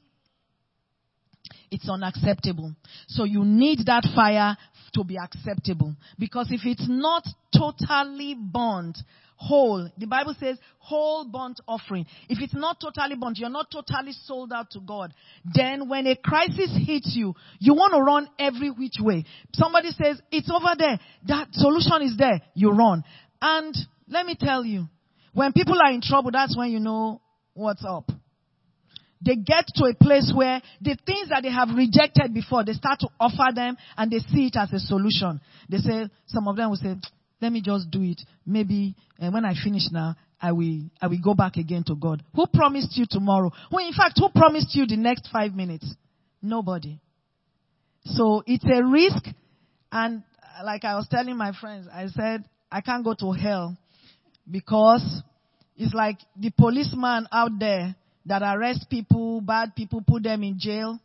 It's 1.69 1.89
unacceptable. 1.89 2.74
So 3.08 3.24
you 3.24 3.43
need 3.43 3.86
that 3.86 4.06
fire 4.15 4.58
to 4.93 5.04
be 5.04 5.17
acceptable. 5.17 5.96
Because 6.17 6.48
if 6.52 6.62
it's 6.65 6.86
not 6.88 7.24
totally 7.56 8.36
burned, 8.36 8.98
whole. 9.47 9.89
The 9.97 10.08
Bible 10.08 10.36
says 10.39 10.58
whole 10.79 11.25
burnt 11.25 11.60
offering. 11.67 12.06
If 12.29 12.41
it's 12.41 12.53
not 12.53 12.79
totally 12.79 13.15
burnt, 13.15 13.38
you're 13.38 13.49
not 13.49 13.71
totally 13.71 14.13
sold 14.25 14.51
out 14.53 14.71
to 14.71 14.79
God. 14.79 15.13
Then 15.53 15.89
when 15.89 16.08
a 16.08 16.15
crisis 16.15 16.71
hits 16.86 17.13
you, 17.15 17.34
you 17.60 17.73
want 17.73 17.93
to 17.93 18.01
run 18.01 18.29
every 18.39 18.69
which 18.69 18.95
way. 18.99 19.25
Somebody 19.53 19.89
says, 19.91 20.21
it's 20.32 20.49
over 20.49 20.75
there. 20.77 20.99
That 21.27 21.47
solution 21.51 22.01
is 22.01 22.17
there. 22.17 22.41
You 22.53 22.71
run. 22.71 23.03
And 23.41 23.75
let 24.08 24.25
me 24.25 24.36
tell 24.39 24.63
you, 24.63 24.88
when 25.34 25.51
people 25.53 25.75
are 25.84 25.91
in 25.91 26.01
trouble, 26.01 26.32
that's 26.32 26.56
when 26.58 26.71
you 26.71 26.79
know 26.79 27.21
what's 27.53 27.84
up. 27.86 28.10
they 29.25 29.36
get 29.36 29.65
to 29.75 29.86
a 29.86 29.93
place 29.93 30.32
where 30.36 30.62
the 30.82 30.97
things 31.06 31.29
that 31.29 31.43
they 31.43 31.51
have 31.51 31.69
rejected 31.75 32.34
before, 32.34 32.63
they 32.63 32.73
start 32.73 32.99
to 32.99 33.08
offer 33.19 33.53
them 33.53 33.77
and 33.97 34.12
they 34.12 34.19
see 34.19 34.47
it 34.47 34.56
as 34.58 34.71
a 34.73 34.79
solution. 34.79 35.39
They 35.69 35.77
say, 35.77 36.10
some 36.27 36.47
of 36.47 36.56
them 36.56 36.69
will 36.69 36.77
say, 36.77 36.95
let 37.43 37.51
me 37.51 37.62
just 37.62 37.91
do 37.91 38.01
it. 38.01 38.21
Maybe 38.45 38.95
uh, 39.21 39.29
when 39.29 39.43
I 39.43 39.53
finish 39.62 39.84
now, 39.91 40.15
I 40.41 40.53
will, 40.53 40.84
I 41.01 41.08
will 41.08 41.19
go 41.21 41.34
back 41.34 41.58
again 41.58 41.84
to 41.88 41.95
God. 41.95 42.23
Who 42.36 42.47
promised 42.47 42.95
you 42.95 43.06
tomorrow? 43.10 43.51
Who, 43.69 43.79
in 43.79 43.91
fact, 43.91 44.17
who 44.17 44.29
promised 44.29 44.73
you 44.73 44.88
the 44.88 44.95
next 44.95 45.27
five 45.32 45.53
minutes? 45.53 45.86
Nobody. 46.41 47.01
So 48.06 48.43
it's 48.45 48.63
a 48.63 48.82
risk. 48.86 49.25
And 49.91 50.23
like 50.63 50.86
I 50.86 50.95
was 50.95 51.08
telling 51.12 51.36
my 51.36 51.51
friends, 51.60 51.88
I 51.93 52.08
said, 52.08 52.45
I 52.71 52.79
can't 52.79 53.03
go 53.03 53.13
to 53.13 53.32
hell 53.34 53.77
because 54.49 55.21
it's 55.75 55.93
like 55.93 56.19
the 56.38 56.51
policeman 56.51 57.27
out 57.29 57.51
there 57.60 57.93
that 58.25 58.41
arrests 58.41 58.86
people, 58.89 59.41
bad 59.41 59.75
people, 59.75 60.01
put 60.06 60.23
them 60.23 60.43
in 60.43 60.56
jail. 60.58 60.97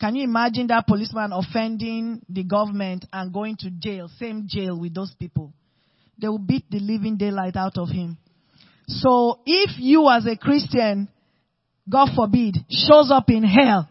Can 0.00 0.16
you 0.16 0.24
imagine 0.24 0.68
that 0.68 0.86
policeman 0.86 1.32
offending 1.32 2.22
the 2.30 2.44
government 2.44 3.04
and 3.12 3.32
going 3.32 3.56
to 3.58 3.70
jail, 3.70 4.10
same 4.18 4.46
jail 4.48 4.78
with 4.78 4.94
those 4.94 5.14
people? 5.18 5.52
They 6.22 6.28
will 6.28 6.38
beat 6.38 6.70
the 6.70 6.78
living 6.78 7.16
daylight 7.16 7.56
out 7.56 7.76
of 7.76 7.88
him. 7.88 8.16
So 8.86 9.40
if 9.44 9.72
you 9.78 10.08
as 10.08 10.24
a 10.24 10.36
Christian, 10.36 11.08
God 11.90 12.10
forbid, 12.14 12.56
shows 12.70 13.10
up 13.10 13.28
in 13.28 13.42
hell, 13.42 13.88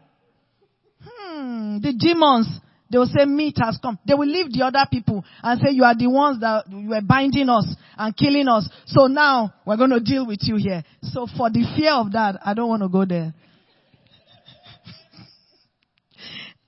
hmm, 1.03 1.79
the 1.81 1.93
demons 1.93 2.47
they 2.91 2.97
will 2.97 3.07
say 3.07 3.25
meat 3.25 3.57
has 3.61 3.79
come. 3.81 3.97
They 4.05 4.13
will 4.13 4.27
leave 4.27 4.51
the 4.51 4.65
other 4.65 4.85
people 4.91 5.23
and 5.41 5.61
say 5.61 5.71
you 5.71 5.85
are 5.85 5.95
the 5.95 6.07
ones 6.07 6.41
that 6.41 6.65
were 6.69 7.01
binding 7.01 7.47
us 7.47 7.73
and 7.97 8.15
killing 8.15 8.49
us. 8.49 8.69
So 8.85 9.07
now 9.07 9.53
we're 9.65 9.77
going 9.77 9.91
to 9.91 10.01
deal 10.01 10.27
with 10.27 10.39
you 10.41 10.57
here. 10.57 10.83
So 11.01 11.25
for 11.37 11.49
the 11.49 11.65
fear 11.77 11.93
of 11.93 12.11
that, 12.11 12.41
I 12.45 12.53
don't 12.53 12.67
want 12.67 12.81
to 12.81 12.89
go 12.89 13.05
there. 13.05 13.33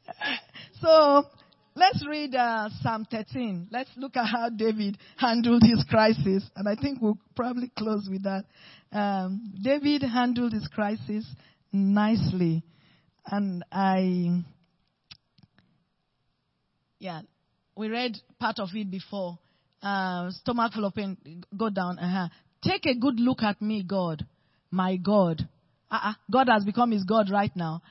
so 0.81 1.25
let's 1.75 2.05
read 2.07 2.35
uh, 2.35 2.69
Psalm 2.81 3.05
13. 3.09 3.69
Let's 3.71 3.89
look 3.97 4.15
at 4.17 4.25
how 4.25 4.49
David 4.49 4.97
handled 5.17 5.63
his 5.63 5.83
crisis. 5.89 6.43
And 6.55 6.67
I 6.67 6.75
think 6.79 7.01
we'll 7.01 7.19
probably 7.35 7.71
close 7.77 8.07
with 8.09 8.23
that. 8.23 8.45
Um, 8.91 9.53
David 9.61 10.03
handled 10.03 10.53
his 10.53 10.67
crisis 10.67 11.25
nicely. 11.71 12.63
And 13.25 13.63
I 13.71 14.43
yeah, 17.03 17.21
we 17.75 17.89
read 17.89 18.17
part 18.39 18.59
of 18.59 18.69
it 18.73 18.89
before. 18.89 19.37
Uh, 19.81 20.31
stomach 20.31 20.71
full 20.71 20.85
of 20.85 20.95
pain, 20.95 21.17
go 21.55 21.69
down. 21.69 21.99
Uh-huh. 21.99 22.29
Take 22.63 22.85
a 22.85 22.97
good 22.97 23.19
look 23.19 23.43
at 23.43 23.61
me, 23.61 23.83
God, 23.83 24.25
my 24.71 24.95
God. 24.95 25.47
Uh-uh. 25.91 26.13
God 26.31 26.47
has 26.47 26.63
become 26.63 26.91
his 26.91 27.03
God 27.03 27.29
right 27.29 27.51
now. 27.55 27.81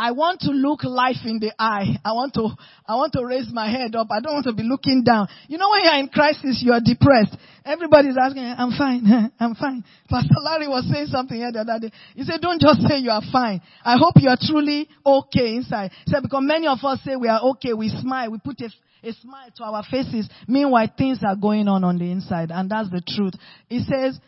I 0.00 0.12
want 0.12 0.40
to 0.48 0.50
look 0.50 0.82
life 0.82 1.20
in 1.26 1.40
the 1.40 1.52
eye. 1.58 2.00
I 2.02 2.12
want 2.12 2.32
to, 2.32 2.48
I 2.88 2.96
want 2.96 3.12
to 3.12 3.22
raise 3.22 3.52
my 3.52 3.68
head 3.68 3.94
up. 3.94 4.08
I 4.10 4.20
don't 4.20 4.32
want 4.32 4.46
to 4.46 4.54
be 4.54 4.62
looking 4.62 5.04
down. 5.04 5.28
You 5.46 5.58
know 5.58 5.68
when 5.68 5.84
you're 5.84 6.00
in 6.00 6.08
crisis, 6.08 6.62
you're 6.64 6.80
depressed. 6.80 7.36
Everybody's 7.66 8.16
asking, 8.16 8.44
I'm 8.44 8.72
fine, 8.72 9.04
I'm 9.38 9.54
fine. 9.54 9.84
Pastor 10.08 10.40
Larry 10.42 10.68
was 10.68 10.88
saying 10.90 11.08
something 11.08 11.36
here 11.36 11.52
the 11.52 11.60
other 11.60 11.78
day. 11.78 11.92
He 12.16 12.24
said, 12.24 12.40
don't 12.40 12.58
just 12.58 12.80
say 12.88 12.96
you 12.96 13.10
are 13.10 13.20
fine. 13.30 13.60
I 13.84 13.98
hope 13.98 14.14
you 14.16 14.30
are 14.30 14.38
truly 14.40 14.88
okay 15.04 15.56
inside. 15.56 15.90
He 16.06 16.12
said, 16.12 16.22
because 16.22 16.40
many 16.44 16.66
of 16.66 16.78
us 16.82 17.00
say 17.04 17.16
we 17.16 17.28
are 17.28 17.42
okay, 17.52 17.74
we 17.74 17.90
smile, 17.90 18.30
we 18.30 18.38
put 18.38 18.58
a, 18.62 18.72
a 19.06 19.12
smile 19.12 19.52
to 19.54 19.64
our 19.64 19.84
faces. 19.84 20.30
Meanwhile, 20.48 20.88
things 20.96 21.18
are 21.22 21.36
going 21.36 21.68
on 21.68 21.84
on 21.84 21.98
the 21.98 22.10
inside. 22.10 22.50
And 22.50 22.70
that's 22.70 22.88
the 22.88 23.02
truth. 23.06 23.34
He 23.68 23.84
says, 23.84 24.18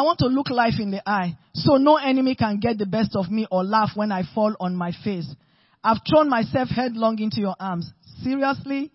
I 0.00 0.02
want 0.02 0.20
to 0.20 0.28
look 0.28 0.48
life 0.48 0.80
in 0.80 0.90
the 0.90 1.06
eye 1.06 1.36
so 1.52 1.76
no 1.76 1.96
enemy 1.96 2.34
can 2.34 2.58
get 2.58 2.78
the 2.78 2.86
best 2.86 3.14
of 3.14 3.30
me 3.30 3.46
or 3.50 3.62
laugh 3.62 3.90
when 3.94 4.10
I 4.10 4.22
fall 4.34 4.56
on 4.58 4.74
my 4.74 4.92
face. 5.04 5.28
I've 5.84 5.98
thrown 6.08 6.30
myself 6.30 6.70
headlong 6.70 7.18
into 7.18 7.40
your 7.40 7.54
arms. 7.60 7.92
Seriously? 8.22 8.90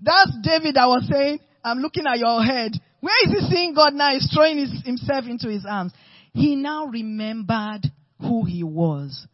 That's 0.00 0.32
David 0.42 0.78
I 0.78 0.86
was 0.86 1.06
saying, 1.12 1.40
I'm 1.62 1.80
looking 1.80 2.04
at 2.06 2.18
your 2.18 2.42
head. 2.42 2.72
Where 3.00 3.14
is 3.26 3.32
he 3.32 3.54
seeing 3.54 3.74
God 3.74 3.92
now? 3.92 4.14
He's 4.14 4.32
throwing 4.34 4.56
his, 4.56 4.82
himself 4.82 5.26
into 5.26 5.50
his 5.50 5.66
arms. 5.68 5.92
He 6.32 6.56
now 6.56 6.86
remembered 6.86 7.82
who 8.18 8.46
he 8.46 8.62
was. 8.62 9.26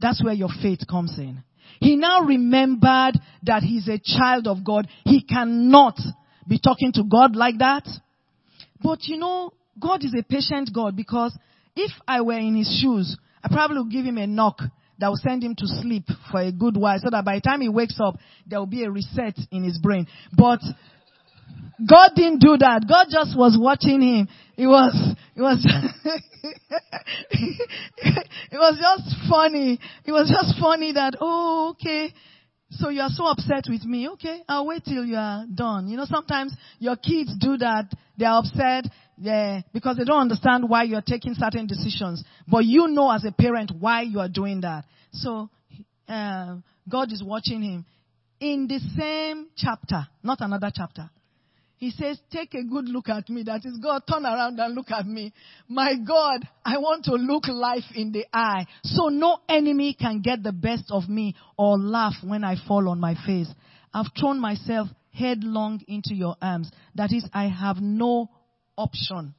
That's 0.00 0.24
where 0.24 0.32
your 0.32 0.48
faith 0.62 0.80
comes 0.88 1.18
in. 1.18 1.44
He 1.78 1.96
now 1.96 2.20
remembered 2.22 3.20
that 3.42 3.62
he's 3.62 3.86
a 3.88 4.00
child 4.02 4.46
of 4.46 4.64
God. 4.64 4.88
He 5.04 5.22
cannot 5.22 5.98
be 6.48 6.58
talking 6.58 6.92
to 6.94 7.04
God 7.04 7.36
like 7.36 7.58
that. 7.58 7.86
But 8.80 9.00
you 9.02 9.18
know, 9.18 9.52
God 9.80 10.04
is 10.04 10.14
a 10.18 10.22
patient 10.22 10.70
God 10.72 10.96
because 10.96 11.36
if 11.76 11.90
I 12.06 12.20
were 12.20 12.38
in 12.38 12.56
his 12.56 12.80
shoes, 12.82 13.16
I 13.42 13.48
probably 13.48 13.78
would 13.78 13.90
give 13.90 14.04
him 14.04 14.18
a 14.18 14.26
knock 14.26 14.58
that 14.98 15.08
will 15.08 15.16
send 15.16 15.42
him 15.42 15.54
to 15.56 15.66
sleep 15.66 16.04
for 16.30 16.40
a 16.40 16.52
good 16.52 16.76
while 16.76 16.98
so 16.98 17.10
that 17.10 17.24
by 17.24 17.36
the 17.36 17.40
time 17.40 17.60
he 17.60 17.68
wakes 17.68 17.98
up, 18.00 18.16
there 18.46 18.58
will 18.58 18.66
be 18.66 18.84
a 18.84 18.90
reset 18.90 19.36
in 19.50 19.64
his 19.64 19.78
brain. 19.78 20.06
But 20.32 20.60
God 21.86 22.10
didn't 22.14 22.38
do 22.38 22.56
that. 22.58 22.86
God 22.88 23.06
just 23.10 23.36
was 23.36 23.58
watching 23.60 24.00
him. 24.00 24.28
It 24.56 24.66
was, 24.66 24.94
it 25.34 25.40
was, 25.42 25.66
it 27.30 28.56
was 28.56 28.78
just 28.78 29.16
funny. 29.28 29.80
It 30.04 30.12
was 30.12 30.30
just 30.30 30.60
funny 30.60 30.92
that, 30.92 31.14
oh, 31.20 31.70
okay. 31.72 32.14
So 32.70 32.88
you 32.88 33.00
are 33.02 33.10
so 33.10 33.26
upset 33.26 33.64
with 33.68 33.84
me. 33.84 34.08
Okay, 34.10 34.42
I'll 34.48 34.66
wait 34.66 34.84
till 34.84 35.04
you 35.04 35.16
are 35.16 35.44
done. 35.52 35.88
You 35.88 35.96
know, 35.96 36.06
sometimes 36.06 36.54
your 36.78 36.96
kids 36.96 37.36
do 37.38 37.56
that. 37.58 37.92
They 38.18 38.24
are 38.24 38.38
upset 38.38 38.86
yeah, 39.18 39.60
because 39.72 39.96
they 39.96 40.04
don't 40.04 40.20
understand 40.20 40.68
why 40.68 40.84
you're 40.84 41.02
taking 41.02 41.34
certain 41.34 41.66
decisions. 41.66 42.24
But 42.48 42.64
you 42.64 42.88
know 42.88 43.10
as 43.10 43.24
a 43.24 43.32
parent 43.32 43.72
why 43.78 44.02
you 44.02 44.20
are 44.20 44.28
doing 44.28 44.62
that. 44.62 44.84
So, 45.12 45.50
uh, 46.08 46.56
God 46.88 47.12
is 47.12 47.22
watching 47.24 47.62
him. 47.62 47.86
In 48.40 48.66
the 48.66 48.80
same 48.98 49.48
chapter, 49.56 50.06
not 50.22 50.40
another 50.40 50.70
chapter, 50.74 51.08
he 51.76 51.90
says, 51.90 52.18
take 52.30 52.54
a 52.54 52.62
good 52.62 52.88
look 52.88 53.08
at 53.08 53.28
me. 53.28 53.42
That 53.42 53.64
is 53.64 53.78
God, 53.82 54.02
turn 54.10 54.24
around 54.24 54.58
and 54.58 54.74
look 54.74 54.90
at 54.90 55.06
me. 55.06 55.32
My 55.68 55.94
God, 55.96 56.46
I 56.64 56.78
want 56.78 57.04
to 57.06 57.12
look 57.12 57.46
life 57.48 57.84
in 57.94 58.12
the 58.12 58.24
eye. 58.32 58.66
So 58.84 59.08
no 59.08 59.38
enemy 59.48 59.94
can 59.98 60.20
get 60.20 60.42
the 60.42 60.52
best 60.52 60.84
of 60.90 61.08
me 61.08 61.34
or 61.58 61.78
laugh 61.78 62.14
when 62.22 62.44
I 62.44 62.56
fall 62.66 62.88
on 62.88 63.00
my 63.00 63.14
face. 63.26 63.48
I've 63.92 64.06
thrown 64.18 64.40
myself 64.40 64.88
headlong 65.12 65.80
into 65.86 66.14
your 66.14 66.36
arms. 66.40 66.70
That 66.94 67.12
is, 67.12 67.28
I 67.32 67.48
have 67.48 67.76
no 67.80 68.30
option. 68.76 69.34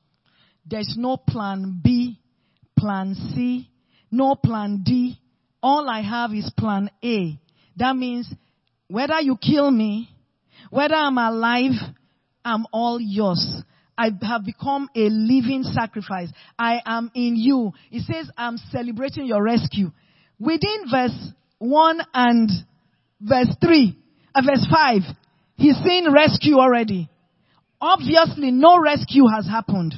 There's 0.66 0.96
no 0.98 1.18
plan 1.18 1.82
B, 1.84 2.20
plan 2.78 3.16
C, 3.16 3.70
no 4.12 4.36
plan 4.36 4.82
D. 4.84 5.20
All 5.62 5.90
I 5.90 6.02
have 6.02 6.32
is 6.34 6.52
plan 6.58 6.90
A. 7.04 7.40
That 7.78 7.96
means 7.96 8.32
whether 8.88 9.20
you 9.20 9.38
kill 9.38 9.70
me, 9.70 10.10
whether 10.70 10.96
I'm 10.96 11.18
alive, 11.18 11.72
I'm 12.44 12.66
all 12.72 13.00
yours. 13.02 13.64
I 13.98 14.10
have 14.24 14.46
become 14.46 14.90
a 14.96 15.08
living 15.10 15.64
sacrifice. 15.64 16.30
I 16.60 16.82
am 16.86 17.12
in 17.16 17.36
you. 17.36 17.72
It 17.92 18.04
says 18.04 18.30
I'm 18.38 18.58
celebrating 18.72 19.26
your 19.26 19.42
rescue. 19.42 19.92
Within 20.40 20.84
verse 20.92 21.32
1 21.60 22.02
and 22.14 22.50
verse 23.22 23.56
3, 23.64 23.98
uh, 24.36 24.42
verse 24.42 24.68
5, 24.70 25.02
he's 25.56 25.78
saying 25.86 26.12
rescue 26.12 26.58
already. 26.58 27.10
Obviously, 27.86 28.50
no 28.50 28.80
rescue 28.82 29.28
has 29.28 29.46
happened. 29.46 29.94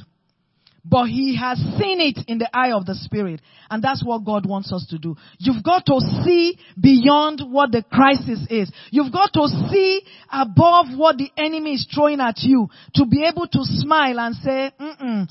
But 0.84 1.06
he 1.06 1.38
has 1.38 1.58
seen 1.58 2.02
it 2.02 2.20
in 2.28 2.38
the 2.38 2.50
eye 2.54 2.74
of 2.74 2.86
the 2.86 2.96
spirit. 2.96 3.42
And 3.70 3.82
that's 3.82 4.04
what 4.04 4.26
God 4.26 4.46
wants 4.46 4.74
us 4.74 4.86
to 4.90 4.98
do. 4.98 5.16
You've 5.38 5.64
got 5.64 5.86
to 5.86 6.00
see 6.26 6.60
beyond 6.80 7.44
what 7.50 7.72
the 7.72 7.84
crisis 7.90 8.46
is. 8.50 8.70
You've 8.92 9.14
got 9.14 9.32
to 9.34 9.48
see 9.72 10.02
above 10.30 10.88
what 10.98 11.18
the 11.18 11.32
enemy 11.38 11.76
is 11.76 11.88
throwing 11.94 12.20
at 12.20 12.40
you 12.40 12.68
to 12.96 13.06
be 13.06 13.24
able 13.24 13.48
to 13.48 13.60
smile 13.64 14.20
and 14.20 14.36
say, 14.36 14.72
Mm-mm, 14.78 15.30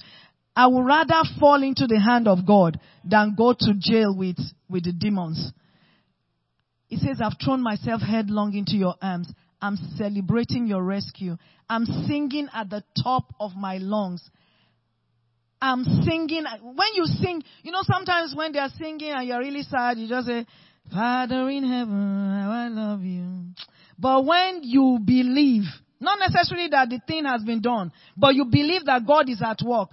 I 0.54 0.66
would 0.66 0.86
rather 0.86 1.28
fall 1.38 1.62
into 1.62 1.86
the 1.86 2.00
hand 2.00 2.26
of 2.26 2.46
God 2.46 2.80
than 3.04 3.34
go 3.36 3.52
to 3.52 3.74
jail 3.78 4.16
with, 4.16 4.38
with 4.70 4.84
the 4.84 4.92
demons. 4.92 5.52
He 6.86 6.96
says, 6.96 7.20
I've 7.22 7.36
thrown 7.42 7.62
myself 7.62 8.00
headlong 8.00 8.54
into 8.54 8.76
your 8.76 8.94
arms. 9.02 9.30
I'm 9.60 9.76
celebrating 9.96 10.66
your 10.66 10.82
rescue. 10.82 11.36
I'm 11.68 11.84
singing 12.06 12.48
at 12.52 12.70
the 12.70 12.84
top 13.02 13.34
of 13.40 13.56
my 13.56 13.78
lungs. 13.78 14.28
I'm 15.60 15.84
singing. 16.04 16.44
When 16.62 16.94
you 16.94 17.06
sing, 17.06 17.42
you 17.62 17.72
know, 17.72 17.82
sometimes 17.82 18.34
when 18.36 18.52
they're 18.52 18.68
singing 18.78 19.10
and 19.10 19.26
you're 19.26 19.38
really 19.38 19.62
sad, 19.62 19.98
you 19.98 20.08
just 20.08 20.26
say, 20.26 20.46
Father 20.92 21.48
in 21.48 21.64
heaven, 21.64 22.30
how 22.30 22.50
I 22.50 22.68
love 22.68 23.02
you. 23.02 23.46
But 23.98 24.24
when 24.24 24.60
you 24.62 24.98
believe, 25.04 25.64
not 25.98 26.18
necessarily 26.18 26.68
that 26.68 26.90
the 26.90 27.00
thing 27.06 27.24
has 27.24 27.42
been 27.42 27.62
done, 27.62 27.90
but 28.16 28.34
you 28.34 28.44
believe 28.44 28.84
that 28.84 29.06
God 29.06 29.28
is 29.28 29.42
at 29.42 29.58
work, 29.64 29.90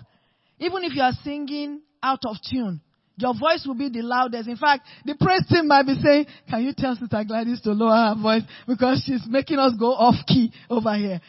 even 0.59 0.83
if 0.83 0.93
you 0.93 1.01
are 1.01 1.13
singing 1.23 1.81
out 2.01 2.19
of 2.25 2.35
tune, 2.49 2.81
your 3.15 3.33
voice 3.37 3.63
will 3.65 3.75
be 3.75 3.89
the 3.89 4.01
loudest. 4.01 4.49
In 4.49 4.57
fact, 4.57 4.87
the 5.05 5.15
praise 5.19 5.45
team 5.47 5.67
might 5.67 5.85
be 5.85 5.95
saying, 6.01 6.25
can 6.49 6.63
you 6.63 6.73
tell 6.75 6.95
Sister 6.95 7.23
Gladys 7.27 7.61
to 7.61 7.71
lower 7.71 8.15
her 8.15 8.21
voice 8.21 8.43
because 8.67 9.03
she's 9.05 9.23
making 9.27 9.59
us 9.59 9.73
go 9.79 9.93
off 9.93 10.15
key 10.27 10.51
over 10.69 10.95
here. 10.95 11.21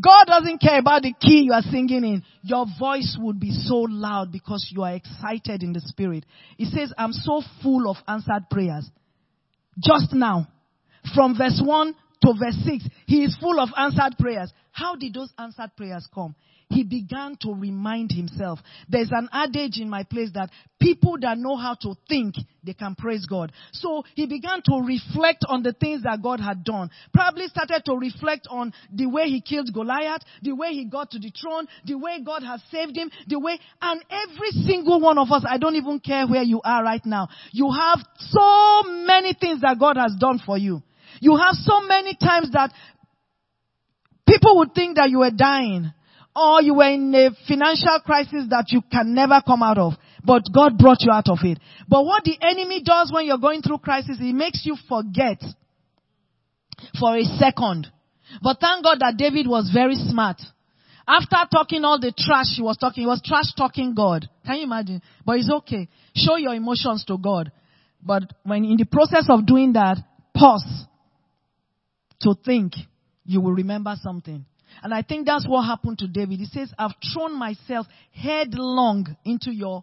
God 0.00 0.24
doesn't 0.26 0.60
care 0.60 0.78
about 0.80 1.02
the 1.02 1.14
key 1.20 1.44
you 1.46 1.52
are 1.52 1.62
singing 1.62 2.04
in. 2.04 2.22
Your 2.42 2.66
voice 2.78 3.16
would 3.20 3.38
be 3.38 3.52
so 3.52 3.86
loud 3.88 4.32
because 4.32 4.68
you 4.74 4.82
are 4.82 4.94
excited 4.94 5.62
in 5.62 5.72
the 5.72 5.80
spirit. 5.80 6.24
He 6.56 6.64
says, 6.64 6.92
I'm 6.98 7.12
so 7.12 7.42
full 7.62 7.88
of 7.88 7.96
answered 8.08 8.50
prayers. 8.50 8.88
Just 9.78 10.12
now, 10.12 10.48
from 11.14 11.36
verse 11.36 11.60
1 11.64 11.94
to 12.24 12.34
verse 12.38 12.56
6, 12.64 12.84
he 13.06 13.24
is 13.24 13.36
full 13.40 13.60
of 13.60 13.68
answered 13.76 14.16
prayers. 14.18 14.52
How 14.72 14.96
did 14.96 15.14
those 15.14 15.32
answered 15.38 15.70
prayers 15.76 16.08
come? 16.12 16.34
he 16.74 16.82
began 16.82 17.36
to 17.42 17.54
remind 17.54 18.10
himself. 18.10 18.58
There's 18.88 19.10
an 19.12 19.28
adage 19.32 19.78
in 19.78 19.88
my 19.88 20.02
place 20.02 20.30
that 20.34 20.50
people 20.80 21.16
that 21.20 21.38
know 21.38 21.56
how 21.56 21.74
to 21.82 21.94
think, 22.08 22.34
they 22.62 22.74
can 22.74 22.94
praise 22.94 23.26
God. 23.26 23.52
So 23.72 24.04
he 24.14 24.26
began 24.26 24.62
to 24.62 24.82
reflect 24.84 25.44
on 25.48 25.62
the 25.62 25.72
things 25.72 26.02
that 26.02 26.22
God 26.22 26.40
had 26.40 26.64
done. 26.64 26.90
Probably 27.12 27.46
started 27.46 27.84
to 27.86 27.94
reflect 27.96 28.48
on 28.50 28.72
the 28.92 29.06
way 29.06 29.24
he 29.28 29.40
killed 29.40 29.72
Goliath, 29.72 30.22
the 30.42 30.52
way 30.52 30.72
he 30.72 30.84
got 30.84 31.10
to 31.12 31.18
the 31.18 31.30
throne, 31.40 31.66
the 31.84 31.96
way 31.96 32.18
God 32.24 32.42
has 32.42 32.62
saved 32.70 32.96
him, 32.96 33.10
the 33.28 33.38
way, 33.38 33.58
and 33.80 34.04
every 34.10 34.50
single 34.66 35.00
one 35.00 35.18
of 35.18 35.30
us, 35.30 35.44
I 35.48 35.58
don't 35.58 35.76
even 35.76 36.00
care 36.00 36.26
where 36.26 36.42
you 36.42 36.60
are 36.64 36.82
right 36.82 37.04
now. 37.04 37.28
You 37.52 37.70
have 37.70 38.00
so 38.18 38.82
many 38.84 39.34
things 39.34 39.60
that 39.60 39.78
God 39.78 39.96
has 39.96 40.16
done 40.18 40.40
for 40.44 40.58
you. 40.58 40.82
You 41.20 41.36
have 41.36 41.54
so 41.54 41.80
many 41.82 42.14
times 42.14 42.50
that 42.52 42.72
people 44.26 44.58
would 44.58 44.74
think 44.74 44.96
that 44.96 45.10
you 45.10 45.18
were 45.18 45.30
dying 45.30 45.92
or 46.36 46.62
you 46.62 46.74
were 46.74 46.90
in 46.90 47.14
a 47.14 47.30
financial 47.46 48.00
crisis 48.04 48.46
that 48.50 48.66
you 48.68 48.82
can 48.90 49.14
never 49.14 49.40
come 49.46 49.62
out 49.62 49.78
of, 49.78 49.92
but 50.24 50.42
God 50.52 50.76
brought 50.78 51.00
you 51.00 51.12
out 51.12 51.28
of 51.28 51.38
it. 51.42 51.58
But 51.88 52.04
what 52.04 52.24
the 52.24 52.36
enemy 52.40 52.82
does 52.82 53.12
when 53.12 53.26
you're 53.26 53.38
going 53.38 53.62
through 53.62 53.78
crisis, 53.78 54.18
he 54.18 54.32
makes 54.32 54.62
you 54.64 54.76
forget 54.88 55.40
for 56.98 57.16
a 57.16 57.24
second. 57.24 57.86
But 58.42 58.58
thank 58.60 58.82
God 58.82 58.98
that 59.00 59.14
David 59.16 59.46
was 59.46 59.70
very 59.72 59.94
smart. 59.94 60.40
After 61.06 61.36
talking 61.52 61.84
all 61.84 62.00
the 62.00 62.12
trash 62.16 62.56
he 62.56 62.62
was 62.62 62.78
talking, 62.78 63.02
he 63.02 63.06
was 63.06 63.22
trash 63.22 63.52
talking 63.56 63.94
God. 63.94 64.28
Can 64.44 64.56
you 64.56 64.64
imagine? 64.64 65.02
But 65.24 65.38
it's 65.38 65.50
okay. 65.50 65.88
Show 66.16 66.36
your 66.36 66.54
emotions 66.54 67.04
to 67.06 67.18
God. 67.18 67.52
But 68.02 68.22
when 68.42 68.64
in 68.64 68.76
the 68.76 68.86
process 68.86 69.26
of 69.28 69.46
doing 69.46 69.74
that, 69.74 69.98
pause 70.34 70.86
to 72.24 72.34
think, 72.44 72.74
you 73.24 73.40
will 73.40 73.52
remember 73.52 73.94
something. 74.02 74.44
And 74.82 74.92
I 74.92 75.02
think 75.02 75.26
that's 75.26 75.46
what 75.46 75.62
happened 75.62 75.98
to 75.98 76.08
David. 76.08 76.40
He 76.40 76.46
says, 76.46 76.72
I've 76.78 76.94
thrown 77.12 77.38
myself 77.38 77.86
headlong 78.12 79.16
into 79.24 79.52
your 79.52 79.82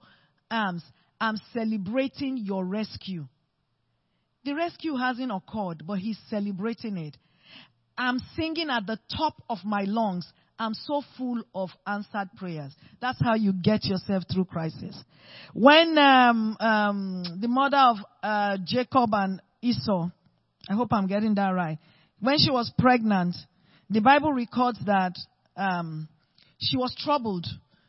arms. 0.50 0.84
I'm 1.20 1.38
celebrating 1.54 2.38
your 2.38 2.66
rescue. 2.66 3.28
The 4.44 4.54
rescue 4.54 4.96
hasn't 4.96 5.32
occurred, 5.32 5.84
but 5.86 6.00
he's 6.00 6.20
celebrating 6.30 6.98
it. 6.98 7.16
I'm 7.98 8.20
singing 8.36 8.70
at 8.70 8.88
the 8.88 8.98
top 9.16 9.36
of 9.50 9.60
my 9.64 9.84
lungs. 9.84 10.28
I'm 10.58 10.74
so 10.74 11.04
full 11.18 11.42
of 11.56 11.70
answered 11.88 12.30
prayers. 12.38 12.74
That's 13.00 13.20
how 13.24 13.36
you 13.36 13.54
get 13.54 13.86
yourself 13.86 14.24
through 14.32 14.46
crisis. 14.46 14.96
When 15.54 15.98
um, 15.98 16.58
um, 16.60 17.24
the 17.40 17.48
mother 17.48 17.78
of 17.78 17.98
uh, 18.22 18.58
Jacob 18.66 19.10
and 19.14 19.42
Esau, 19.62 20.10
I 20.70 20.74
hope 20.76 20.90
I'm 20.92 21.08
getting 21.08 21.36
that 21.36 21.50
right, 21.50 21.78
when 22.22 22.38
she 22.38 22.52
was 22.52 22.72
pregnant, 22.78 23.36
the 23.90 24.00
Bible 24.00 24.32
records 24.32 24.80
that 24.86 25.14
um, 25.58 26.08
she 26.60 26.78
was 26.78 26.96
troubled. 27.04 27.46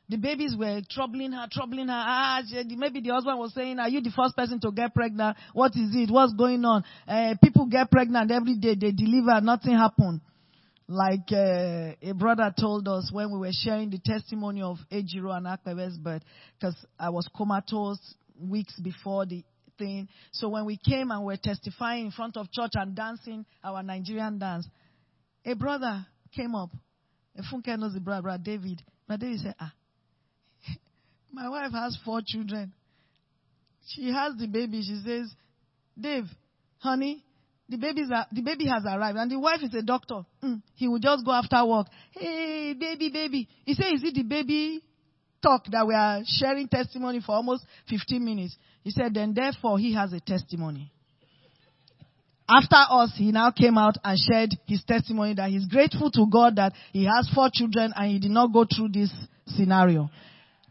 The 0.08 0.16
babies 0.16 0.54
were 0.58 0.80
troubling 0.90 1.32
her, 1.32 1.46
troubling 1.50 1.88
her. 1.88 1.94
Ah, 1.96 2.42
maybe 2.76 3.00
the 3.00 3.10
husband 3.14 3.38
was 3.38 3.54
saying, 3.54 3.78
"Are 3.78 3.88
you 3.88 4.00
the 4.02 4.10
first 4.10 4.36
person 4.36 4.60
to 4.60 4.72
get 4.72 4.94
pregnant? 4.94 5.36
What 5.52 5.72
is 5.76 5.94
it? 5.94 6.10
What's 6.10 6.34
going 6.34 6.64
on?" 6.64 6.84
Uh, 7.06 7.34
people 7.42 7.66
get 7.66 7.90
pregnant 7.90 8.30
every 8.30 8.56
day. 8.56 8.74
They 8.74 8.90
deliver, 8.90 9.40
nothing 9.40 9.72
happened. 9.72 10.20
Like 10.88 11.30
uh, 11.32 11.94
a 12.02 12.12
brother 12.14 12.52
told 12.58 12.88
us 12.88 13.10
when 13.12 13.32
we 13.32 13.38
were 13.38 13.52
sharing 13.52 13.88
the 13.88 14.00
testimony 14.04 14.60
of 14.60 14.78
Ejiro 14.90 15.34
and 15.34 15.46
Akpebe's 15.46 15.96
birth, 15.96 16.22
because 16.58 16.76
I 16.98 17.08
was 17.10 17.28
comatose 17.34 18.00
weeks 18.38 18.78
before 18.80 19.24
the 19.24 19.44
thing. 19.82 20.08
So 20.32 20.48
when 20.48 20.64
we 20.64 20.76
came 20.78 21.10
and 21.10 21.24
were 21.24 21.36
testifying 21.36 22.06
in 22.06 22.10
front 22.12 22.36
of 22.36 22.50
church 22.52 22.72
and 22.74 22.94
dancing 22.94 23.44
our 23.64 23.82
Nigerian 23.82 24.38
dance, 24.38 24.66
a 25.44 25.54
brother 25.54 26.06
came 26.34 26.54
up. 26.54 26.70
Funke 27.52 27.78
knows 27.78 27.94
the 27.94 28.00
brother, 28.00 28.22
brother 28.22 28.42
David. 28.42 28.82
Brother 29.06 29.26
David 29.26 29.40
said, 29.40 29.54
Ah, 29.58 29.72
my 31.32 31.48
wife 31.48 31.72
has 31.72 31.98
four 32.04 32.20
children. 32.24 32.72
She 33.88 34.12
has 34.12 34.34
the 34.38 34.46
baby. 34.46 34.82
She 34.82 35.00
says, 35.04 35.32
Dave, 35.98 36.24
honey, 36.78 37.24
the, 37.68 37.78
baby's 37.78 38.10
are, 38.14 38.26
the 38.30 38.42
baby 38.42 38.66
has 38.66 38.84
arrived. 38.84 39.18
And 39.18 39.30
the 39.30 39.38
wife 39.38 39.60
is 39.62 39.74
a 39.74 39.82
doctor. 39.82 40.22
Mm, 40.42 40.62
he 40.74 40.88
will 40.88 40.98
just 41.00 41.24
go 41.24 41.32
after 41.32 41.64
work. 41.66 41.86
Hey, 42.12 42.74
baby, 42.78 43.10
baby. 43.10 43.48
He 43.64 43.74
said, 43.74 43.94
Is 43.94 44.04
it 44.04 44.14
the 44.14 44.22
baby 44.22 44.82
talk 45.42 45.64
that 45.70 45.86
we 45.86 45.94
are 45.94 46.20
sharing 46.24 46.68
testimony 46.68 47.20
for 47.20 47.34
almost 47.34 47.64
15 47.88 48.24
minutes? 48.24 48.56
He 48.82 48.90
said, 48.90 49.14
Then 49.14 49.34
therefore 49.34 49.78
he 49.78 49.94
has 49.94 50.12
a 50.12 50.20
testimony. 50.20 50.92
After 52.48 52.76
us, 52.76 53.12
he 53.16 53.32
now 53.32 53.50
came 53.50 53.78
out 53.78 53.96
and 54.04 54.18
shared 54.18 54.50
his 54.66 54.82
testimony 54.84 55.34
that 55.34 55.50
he's 55.50 55.66
grateful 55.66 56.10
to 56.10 56.26
God 56.30 56.56
that 56.56 56.72
he 56.92 57.04
has 57.04 57.30
four 57.34 57.48
children 57.52 57.92
and 57.96 58.10
he 58.10 58.18
did 58.18 58.30
not 58.30 58.52
go 58.52 58.64
through 58.64 58.88
this 58.88 59.12
scenario. 59.46 60.10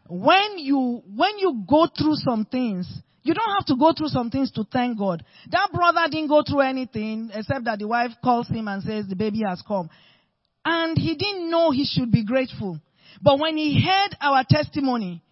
When 0.08 0.58
you, 0.58 1.02
when 1.14 1.38
you 1.38 1.64
go 1.68 1.86
through 1.86 2.16
some 2.16 2.44
things, 2.44 2.88
you 3.22 3.34
don't 3.34 3.54
have 3.54 3.66
to 3.66 3.76
go 3.76 3.92
through 3.96 4.08
some 4.08 4.30
things 4.30 4.50
to 4.52 4.64
thank 4.70 4.98
God. 4.98 5.24
That 5.50 5.70
brother 5.72 6.02
didn't 6.10 6.28
go 6.28 6.42
through 6.42 6.60
anything 6.60 7.30
except 7.32 7.64
that 7.64 7.78
the 7.78 7.88
wife 7.88 8.10
calls 8.22 8.48
him 8.48 8.68
and 8.68 8.82
says 8.82 9.06
the 9.08 9.16
baby 9.16 9.42
has 9.48 9.62
come. 9.66 9.88
And 10.64 10.96
he 10.96 11.14
didn't 11.14 11.50
know 11.50 11.70
he 11.70 11.84
should 11.84 12.12
be 12.12 12.24
grateful. 12.24 12.78
But 13.20 13.38
when 13.38 13.56
he 13.56 13.84
heard 13.84 14.16
our 14.20 14.44
testimony, 14.48 15.22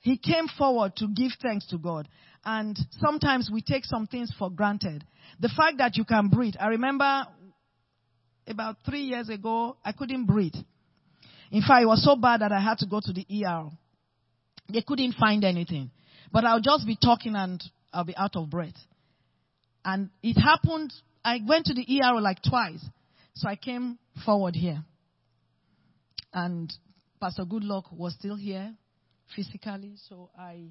he 0.00 0.16
came 0.16 0.48
forward 0.48 0.96
to 0.96 1.08
give 1.08 1.32
thanks 1.40 1.66
to 1.68 1.78
God. 1.78 2.08
And 2.44 2.78
sometimes 3.00 3.50
we 3.52 3.60
take 3.60 3.84
some 3.84 4.06
things 4.06 4.32
for 4.38 4.50
granted. 4.50 5.04
The 5.40 5.50
fact 5.54 5.78
that 5.78 5.96
you 5.96 6.04
can 6.04 6.28
breathe. 6.28 6.54
I 6.58 6.68
remember 6.68 7.26
about 8.46 8.76
three 8.84 9.02
years 9.02 9.28
ago, 9.28 9.76
I 9.84 9.92
couldn't 9.92 10.24
breathe. 10.26 10.54
In 11.50 11.60
fact, 11.60 11.82
it 11.82 11.86
was 11.86 12.02
so 12.02 12.16
bad 12.16 12.40
that 12.40 12.52
I 12.52 12.60
had 12.60 12.78
to 12.78 12.86
go 12.86 13.00
to 13.00 13.12
the 13.12 13.26
ER. 13.44 13.70
They 14.72 14.82
couldn't 14.82 15.14
find 15.14 15.44
anything. 15.44 15.90
But 16.32 16.44
I'll 16.44 16.60
just 16.60 16.86
be 16.86 16.96
talking 16.96 17.34
and 17.34 17.62
I'll 17.92 18.04
be 18.04 18.16
out 18.16 18.36
of 18.36 18.48
breath. 18.48 18.76
And 19.84 20.10
it 20.22 20.38
happened, 20.38 20.92
I 21.24 21.40
went 21.46 21.66
to 21.66 21.74
the 21.74 21.84
ER 22.00 22.20
like 22.20 22.42
twice. 22.42 22.84
So 23.34 23.48
I 23.48 23.56
came 23.56 23.98
forward 24.24 24.54
here. 24.54 24.82
And 26.32 26.72
Pastor 27.20 27.44
Goodluck 27.44 27.92
was 27.92 28.14
still 28.14 28.36
here 28.36 28.74
physically. 29.36 29.94
So 30.08 30.30
I 30.38 30.68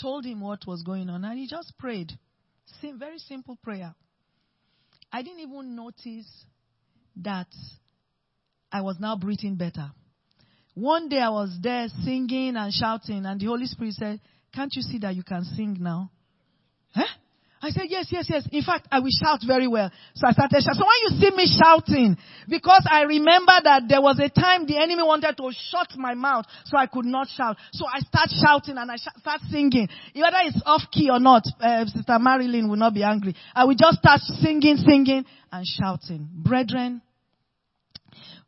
told 0.00 0.24
him 0.24 0.40
what 0.40 0.66
was 0.66 0.82
going 0.82 1.10
on 1.10 1.24
and 1.24 1.38
he 1.38 1.46
just 1.46 1.76
prayed. 1.78 2.12
Sim- 2.80 2.98
very 2.98 3.18
simple 3.18 3.56
prayer. 3.62 3.94
I 5.12 5.22
didn't 5.22 5.40
even 5.40 5.76
notice 5.76 6.26
that 7.16 7.48
I 8.70 8.82
was 8.82 8.96
now 9.00 9.16
breathing 9.16 9.56
better. 9.56 9.90
One 10.74 11.08
day 11.08 11.18
I 11.18 11.30
was 11.30 11.58
there 11.60 11.88
singing 12.04 12.54
and 12.56 12.72
shouting, 12.72 13.26
and 13.26 13.40
the 13.40 13.46
Holy 13.46 13.66
Spirit 13.66 13.94
said, 13.94 14.20
Can't 14.54 14.72
you 14.74 14.82
see 14.82 14.98
that 14.98 15.16
you 15.16 15.24
can 15.24 15.44
sing 15.56 15.76
now? 15.80 16.10
Huh? 16.94 17.04
I 17.60 17.70
said, 17.70 17.86
yes, 17.88 18.06
yes, 18.10 18.26
yes. 18.28 18.46
In 18.52 18.62
fact, 18.62 18.86
I 18.90 19.00
will 19.00 19.10
shout 19.10 19.40
very 19.46 19.66
well. 19.66 19.90
So 20.14 20.28
I 20.28 20.32
started 20.32 20.62
shouting. 20.62 20.78
So 20.78 20.86
when 20.86 21.00
you 21.02 21.20
see 21.20 21.36
me 21.36 21.46
shouting, 21.60 22.16
because 22.48 22.86
I 22.88 23.02
remember 23.02 23.52
that 23.64 23.82
there 23.88 24.00
was 24.00 24.20
a 24.20 24.28
time 24.28 24.66
the 24.66 24.76
enemy 24.76 25.02
wanted 25.02 25.36
to 25.36 25.50
shut 25.70 25.88
my 25.96 26.14
mouth 26.14 26.44
so 26.66 26.76
I 26.76 26.86
could 26.86 27.04
not 27.04 27.26
shout. 27.28 27.56
So 27.72 27.86
I 27.86 27.98
start 28.00 28.30
shouting 28.30 28.78
and 28.78 28.90
I 28.90 28.96
sh- 28.96 29.18
start 29.18 29.40
singing. 29.50 29.88
Whether 30.14 30.36
it's 30.44 30.62
off 30.66 30.82
key 30.92 31.10
or 31.10 31.18
not, 31.18 31.42
uh, 31.60 31.84
Sister 31.86 32.18
Marilyn 32.20 32.68
will 32.68 32.76
not 32.76 32.94
be 32.94 33.02
angry. 33.02 33.34
I 33.54 33.64
will 33.64 33.76
just 33.76 33.98
start 33.98 34.20
singing, 34.20 34.76
singing 34.76 35.24
and 35.50 35.66
shouting. 35.66 36.28
Brethren, 36.32 37.02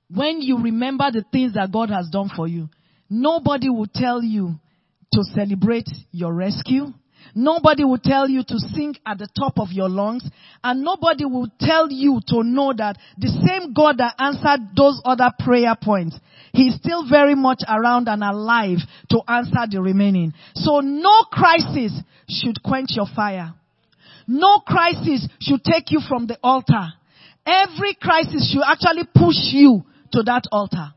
when 0.09 0.41
you 0.41 0.63
remember 0.63 1.11
the 1.11 1.25
things 1.33 1.55
that 1.55 1.73
God 1.73 1.91
has 1.91 2.09
done 2.11 2.31
for 2.35 2.47
you, 2.47 2.69
nobody 3.09 3.69
will 3.69 3.89
tell 3.93 4.23
you 4.23 4.55
to 5.13 5.21
celebrate 5.35 5.89
your 6.13 6.33
rescue 6.33 6.93
Nobody 7.35 7.85
will 7.85 7.99
tell 8.03 8.29
you 8.29 8.43
to 8.45 8.59
sing 8.59 8.97
at 9.07 9.19
the 9.19 9.29
top 9.37 9.59
of 9.59 9.69
your 9.71 9.89
lungs. 9.89 10.29
And 10.63 10.83
nobody 10.83 11.25
will 11.25 11.49
tell 11.61 11.91
you 11.91 12.21
to 12.29 12.43
know 12.43 12.73
that 12.77 12.97
the 13.19 13.29
same 13.47 13.73
God 13.73 13.99
that 13.99 14.15
answered 14.19 14.77
those 14.77 15.01
other 15.05 15.31
prayer 15.39 15.75
points, 15.81 16.19
He's 16.53 16.75
still 16.75 17.09
very 17.09 17.35
much 17.35 17.63
around 17.69 18.09
and 18.09 18.25
alive 18.25 18.79
to 19.11 19.21
answer 19.29 19.67
the 19.71 19.81
remaining. 19.81 20.33
So 20.55 20.81
no 20.81 21.23
crisis 21.31 21.93
should 22.29 22.63
quench 22.63 22.91
your 22.91 23.07
fire. 23.15 23.55
No 24.27 24.59
crisis 24.67 25.27
should 25.41 25.63
take 25.65 25.91
you 25.91 26.01
from 26.09 26.27
the 26.27 26.39
altar. 26.43 26.93
Every 27.47 27.95
crisis 28.01 28.53
should 28.53 28.63
actually 28.67 29.09
push 29.15 29.53
you 29.53 29.85
to 30.13 30.23
that 30.25 30.45
altar 30.51 30.93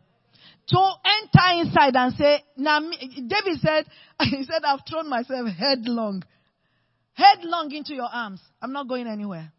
to 0.68 0.92
enter 1.06 1.62
inside 1.62 1.96
and 1.96 2.14
say, 2.16 2.44
now, 2.58 2.80
David 2.80 3.60
said, 3.62 3.86
he 4.22 4.44
said, 4.44 4.64
I've 4.66 4.82
thrown 4.90 5.10
myself 5.10 5.50
headlong, 5.58 6.24
headlong 7.14 7.72
into 7.72 7.94
your 7.94 8.10
arms. 8.12 8.42
I'm 8.62 8.74
not 8.74 8.88
going 8.88 9.08
anywhere. 9.08 9.52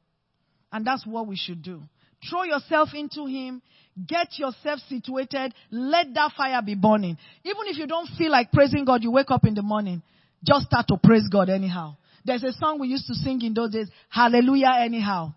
And 0.72 0.86
that's 0.86 1.06
what 1.06 1.26
we 1.26 1.36
should 1.36 1.62
do. 1.62 1.82
Throw 2.28 2.42
yourself 2.44 2.90
into 2.94 3.26
Him. 3.26 3.62
Get 4.08 4.38
yourself 4.38 4.80
situated. 4.88 5.54
Let 5.70 6.14
that 6.14 6.32
fire 6.36 6.60
be 6.62 6.74
burning. 6.74 7.16
Even 7.44 7.62
if 7.66 7.76
you 7.76 7.86
don't 7.86 8.08
feel 8.18 8.30
like 8.30 8.50
praising 8.50 8.84
God, 8.84 9.02
you 9.02 9.12
wake 9.12 9.30
up 9.30 9.46
in 9.46 9.54
the 9.54 9.62
morning. 9.62 10.02
Just 10.44 10.66
start 10.66 10.86
to 10.88 10.96
praise 11.02 11.28
God 11.30 11.48
anyhow. 11.48 11.96
There's 12.24 12.42
a 12.42 12.52
song 12.52 12.80
we 12.80 12.88
used 12.88 13.06
to 13.06 13.14
sing 13.14 13.42
in 13.42 13.54
those 13.54 13.72
days. 13.72 13.88
Hallelujah 14.08 14.72
anyhow. 14.80 15.34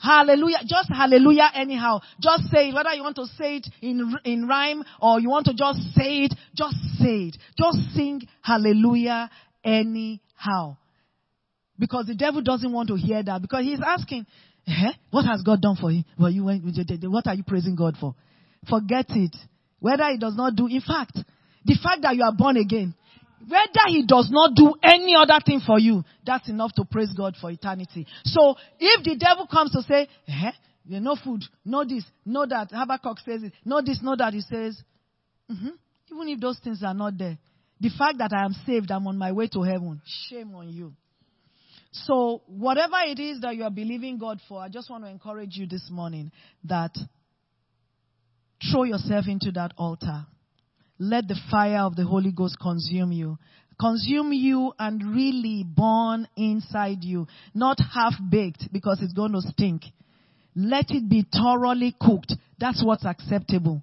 Hallelujah. 0.00 0.58
Just 0.66 0.90
hallelujah 0.92 1.50
anyhow. 1.54 2.00
Just 2.20 2.50
say 2.50 2.68
it. 2.68 2.74
Whether 2.74 2.92
you 2.94 3.02
want 3.02 3.16
to 3.16 3.26
say 3.38 3.56
it 3.56 3.68
in, 3.80 4.14
in 4.24 4.48
rhyme 4.48 4.82
or 5.00 5.20
you 5.20 5.30
want 5.30 5.46
to 5.46 5.54
just 5.54 5.78
say 5.94 6.24
it, 6.24 6.34
just 6.54 6.76
say 6.98 7.28
it. 7.28 7.36
Just 7.56 7.94
sing 7.94 8.22
hallelujah 8.42 9.30
anyhow. 9.64 10.76
Because 11.78 12.06
the 12.06 12.14
devil 12.14 12.40
doesn't 12.42 12.72
want 12.72 12.88
to 12.88 12.96
hear 12.96 13.22
that. 13.22 13.42
Because 13.42 13.64
he's 13.64 13.80
asking, 13.84 14.26
eh, 14.66 14.92
what 15.10 15.24
has 15.24 15.42
God 15.42 15.60
done 15.60 15.76
for 15.76 15.90
you? 15.90 16.04
Well, 16.18 16.30
you 16.30 16.44
went, 16.44 16.64
what 16.64 17.26
are 17.26 17.34
you 17.34 17.42
praising 17.42 17.74
God 17.74 17.96
for? 18.00 18.14
Forget 18.68 19.06
it. 19.10 19.34
Whether 19.80 20.10
he 20.10 20.18
does 20.18 20.36
not 20.36 20.54
do, 20.56 20.66
in 20.66 20.80
fact, 20.80 21.18
the 21.64 21.78
fact 21.82 22.02
that 22.02 22.16
you 22.16 22.22
are 22.22 22.34
born 22.34 22.56
again, 22.56 22.94
whether 23.46 23.88
he 23.88 24.06
does 24.06 24.28
not 24.30 24.54
do 24.54 24.74
any 24.82 25.14
other 25.16 25.38
thing 25.44 25.60
for 25.60 25.78
you, 25.78 26.04
that's 26.24 26.48
enough 26.48 26.72
to 26.74 26.84
praise 26.84 27.12
God 27.14 27.34
for 27.38 27.50
eternity. 27.50 28.06
So 28.24 28.54
if 28.78 29.04
the 29.04 29.16
devil 29.16 29.46
comes 29.46 29.72
to 29.72 29.82
say, 29.82 30.08
eh, 30.28 30.52
no 30.86 31.16
food, 31.16 31.42
no 31.64 31.84
this, 31.84 32.04
no 32.24 32.46
that, 32.46 32.70
Habakkuk 32.70 33.18
says 33.24 33.42
it, 33.42 33.52
no 33.64 33.82
this, 33.82 34.00
no 34.02 34.16
that, 34.16 34.32
he 34.32 34.40
says, 34.40 34.80
mm-hmm. 35.50 35.68
even 36.12 36.28
if 36.28 36.40
those 36.40 36.58
things 36.60 36.82
are 36.82 36.94
not 36.94 37.18
there, 37.18 37.36
the 37.80 37.90
fact 37.98 38.18
that 38.18 38.32
I 38.32 38.44
am 38.44 38.54
saved, 38.64 38.90
I'm 38.90 39.06
on 39.06 39.18
my 39.18 39.32
way 39.32 39.48
to 39.48 39.62
heaven, 39.62 40.00
shame 40.30 40.54
on 40.54 40.68
you. 40.68 40.94
So 42.06 42.42
whatever 42.46 42.96
it 43.06 43.18
is 43.18 43.40
that 43.40 43.56
you 43.56 43.64
are 43.64 43.70
believing 43.70 44.18
God 44.18 44.40
for, 44.48 44.60
I 44.60 44.68
just 44.68 44.90
want 44.90 45.04
to 45.04 45.10
encourage 45.10 45.56
you 45.56 45.66
this 45.66 45.88
morning 45.90 46.32
that 46.64 46.92
throw 48.70 48.82
yourself 48.84 49.26
into 49.28 49.52
that 49.52 49.72
altar 49.76 50.26
let 50.98 51.26
the 51.26 51.38
fire 51.50 51.80
of 51.80 51.96
the 51.96 52.04
Holy 52.04 52.32
Ghost 52.32 52.56
consume 52.60 53.12
you. 53.12 53.38
Consume 53.80 54.32
you 54.32 54.72
and 54.78 55.14
really 55.14 55.64
burn 55.66 56.28
inside 56.36 57.02
you. 57.02 57.26
Not 57.52 57.78
half 57.92 58.14
baked 58.30 58.68
because 58.72 59.00
it's 59.02 59.12
going 59.12 59.32
to 59.32 59.40
stink. 59.40 59.82
Let 60.54 60.90
it 60.90 61.08
be 61.08 61.26
thoroughly 61.32 61.96
cooked. 62.00 62.34
That's 62.60 62.82
what's 62.84 63.04
acceptable. 63.04 63.82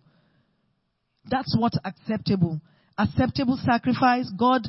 That's 1.25 1.53
what's 1.57 1.77
acceptable. 1.83 2.61
Acceptable 2.97 3.59
sacrifice. 3.63 4.31
God 4.37 4.67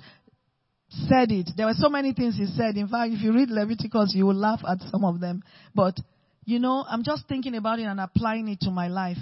said 1.08 1.30
it. 1.32 1.50
There 1.56 1.66
were 1.66 1.74
so 1.74 1.88
many 1.88 2.12
things 2.12 2.36
he 2.36 2.46
said. 2.46 2.76
In 2.76 2.88
fact, 2.88 3.12
if 3.12 3.22
you 3.22 3.32
read 3.32 3.50
Leviticus, 3.50 4.12
you 4.14 4.26
will 4.26 4.34
laugh 4.34 4.60
at 4.68 4.78
some 4.90 5.04
of 5.04 5.20
them. 5.20 5.42
But, 5.74 5.96
you 6.44 6.58
know, 6.58 6.84
I'm 6.88 7.02
just 7.02 7.26
thinking 7.28 7.54
about 7.54 7.78
it 7.78 7.84
and 7.84 8.00
applying 8.00 8.48
it 8.48 8.60
to 8.60 8.70
my 8.70 8.88
life. 8.88 9.18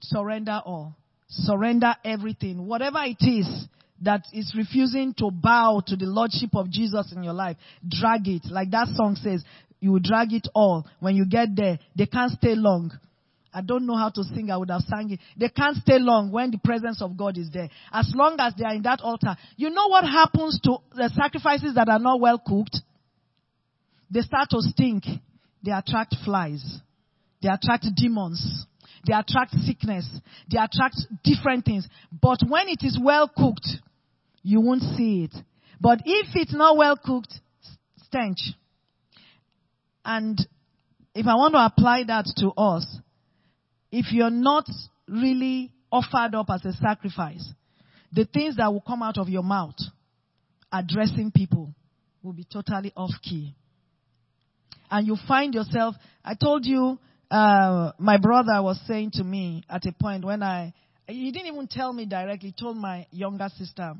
Surrender 0.00 0.60
all. 0.64 0.96
Surrender 1.28 1.94
everything. 2.04 2.66
Whatever 2.66 3.00
it 3.02 3.18
is 3.20 3.66
that 4.02 4.22
is 4.32 4.54
refusing 4.56 5.14
to 5.14 5.30
bow 5.30 5.82
to 5.86 5.96
the 5.96 6.06
Lordship 6.06 6.54
of 6.54 6.70
Jesus 6.70 7.12
in 7.14 7.22
your 7.22 7.32
life, 7.32 7.56
drag 7.86 8.28
it. 8.28 8.42
Like 8.50 8.70
that 8.70 8.88
song 8.94 9.16
says, 9.16 9.42
you 9.80 9.92
will 9.92 10.00
drag 10.00 10.32
it 10.32 10.48
all. 10.54 10.86
When 11.00 11.16
you 11.16 11.26
get 11.26 11.54
there, 11.56 11.78
they 11.96 12.06
can't 12.06 12.32
stay 12.32 12.54
long. 12.54 12.92
I 13.58 13.60
don't 13.60 13.86
know 13.86 13.96
how 13.96 14.08
to 14.10 14.22
sing. 14.22 14.52
I 14.52 14.56
would 14.56 14.70
have 14.70 14.82
sang 14.82 15.10
it. 15.10 15.18
They 15.36 15.48
can't 15.48 15.76
stay 15.78 15.98
long 15.98 16.30
when 16.30 16.52
the 16.52 16.58
presence 16.58 17.02
of 17.02 17.16
God 17.16 17.36
is 17.36 17.50
there. 17.52 17.68
As 17.92 18.08
long 18.14 18.36
as 18.38 18.54
they 18.56 18.64
are 18.64 18.72
in 18.72 18.82
that 18.82 19.00
altar. 19.00 19.36
You 19.56 19.70
know 19.70 19.88
what 19.88 20.04
happens 20.04 20.60
to 20.62 20.76
the 20.94 21.10
sacrifices 21.16 21.74
that 21.74 21.88
are 21.88 21.98
not 21.98 22.20
well 22.20 22.38
cooked? 22.38 22.76
They 24.12 24.20
start 24.20 24.50
to 24.50 24.58
stink. 24.60 25.02
They 25.64 25.72
attract 25.72 26.14
flies. 26.24 26.62
They 27.42 27.48
attract 27.48 27.86
demons. 27.96 28.64
They 29.04 29.12
attract 29.12 29.54
sickness. 29.66 30.08
They 30.48 30.58
attract 30.58 30.98
different 31.24 31.64
things. 31.64 31.88
But 32.12 32.38
when 32.48 32.68
it 32.68 32.84
is 32.84 32.96
well 33.02 33.26
cooked, 33.26 33.66
you 34.44 34.60
won't 34.60 34.82
see 34.96 35.24
it. 35.24 35.34
But 35.80 36.02
if 36.04 36.28
it's 36.36 36.54
not 36.54 36.76
well 36.76 36.96
cooked, 36.96 37.34
stench. 38.04 38.54
And 40.04 40.38
if 41.12 41.26
I 41.26 41.34
want 41.34 41.54
to 41.54 41.64
apply 41.64 42.04
that 42.04 42.26
to 42.36 42.50
us, 42.50 42.86
if 43.90 44.12
you're 44.12 44.30
not 44.30 44.68
really 45.06 45.72
offered 45.90 46.34
up 46.34 46.46
as 46.50 46.64
a 46.64 46.72
sacrifice, 46.72 47.52
the 48.12 48.24
things 48.24 48.56
that 48.56 48.72
will 48.72 48.80
come 48.80 49.02
out 49.02 49.18
of 49.18 49.28
your 49.28 49.42
mouth 49.42 49.76
addressing 50.72 51.30
people 51.30 51.74
will 52.22 52.32
be 52.32 52.46
totally 52.50 52.92
off 52.96 53.10
key. 53.22 53.54
And 54.90 55.06
you 55.06 55.16
find 55.26 55.54
yourself, 55.54 55.94
I 56.24 56.34
told 56.34 56.64
you 56.64 56.98
uh, 57.30 57.92
my 57.98 58.18
brother 58.18 58.62
was 58.62 58.80
saying 58.86 59.12
to 59.14 59.24
me 59.24 59.64
at 59.68 59.84
a 59.86 59.92
point 59.92 60.24
when 60.24 60.42
I, 60.42 60.72
he 61.06 61.30
didn't 61.30 61.48
even 61.48 61.68
tell 61.68 61.92
me 61.92 62.06
directly, 62.06 62.54
he 62.56 62.62
told 62.62 62.76
my 62.76 63.06
younger 63.10 63.48
sister, 63.56 63.94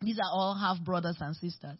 these 0.00 0.18
are 0.18 0.30
all 0.32 0.54
half 0.54 0.84
brothers 0.84 1.16
and 1.20 1.36
sisters. 1.36 1.78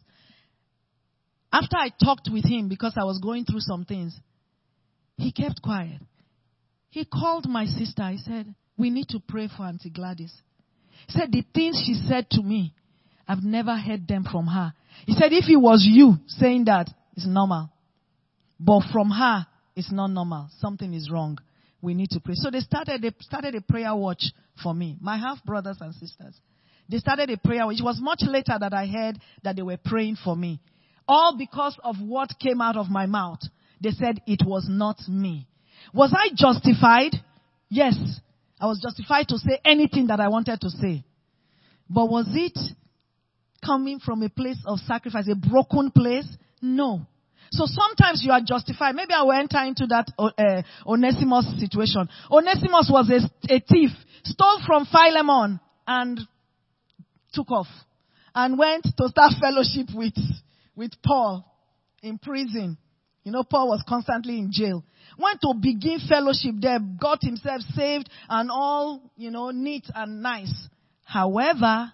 After 1.53 1.77
I 1.77 1.91
talked 2.03 2.31
with 2.33 2.45
him 2.45 2.69
because 2.69 2.95
I 2.97 3.05
was 3.05 3.19
going 3.21 3.45
through 3.45 3.61
some 3.61 3.85
things, 3.85 4.19
he 5.17 5.33
kept 5.33 5.61
quiet. 5.61 6.01
He 6.93 7.07
called 7.07 7.49
my 7.49 7.65
sister. 7.65 8.07
He 8.11 8.19
said, 8.19 8.55
We 8.77 8.91
need 8.91 9.09
to 9.09 9.19
pray 9.27 9.49
for 9.49 9.63
Auntie 9.65 9.89
Gladys. 9.89 10.33
He 11.09 11.19
said, 11.19 11.33
The 11.33 11.43
things 11.55 11.83
she 11.87 11.95
said 12.07 12.29
to 12.33 12.43
me, 12.43 12.75
I've 13.27 13.43
never 13.43 13.75
heard 13.75 14.07
them 14.07 14.25
from 14.31 14.47
her. 14.47 14.75
He 15.07 15.15
said, 15.15 15.33
If 15.33 15.49
it 15.49 15.57
was 15.57 15.87
you 15.91 16.17
saying 16.27 16.67
that, 16.67 16.91
it's 17.17 17.27
normal. 17.27 17.71
But 18.61 18.83
from 18.93 19.09
her, 19.11 19.47
it's 19.75 19.91
not 19.91 20.09
normal. 20.09 20.51
Something 20.59 20.93
is 20.93 21.11
wrong. 21.11 21.39
We 21.81 21.95
need 21.95 22.11
to 22.11 22.21
pray. 22.21 22.35
So 22.35 22.51
they 22.51 22.61
started, 22.61 23.01
they 23.01 23.13
started 23.21 23.55
a 23.55 23.63
prayer 23.63 23.97
watch 23.97 24.25
for 24.63 24.75
me. 24.75 24.99
My 25.01 25.17
half 25.17 25.43
brothers 25.45 25.79
and 25.81 25.95
sisters. 25.95 26.39
They 26.91 26.99
started 26.99 27.31
a 27.31 27.39
prayer 27.39 27.65
watch. 27.65 27.81
It 27.81 27.85
was 27.85 28.01
much 28.03 28.21
later 28.21 28.59
that 28.61 28.75
I 28.75 28.87
heard 28.87 29.19
that 29.45 29.57
they 29.57 29.63
were 29.63 29.79
praying 29.83 30.19
for 30.23 30.37
me. 30.37 30.61
All 31.09 31.39
because 31.39 31.75
of 31.83 31.97
what 32.03 32.35
came 32.39 32.61
out 32.61 32.77
of 32.77 32.91
my 32.91 33.07
mouth. 33.07 33.41
They 33.81 33.93
said 33.93 34.21
it 34.27 34.43
was 34.45 34.67
not 34.69 34.99
me. 35.09 35.49
Was 35.95 36.15
I 36.17 36.31
justified? 36.35 37.13
Yes. 37.69 37.95
I 38.61 38.67
was 38.67 38.81
justified 38.81 39.29
to 39.29 39.39
say 39.39 39.59
anything 39.65 40.07
that 40.07 40.21
I 40.21 40.29
wanted 40.29 40.61
to 40.61 40.71
say. 40.71 41.05
But 41.91 42.09
was 42.09 42.27
it 42.31 42.59
coming 43.65 43.99
from 43.99 44.23
a 44.23 44.29
place 44.29 44.59
of 44.67 44.79
sacrifice, 44.81 45.29
a 45.29 45.35
broken 45.35 45.91
place? 45.91 46.27
No. 46.61 47.07
So 47.51 47.67
sometimes 47.67 48.23
you 48.25 48.33
are 48.33 48.41
justified. 48.41 48.95
Maybe 48.95 49.13
I 49.13 49.23
will 49.23 49.33
enter 49.33 49.59
into 49.65 49.87
that 49.89 50.07
uh, 50.19 50.63
Onesimus 50.87 51.61
situation. 51.61 52.09
Onesimus 52.31 52.91
was 52.91 53.11
a, 53.11 53.55
a 53.55 53.61
thief, 53.61 53.91
stole 54.25 54.61
from 54.67 54.87
Philemon 54.87 55.61
and 55.87 56.21
took 57.35 57.51
off 57.51 57.67
and 58.35 58.59
went 58.59 58.85
to 58.85 59.09
start 59.09 59.33
fellowship 59.41 59.89
with, 59.95 60.15
with 60.75 60.93
Paul 61.05 61.45
in 62.03 62.19
prison. 62.19 62.79
You 63.25 63.33
know, 63.33 63.45
Paul 63.45 63.69
was 63.69 63.83
constantly 63.89 64.39
in 64.39 64.51
jail. 64.51 64.85
Went 65.19 65.41
to 65.43 65.55
begin 65.61 66.01
fellowship 66.09 66.55
there, 66.61 66.79
got 66.79 67.23
himself 67.23 67.63
saved 67.75 68.09
and 68.29 68.51
all, 68.51 69.13
you 69.17 69.31
know, 69.31 69.51
neat 69.51 69.85
and 69.95 70.23
nice. 70.23 70.69
However, 71.05 71.93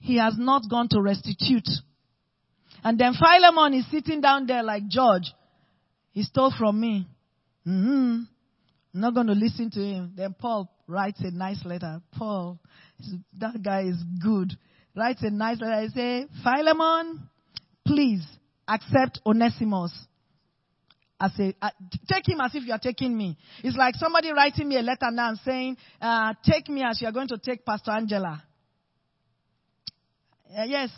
he 0.00 0.18
has 0.18 0.34
not 0.36 0.62
gone 0.68 0.88
to 0.90 1.00
restitute 1.00 1.68
and 2.84 2.98
then 2.98 3.14
Philemon 3.14 3.74
is 3.74 3.90
sitting 3.90 4.20
down 4.20 4.46
there 4.46 4.62
like 4.62 4.86
George. 4.88 5.32
He 6.12 6.22
stole 6.22 6.52
from 6.56 6.80
me. 6.80 7.06
Mm-hmm. 7.66 8.22
I'm 8.94 9.00
not 9.00 9.14
going 9.14 9.26
to 9.26 9.34
listen 9.34 9.70
to 9.72 9.80
him. 9.80 10.12
Then 10.16 10.34
Paul 10.38 10.70
writes 10.86 11.20
a 11.20 11.30
nice 11.30 11.64
letter. 11.64 12.00
Paul, 12.16 12.58
that 13.38 13.62
guy 13.62 13.82
is 13.82 14.02
good. 14.22 14.52
Writes 14.96 15.22
a 15.22 15.30
nice 15.30 15.60
letter. 15.60 15.74
I 15.74 15.88
say, 15.88 16.26
Philemon, 16.42 17.28
please 17.86 18.26
accept 18.68 19.20
Onesimus 19.26 19.92
as 21.20 21.32
uh, 21.60 21.70
take 22.08 22.28
him 22.28 22.40
as 22.40 22.54
if 22.54 22.64
you 22.64 22.72
are 22.72 22.78
taking 22.78 23.16
me. 23.16 23.36
It's 23.64 23.76
like 23.76 23.96
somebody 23.96 24.32
writing 24.32 24.68
me 24.68 24.76
a 24.76 24.82
letter 24.82 25.10
now 25.10 25.30
and 25.30 25.38
saying, 25.44 25.76
uh, 26.00 26.34
take 26.44 26.68
me 26.68 26.84
as 26.84 27.00
you 27.00 27.08
are 27.08 27.12
going 27.12 27.28
to 27.28 27.38
take 27.38 27.64
Pastor 27.64 27.90
Angela. 27.90 28.42
Uh, 30.56 30.64
yes, 30.64 30.90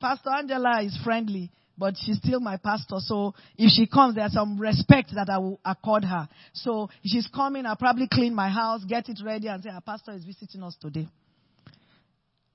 Pastor 0.00 0.30
Angela 0.36 0.82
is 0.82 0.98
friendly, 1.04 1.50
but 1.76 1.94
she's 1.96 2.18
still 2.18 2.40
my 2.40 2.56
pastor. 2.56 2.96
So 2.98 3.34
if 3.56 3.70
she 3.70 3.86
comes, 3.86 4.16
there's 4.16 4.32
some 4.32 4.58
respect 4.58 5.12
that 5.14 5.28
I 5.30 5.38
will 5.38 5.60
accord 5.64 6.04
her. 6.04 6.28
So 6.54 6.90
she's 7.04 7.28
coming, 7.28 7.64
I'll 7.64 7.76
probably 7.76 8.08
clean 8.08 8.34
my 8.34 8.48
house, 8.48 8.82
get 8.84 9.08
it 9.08 9.20
ready, 9.24 9.46
and 9.46 9.62
say, 9.62 9.70
Our 9.70 9.80
pastor 9.80 10.12
is 10.12 10.24
visiting 10.24 10.62
us 10.64 10.76
today. 10.80 11.08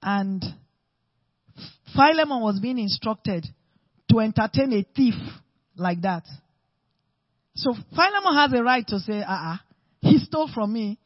And 0.02 0.44
Philemon 1.96 2.42
was 2.42 2.60
being 2.62 2.80
instructed 2.80 3.48
to 4.14 4.20
entertain 4.20 4.74
a 4.74 4.86
thief 4.96 5.16
like 5.76 6.02
that. 6.02 6.24
So 7.56 7.74
Philemon 7.96 8.36
has 8.36 8.54
a 8.54 8.64
right 8.64 8.88
to 8.88 9.00
say, 9.00 9.22
uh-uh, 9.22 9.58
he 10.02 10.18
stole 10.20 10.50
from 10.54 10.74
me. 10.74 11.00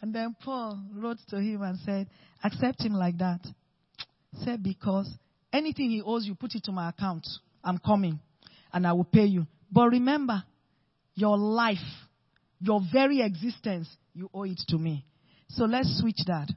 And 0.00 0.14
then 0.14 0.36
Paul 0.44 0.80
wrote 0.94 1.18
to 1.30 1.36
him 1.36 1.62
and 1.62 1.78
said, 1.84 2.08
accept 2.44 2.82
him 2.82 2.92
like 2.92 3.18
that. 3.18 3.40
Said, 4.44 4.62
because 4.62 5.10
Anything 5.52 5.90
he 5.90 6.02
owes 6.02 6.26
you, 6.26 6.34
put 6.34 6.54
it 6.54 6.64
to 6.64 6.72
my 6.72 6.90
account. 6.90 7.26
I'm 7.64 7.78
coming 7.78 8.20
and 8.72 8.86
I 8.86 8.92
will 8.92 9.04
pay 9.04 9.24
you. 9.24 9.46
But 9.72 9.88
remember, 9.88 10.42
your 11.14 11.38
life, 11.38 11.78
your 12.60 12.80
very 12.92 13.22
existence, 13.22 13.88
you 14.14 14.28
owe 14.32 14.44
it 14.44 14.60
to 14.68 14.78
me. 14.78 15.04
So 15.50 15.64
let's 15.64 15.98
switch 16.00 16.20
that. 16.26 16.48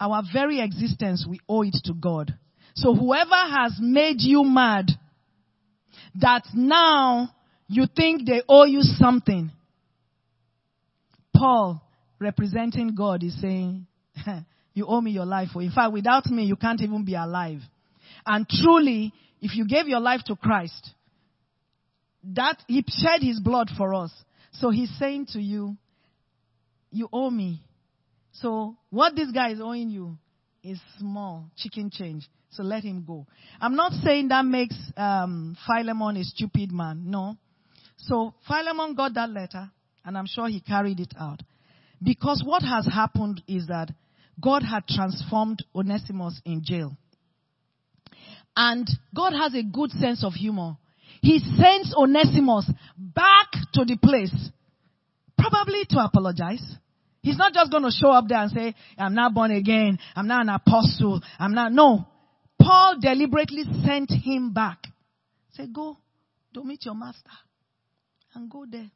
Our 0.00 0.22
very 0.32 0.60
existence, 0.60 1.24
we 1.28 1.40
owe 1.48 1.62
it 1.62 1.76
to 1.84 1.94
God. 1.94 2.34
So 2.76 2.94
whoever 2.94 3.34
has 3.34 3.72
made 3.80 4.20
you 4.20 4.44
mad, 4.44 4.90
that 6.20 6.44
now 6.54 7.30
you 7.68 7.86
think 7.94 8.26
they 8.26 8.42
owe 8.48 8.64
you 8.64 8.82
something, 8.82 9.50
Paul, 11.34 11.82
representing 12.18 12.94
God, 12.94 13.22
is 13.22 13.38
saying, 13.40 13.86
You 14.74 14.86
owe 14.86 15.00
me 15.00 15.10
your 15.10 15.24
life. 15.24 15.48
For 15.54 15.62
in 15.62 15.70
fact, 15.70 15.92
without 15.92 16.26
me, 16.26 16.44
you 16.44 16.56
can't 16.56 16.80
even 16.82 17.02
be 17.02 17.14
alive. 17.14 17.60
And 18.26 18.46
truly, 18.46 19.12
if 19.40 19.56
you 19.56 19.66
gave 19.66 19.88
your 19.88 20.00
life 20.00 20.20
to 20.26 20.36
Christ, 20.36 20.90
that 22.34 22.62
He 22.66 22.84
shed 22.86 23.22
His 23.22 23.40
blood 23.40 23.70
for 23.76 23.94
us. 23.94 24.12
So 24.52 24.68
He's 24.68 24.90
saying 24.98 25.28
to 25.32 25.40
you, 25.40 25.76
You 26.90 27.08
owe 27.10 27.30
me. 27.30 27.62
So 28.32 28.76
what 28.90 29.16
this 29.16 29.30
guy 29.30 29.52
is 29.52 29.60
owing 29.62 29.88
you 29.88 30.18
is 30.66 30.80
small, 30.98 31.50
chicken 31.56 31.90
change. 31.90 32.28
So 32.50 32.62
let 32.62 32.82
him 32.82 33.04
go. 33.06 33.26
I'm 33.60 33.76
not 33.76 33.92
saying 34.04 34.28
that 34.28 34.44
makes 34.44 34.76
um, 34.96 35.56
Philemon 35.66 36.16
a 36.16 36.24
stupid 36.24 36.72
man. 36.72 37.04
No. 37.06 37.36
So 37.98 38.34
Philemon 38.46 38.94
got 38.94 39.14
that 39.14 39.30
letter, 39.30 39.70
and 40.04 40.18
I'm 40.18 40.26
sure 40.26 40.48
he 40.48 40.60
carried 40.60 41.00
it 41.00 41.14
out. 41.18 41.40
Because 42.02 42.42
what 42.44 42.62
has 42.62 42.86
happened 42.86 43.42
is 43.46 43.66
that 43.68 43.90
God 44.40 44.62
had 44.62 44.86
transformed 44.86 45.64
Onesimus 45.74 46.40
in 46.44 46.62
jail. 46.64 46.96
And 48.54 48.88
God 49.14 49.32
has 49.32 49.54
a 49.54 49.62
good 49.62 49.90
sense 49.92 50.24
of 50.24 50.32
humor. 50.32 50.76
He 51.22 51.38
sends 51.38 51.94
Onesimus 51.94 52.70
back 52.96 53.48
to 53.74 53.84
the 53.84 53.96
place, 53.96 54.34
probably 55.38 55.84
to 55.90 55.98
apologize. 55.98 56.76
He's 57.26 57.36
not 57.36 57.52
just 57.52 57.72
going 57.72 57.82
to 57.82 57.90
show 57.90 58.12
up 58.12 58.28
there 58.28 58.38
and 58.38 58.52
say, 58.52 58.72
I'm 58.96 59.16
not 59.16 59.34
born 59.34 59.50
again. 59.50 59.98
I'm 60.14 60.28
not 60.28 60.42
an 60.42 60.48
apostle. 60.48 61.20
I'm 61.40 61.54
not. 61.54 61.72
No. 61.72 62.06
Paul 62.56 62.98
deliberately 63.00 63.64
sent 63.84 64.12
him 64.12 64.52
back. 64.52 64.86
Say, 65.54 65.66
go, 65.66 65.96
to 66.54 66.62
meet 66.62 66.84
your 66.84 66.94
master 66.94 67.32
and 68.32 68.48
go 68.48 68.64
there 68.70 68.88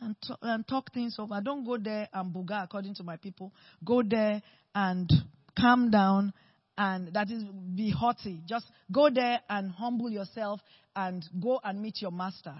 and, 0.00 0.16
talk, 0.26 0.38
and 0.42 0.66
talk 0.66 0.92
things 0.92 1.14
over. 1.20 1.40
Don't 1.40 1.64
go 1.64 1.78
there 1.78 2.08
and 2.12 2.34
buga 2.34 2.64
according 2.64 2.96
to 2.96 3.04
my 3.04 3.16
people. 3.16 3.52
Go 3.84 4.02
there 4.02 4.42
and 4.74 5.08
calm 5.56 5.92
down 5.92 6.32
and 6.76 7.14
that 7.14 7.30
is 7.30 7.44
be 7.76 7.92
haughty. 7.92 8.40
Just 8.44 8.66
go 8.90 9.08
there 9.08 9.40
and 9.48 9.70
humble 9.70 10.10
yourself 10.10 10.60
and 10.96 11.24
go 11.40 11.60
and 11.62 11.80
meet 11.80 12.02
your 12.02 12.10
master. 12.10 12.56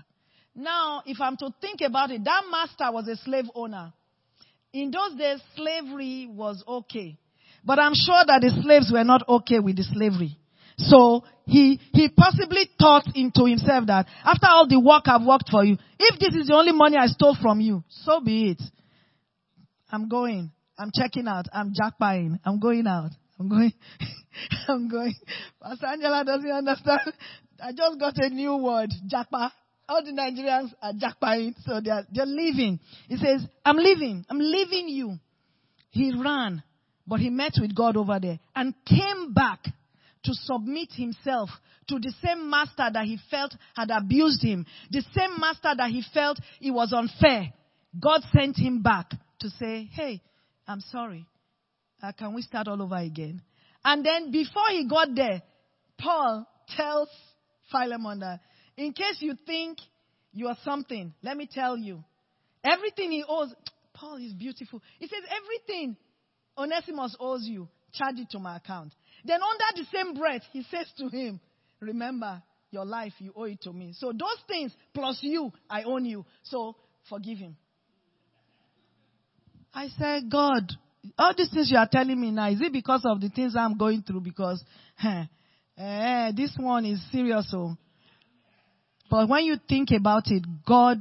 Now, 0.55 1.03
if 1.07 1.21
I'm 1.21 1.37
to 1.39 1.53
think 1.61 1.81
about 1.81 2.13
it, 2.13 2.23
that 2.23 2.45
master 2.49 2.93
was 2.93 3.09
a 3.09 3.17
slave 3.17 3.47
owner. 3.57 3.93
In 4.73 4.91
those 4.91 5.19
days, 5.19 5.41
slavery 5.55 6.29
was 6.31 6.63
okay. 6.67 7.19
But 7.65 7.79
I'm 7.79 7.95
sure 7.95 8.25
that 8.27 8.41
the 8.41 8.51
slaves 8.63 8.91
were 8.93 9.05
not 9.05 9.29
okay 9.29 9.59
with 9.61 9.77
the 9.77 9.85
slavery. 9.85 10.39
So 10.79 11.25
he, 11.45 11.79
he 11.93 12.09
possibly 12.09 12.71
thought 12.79 13.05
into 13.15 13.45
himself 13.45 13.87
that 13.87 14.07
after 14.25 14.47
all 14.49 14.67
the 14.67 14.81
work 14.81 15.05
I've 15.07 15.27
worked 15.27 15.51
for 15.51 15.65
you, 15.65 15.77
if 15.99 16.19
this 16.19 16.35
is 16.35 16.49
the 16.49 16.55
only 16.55 16.73
money 16.73 16.97
I 16.97 17.07
stole 17.07 17.37
from 17.41 17.61
you, 17.61 17.85
so 17.89 18.21
be 18.21 18.53
it. 18.53 18.63
I'm 19.91 20.09
going. 20.09 20.51
I'm 20.79 20.91
checking 20.95 21.29
out. 21.29 21.47
I'm 21.53 21.75
jackpying. 21.75 22.41
I'm 22.45 22.59
going 22.59 22.87
out. 22.87 23.11
I'm 23.39 23.49
going. 23.49 23.73
I'm 24.69 24.89
going. 24.89 25.15
Pastor 25.63 25.87
Angela 25.87 26.25
doesn't 26.25 26.51
understand. 26.51 27.13
I 27.63 27.73
just 27.73 28.01
got 28.01 28.17
a 28.17 28.31
new 28.31 28.57
word, 28.57 28.91
japa. 29.13 29.53
All 29.93 30.03
the 30.03 30.13
Nigerians 30.13 30.73
are 30.81 30.95
jackpying, 30.95 31.55
so 31.67 31.79
they're, 31.85 32.07
they're 32.11 32.25
leaving. 32.25 32.81
He 33.09 33.19
says, 33.19 33.47
I'm 33.63 33.77
leaving. 33.77 34.25
I'm 34.31 34.39
leaving 34.39 34.89
you. 34.89 35.19
He 35.91 36.15
ran, 36.19 36.63
but 37.07 37.21
he 37.21 37.29
met 37.29 37.53
with 37.61 37.75
God 37.75 37.99
over 37.99 38.19
there 38.19 38.39
and 38.57 38.73
came 38.87 39.35
back 39.35 39.63
to 39.65 40.33
submit 40.33 40.89
himself 40.93 41.51
to 41.89 41.99
the 41.99 42.11
same 42.25 42.49
master 42.49 42.89
that 42.91 43.05
he 43.05 43.19
felt 43.31 43.55
had 43.77 43.91
abused 43.91 44.43
him, 44.43 44.65
the 44.91 45.05
same 45.15 45.39
master 45.39 45.75
that 45.77 45.91
he 45.91 46.03
felt 46.15 46.41
it 46.63 46.71
was 46.71 46.95
unfair. 46.95 47.53
God 48.03 48.23
sent 48.35 48.57
him 48.57 48.81
back 48.81 49.11
to 49.41 49.51
say, 49.51 49.91
Hey, 49.93 50.23
I'm 50.67 50.81
sorry. 50.81 51.27
Uh, 52.03 52.13
can 52.13 52.33
we 52.33 52.41
start 52.41 52.67
all 52.67 52.81
over 52.81 52.97
again? 52.97 53.43
And 53.85 54.07
then 54.07 54.31
before 54.31 54.71
he 54.71 54.89
got 54.89 55.15
there, 55.15 55.43
Paul 55.99 56.49
tells 56.75 57.11
Philemon 57.71 58.21
that, 58.21 58.41
in 58.77 58.93
case 58.93 59.17
you 59.21 59.35
think 59.47 59.79
you 60.33 60.49
are 60.49 60.57
something, 60.65 61.13
let 61.23 61.37
me 61.37 61.49
tell 61.53 61.77
you, 61.77 62.03
everything 62.65 63.11
he 63.11 63.25
owes, 63.29 63.53
Paul 63.95 64.17
is 64.17 64.33
beautiful. 64.33 64.81
He 64.99 65.07
says, 65.07 65.21
everything 65.31 65.97
Onesimus 66.57 67.17
owes 67.21 67.45
you, 67.45 67.69
charge 67.93 68.17
it 68.19 68.31
to 68.31 68.39
my 68.39 68.57
account. 68.57 68.95
Then 69.25 69.41
under 69.43 69.83
the 69.83 69.87
same 69.95 70.15
breath, 70.15 70.43
he 70.53 70.65
says 70.71 70.87
to 70.99 71.09
him, 71.09 71.41
remember 71.81 72.43
your 72.71 72.87
life, 72.87 73.13
you 73.19 73.33
owe 73.37 73.45
it 73.45 73.61
to 73.63 73.73
me. 73.73 73.93
So 73.95 74.13
those 74.13 74.39
things 74.49 74.75
plus 74.95 75.19
you, 75.21 75.53
I 75.69 75.83
own 75.83 76.07
you. 76.07 76.25
So 76.43 76.75
forgive 77.09 77.39
him. 77.39 77.57
I 79.75 79.89
said, 79.99 80.31
God, 80.31 80.71
all 81.19 81.35
these 81.37 81.51
things 81.53 81.71
you 81.71 81.77
are 81.77 81.89
telling 81.91 82.21
me 82.21 82.31
now, 82.31 82.49
is 82.49 82.61
it 82.61 82.73
because 82.73 83.03
of 83.05 83.21
the 83.21 83.29
things 83.29 83.55
I'm 83.57 83.77
going 83.77 84.03
through? 84.03 84.21
Because 84.21 84.63
eh, 85.05 85.25
eh, 85.77 86.33
this 86.35 86.55
one 86.59 86.87
is 86.87 87.03
serious. 87.11 87.51
So. 87.51 87.77
But 89.13 89.29
when 89.29 89.45
you 89.45 89.57
think 89.69 89.91
about 89.91 90.29
it, 90.29 90.43
God 90.67 90.97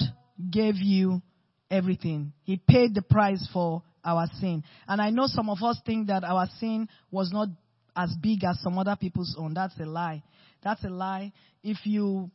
gave 0.51 0.76
you 0.76 1.22
everything. 1.70 2.34
He 2.43 2.57
paid 2.57 2.93
the 2.93 3.01
price 3.01 3.47
for 3.53 3.84
our 4.03 4.28
sin. 4.41 4.66
And 4.86 5.01
I 5.01 5.12
know 5.12 5.28
some 5.28 5.49
of 5.49 5.64
us 5.64 5.80
think 5.86 6.07
that 6.07 6.26
our 6.26 6.45
sin 6.59 6.89
was 7.09 7.32
not 7.32 7.47
as 7.95 8.14
big 8.22 8.43
as 8.43 8.59
some 8.59 8.78
other 8.78 8.97
people's 8.99 9.34
own. 9.39 9.53
That's 9.53 9.80
a 9.80 9.86
lie. 9.86 10.24
That's 10.62 10.84
a 10.84 10.89
lie. 10.89 11.32
If 11.64 11.78
you 11.86 12.30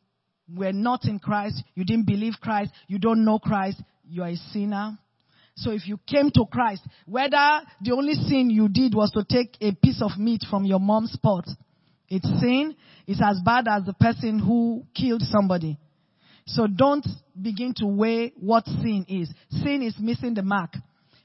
were 0.48 0.72
not 0.72 1.04
in 1.04 1.18
Christ, 1.18 1.62
you 1.74 1.84
didn't 1.84 2.06
believe 2.06 2.36
Christ, 2.40 2.70
you 2.88 2.98
don't 2.98 3.22
know 3.22 3.38
Christ, 3.38 3.78
you 4.08 4.22
are 4.22 4.30
a 4.30 4.36
sinner. 4.54 4.96
So 5.56 5.72
if 5.72 5.86
you 5.86 6.00
came 6.06 6.30
to 6.30 6.46
Christ, 6.50 6.88
whether 7.04 7.60
the 7.82 7.92
only 7.92 8.14
sin 8.14 8.48
you 8.48 8.70
did 8.70 8.94
was 8.94 9.10
to 9.10 9.24
take 9.28 9.58
a 9.60 9.74
piece 9.74 10.00
of 10.00 10.18
meat 10.18 10.40
from 10.48 10.64
your 10.64 10.80
mom's 10.80 11.18
pot, 11.22 11.46
it's 12.08 12.28
sin. 12.40 12.76
It's 13.06 13.20
as 13.22 13.40
bad 13.44 13.66
as 13.68 13.84
the 13.84 13.94
person 13.94 14.38
who 14.38 14.84
killed 14.94 15.22
somebody. 15.22 15.78
So 16.46 16.66
don't 16.66 17.06
begin 17.40 17.74
to 17.78 17.86
weigh 17.86 18.32
what 18.38 18.64
sin 18.66 19.04
is. 19.08 19.32
Sin 19.50 19.82
is 19.82 19.96
missing 19.98 20.34
the 20.34 20.42
mark. 20.42 20.74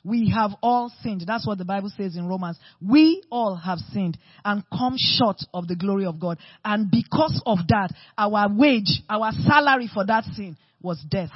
We 0.04 0.34
have 0.36 0.52
all 0.64 0.92
sinned. 1.04 1.24
That's 1.28 1.46
what 1.46 1.60
the 1.60 1.66
Bible 1.66 1.92
says 1.96 2.16
in 2.16 2.28
Romans. 2.28 2.58
We 2.82 3.22
all 3.30 3.56
have 3.56 3.78
sinned 3.94 4.18
and 4.44 4.64
come 4.76 4.96
short 4.98 5.38
of 5.54 5.68
the 5.68 5.76
glory 5.76 6.06
of 6.06 6.20
God. 6.20 6.40
And 6.66 6.90
because 6.90 7.40
of 7.46 7.60
that, 7.68 7.94
our 8.18 8.50
wage, 8.52 9.04
our 9.08 9.32
salary 9.32 9.90
for 9.94 10.06
that 10.08 10.24
sin 10.36 10.58
was 10.82 11.00
death. 11.08 11.30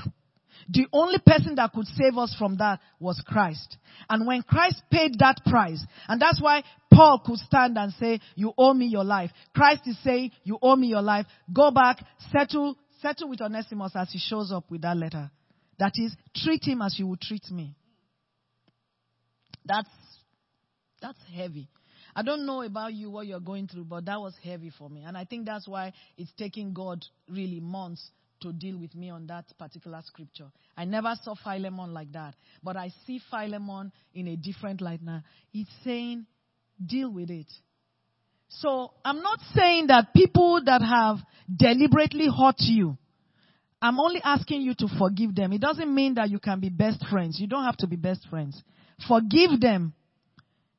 The 0.70 0.88
only 0.94 1.20
person 1.26 1.56
that 1.56 1.74
could 1.74 1.88
save 1.88 2.18
us 2.18 2.36
from 2.38 2.58
that 2.58 2.80
was 3.00 3.22
Christ. 3.26 3.78
And 4.10 4.26
when 4.26 4.42
Christ 4.42 4.82
paid 4.92 5.20
that 5.20 5.42
price, 5.46 5.84
and 6.08 6.22
that's 6.22 6.42
why 6.42 6.64
Paul 6.92 7.22
could 7.26 7.40
stand 7.40 7.78
and 7.78 7.94
say, 7.94 8.20
you 8.36 8.54
owe 8.58 8.74
me 8.74 8.86
your 8.86 9.04
life. 9.04 9.32
Christ 9.54 9.82
is 9.86 9.98
saying, 10.04 10.32
you 10.44 10.58
owe 10.62 10.76
me 10.76 10.88
your 10.88 11.02
life. 11.02 11.26
Go 11.54 11.72
back, 11.72 12.04
settle, 12.32 12.78
settle 13.02 13.30
with 13.30 13.42
Onesimus 13.42 13.92
as 13.96 14.12
he 14.12 14.20
shows 14.20 14.52
up 14.52 14.70
with 14.72 14.82
that 14.82 14.98
letter. 14.98 15.30
That 15.78 15.92
is, 15.96 16.16
treat 16.36 16.64
him 16.64 16.82
as 16.82 16.98
you 16.98 17.08
would 17.08 17.22
treat 17.22 17.50
me. 17.52 17.76
That's, 19.66 19.90
that's 21.02 21.20
heavy. 21.36 21.70
I 22.16 22.22
don't 22.22 22.46
know 22.46 22.62
about 22.62 22.94
you 22.94 23.10
what 23.10 23.28
you're 23.28 23.42
going 23.42 23.68
through, 23.68 23.86
but 23.86 24.06
that 24.06 24.22
was 24.22 24.34
heavy 24.42 24.72
for 24.78 24.90
me. 24.90 25.04
And 25.06 25.18
I 25.18 25.26
think 25.26 25.46
that's 25.46 25.68
why 25.68 25.92
it's 26.18 26.32
taking 26.38 26.74
God 26.74 27.04
really 27.30 27.60
months 27.60 28.10
to 28.46 28.54
deal 28.54 28.78
with 28.78 28.96
me 28.96 29.10
on 29.10 29.28
that 29.28 29.46
particular 29.58 30.02
scripture. 30.06 30.52
I 30.78 30.86
never 30.86 31.14
saw 31.24 31.36
Philemon 31.36 31.94
like 31.94 32.12
that. 32.14 32.36
But 32.64 32.78
I 32.78 32.92
see 33.06 33.20
Philemon 33.30 33.92
in 34.14 34.28
a 34.28 34.36
different 34.36 34.82
light 34.82 35.02
now. 35.02 35.24
He's 35.52 35.68
saying, 35.84 36.26
deal 36.84 37.12
with 37.12 37.30
it. 37.30 37.52
So 38.50 38.92
I'm 39.04 39.22
not 39.22 39.40
saying 39.56 39.88
that 39.88 40.14
people 40.14 40.62
that 40.66 40.82
have 40.82 41.18
deliberately 41.54 42.28
hurt 42.28 42.60
you, 42.60 42.98
I'm 43.82 44.00
only 44.00 44.22
asking 44.24 44.62
you 44.62 44.74
to 44.76 44.88
forgive 44.98 45.36
them. 45.36 45.52
It 45.54 45.62
doesn't 45.62 45.94
mean 45.94 46.16
that 46.16 46.30
you 46.30 46.40
can 46.40 46.60
be 46.60 46.70
best 46.70 47.06
friends. 47.10 47.40
You 47.40 47.48
don't 47.48 47.66
have 47.66 47.78
to 47.78 47.88
be 47.88 47.96
best 47.96 48.28
friends. 48.30 48.62
Forgive 49.08 49.60
them. 49.60 49.94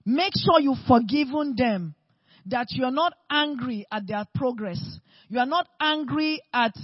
Make 0.04 0.32
sure 0.36 0.60
you've 0.60 0.78
forgiven 0.88 1.54
them. 1.56 1.94
That 2.46 2.68
you're 2.70 2.92
not 2.92 3.12
angry 3.28 3.86
at 3.90 4.06
their 4.06 4.24
progress. 4.34 4.80
You 5.28 5.40
are 5.40 5.46
not 5.46 5.66
angry 5.80 6.40
at 6.52 6.74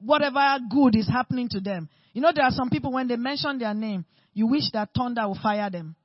whatever 0.00 0.58
good 0.70 0.96
is 0.96 1.08
happening 1.08 1.48
to 1.50 1.60
them. 1.60 1.88
You 2.12 2.22
know, 2.22 2.32
there 2.34 2.44
are 2.44 2.50
some 2.50 2.70
people 2.70 2.92
when 2.92 3.08
they 3.08 3.16
mention 3.16 3.58
their 3.58 3.74
name, 3.74 4.04
you 4.32 4.46
wish 4.46 4.70
that 4.72 4.90
thunder 4.96 5.26
will 5.26 5.38
fire 5.40 5.70
them. 5.70 5.96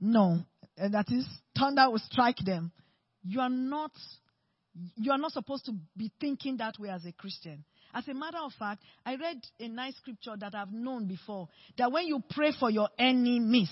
No. 0.00 0.38
Eh, 0.78 0.88
that 0.88 1.10
is, 1.10 1.26
thunder 1.56 1.90
will 1.90 1.98
strike 1.98 2.38
them. 2.38 2.72
You 3.24 3.40
are 3.40 3.50
not, 3.50 3.92
you 4.96 5.12
are 5.12 5.18
not 5.18 5.32
supposed 5.32 5.66
to 5.66 5.72
be 5.96 6.10
thinking 6.20 6.56
that 6.58 6.78
way 6.78 6.88
as 6.88 7.04
a 7.04 7.12
Christian. 7.12 7.64
As 7.94 8.08
a 8.08 8.14
matter 8.14 8.38
of 8.38 8.52
fact, 8.58 8.82
I 9.04 9.16
read 9.16 9.36
a 9.60 9.68
nice 9.68 9.96
scripture 9.96 10.34
that 10.38 10.54
I've 10.54 10.72
known 10.72 11.06
before 11.06 11.48
that 11.76 11.92
when 11.92 12.06
you 12.06 12.22
pray 12.30 12.52
for 12.58 12.70
your 12.70 12.88
enemies, 12.98 13.70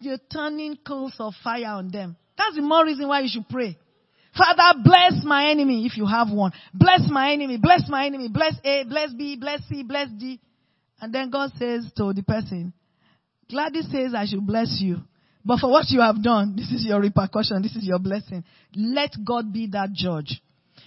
you're 0.00 0.18
turning 0.32 0.76
coals 0.84 1.14
of 1.20 1.34
fire 1.42 1.66
on 1.66 1.90
them. 1.90 2.16
That's 2.36 2.56
the 2.56 2.62
more 2.62 2.84
reason 2.84 3.06
why 3.06 3.20
you 3.20 3.28
should 3.28 3.48
pray. 3.48 3.78
Father, 4.40 4.80
bless 4.82 5.22
my 5.22 5.50
enemy 5.50 5.84
if 5.84 5.98
you 5.98 6.06
have 6.06 6.30
one. 6.30 6.52
Bless 6.72 7.02
my 7.10 7.32
enemy, 7.32 7.58
bless 7.58 7.82
my 7.88 8.06
enemy, 8.06 8.28
bless 8.28 8.54
A, 8.64 8.84
bless 8.88 9.12
B, 9.12 9.36
bless 9.38 9.60
C, 9.68 9.82
bless 9.82 10.08
D. 10.18 10.40
And 10.98 11.14
then 11.14 11.30
God 11.30 11.50
says 11.58 11.90
to 11.98 12.14
the 12.14 12.22
person, 12.22 12.72
Gladys 13.50 13.88
says 13.90 14.14
I 14.16 14.24
should 14.24 14.46
bless 14.46 14.78
you. 14.80 14.98
But 15.44 15.58
for 15.58 15.70
what 15.70 15.90
you 15.90 16.00
have 16.00 16.22
done, 16.22 16.54
this 16.56 16.70
is 16.70 16.86
your 16.86 17.00
repercussion, 17.00 17.60
this 17.62 17.76
is 17.76 17.84
your 17.86 17.98
blessing. 17.98 18.44
Let 18.74 19.10
God 19.24 19.52
be 19.52 19.68
that 19.72 19.92
judge. 19.92 20.40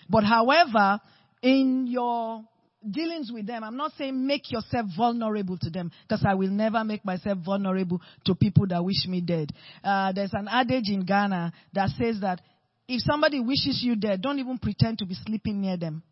But 0.10 0.24
however, 0.24 1.00
in 1.42 1.88
your 1.88 2.44
dealings 2.90 3.32
with 3.32 3.48
them, 3.48 3.64
I'm 3.64 3.78
not 3.78 3.94
saying 3.98 4.26
make 4.26 4.52
yourself 4.52 4.88
vulnerable 4.96 5.58
to 5.60 5.70
them, 5.70 5.92
because 6.08 6.26
I 6.28 6.34
will 6.36 6.50
never 6.50 6.84
make 6.84 7.06
myself 7.06 7.40
vulnerable 7.46 8.02
to 8.26 8.36
people 8.36 8.68
that 8.68 8.84
wish 8.84 9.06
me 9.08 9.22
dead. 9.22 9.52
Uh, 9.84 10.12
there's 10.12 10.34
an 10.34 10.48
adage 10.50 10.90
in 10.90 11.06
Ghana 11.06 11.54
that 11.74 11.90
says 11.98 12.20
that 12.22 12.42
if 12.88 13.02
somebody 13.02 13.40
wishes 13.40 13.82
you 13.82 13.96
dead, 13.96 14.22
don't 14.22 14.40
even 14.40 14.58
pretend 14.58 15.00
to 15.00 15.06
be 15.06 15.16
sleeping 15.26 15.62
near 15.62 15.78
them. 15.78 16.04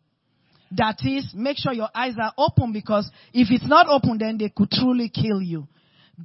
That 0.72 0.96
is, 1.04 1.32
make 1.34 1.58
sure 1.58 1.72
your 1.72 1.90
eyes 1.94 2.14
are 2.18 2.32
open 2.38 2.72
because 2.72 3.10
if 3.34 3.48
it's 3.50 3.66
not 3.66 3.88
open, 3.88 4.18
then 4.18 4.38
they 4.38 4.48
could 4.48 4.70
truly 4.70 5.10
kill 5.10 5.42
you. 5.42 5.68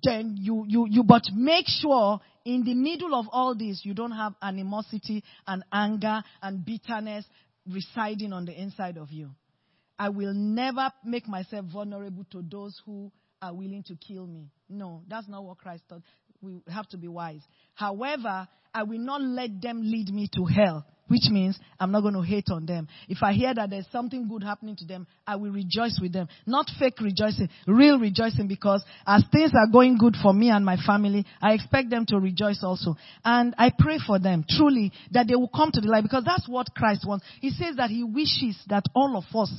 Then 0.03 0.35
you, 0.37 0.65
you, 0.67 0.87
you, 0.89 1.03
but 1.03 1.23
make 1.33 1.65
sure 1.67 2.19
in 2.45 2.63
the 2.63 2.73
middle 2.73 3.13
of 3.13 3.25
all 3.31 3.55
this, 3.55 3.81
you 3.83 3.93
don't 3.93 4.11
have 4.11 4.35
animosity 4.41 5.23
and 5.45 5.63
anger 5.71 6.23
and 6.41 6.65
bitterness 6.65 7.25
residing 7.69 8.31
on 8.31 8.45
the 8.45 8.53
inside 8.53 8.97
of 8.97 9.11
you. 9.11 9.31
I 9.99 10.09
will 10.09 10.33
never 10.33 10.91
make 11.03 11.27
myself 11.27 11.65
vulnerable 11.65 12.25
to 12.31 12.41
those 12.49 12.79
who 12.85 13.11
are 13.41 13.53
willing 13.53 13.83
to 13.83 13.95
kill 13.95 14.27
me. 14.27 14.49
No, 14.69 15.01
that's 15.09 15.27
not 15.27 15.43
what 15.43 15.57
Christ 15.57 15.83
taught. 15.89 16.03
We 16.41 16.61
have 16.67 16.87
to 16.89 16.97
be 16.97 17.07
wise. 17.07 17.41
However, 17.77 18.47
I 18.73 18.83
will 18.83 18.97
not 18.99 19.21
let 19.21 19.61
them 19.61 19.81
lead 19.83 20.11
me 20.11 20.27
to 20.35 20.45
hell, 20.45 20.83
which 21.09 21.29
means 21.29 21.59
I'm 21.79 21.91
not 21.91 22.01
going 22.01 22.15
to 22.15 22.23
hate 22.23 22.49
on 22.49 22.65
them. 22.65 22.87
If 23.07 23.19
I 23.21 23.33
hear 23.33 23.53
that 23.53 23.69
there's 23.69 23.85
something 23.91 24.27
good 24.27 24.43
happening 24.43 24.75
to 24.77 24.85
them, 24.85 25.05
I 25.27 25.35
will 25.35 25.51
rejoice 25.51 25.99
with 26.01 26.11
them. 26.11 26.27
Not 26.47 26.71
fake 26.79 26.99
rejoicing, 26.99 27.49
real 27.67 27.99
rejoicing 27.99 28.47
because 28.47 28.83
as 29.05 29.23
things 29.31 29.51
are 29.53 29.71
going 29.71 29.99
good 29.99 30.15
for 30.19 30.33
me 30.33 30.49
and 30.49 30.65
my 30.65 30.77
family, 30.87 31.23
I 31.39 31.53
expect 31.53 31.91
them 31.91 32.07
to 32.07 32.17
rejoice 32.17 32.63
also. 32.63 32.95
And 33.23 33.53
I 33.59 33.71
pray 33.77 33.99
for 34.05 34.17
them 34.17 34.43
truly 34.49 34.91
that 35.11 35.27
they 35.27 35.35
will 35.35 35.47
come 35.47 35.71
to 35.71 35.79
the 35.79 35.87
light 35.87 36.01
because 36.01 36.23
that's 36.25 36.49
what 36.49 36.73
Christ 36.73 37.05
wants. 37.07 37.25
He 37.41 37.51
says 37.51 37.75
that 37.75 37.91
he 37.91 38.03
wishes 38.03 38.57
that 38.69 38.85
all 38.95 39.15
of 39.15 39.39
us 39.39 39.53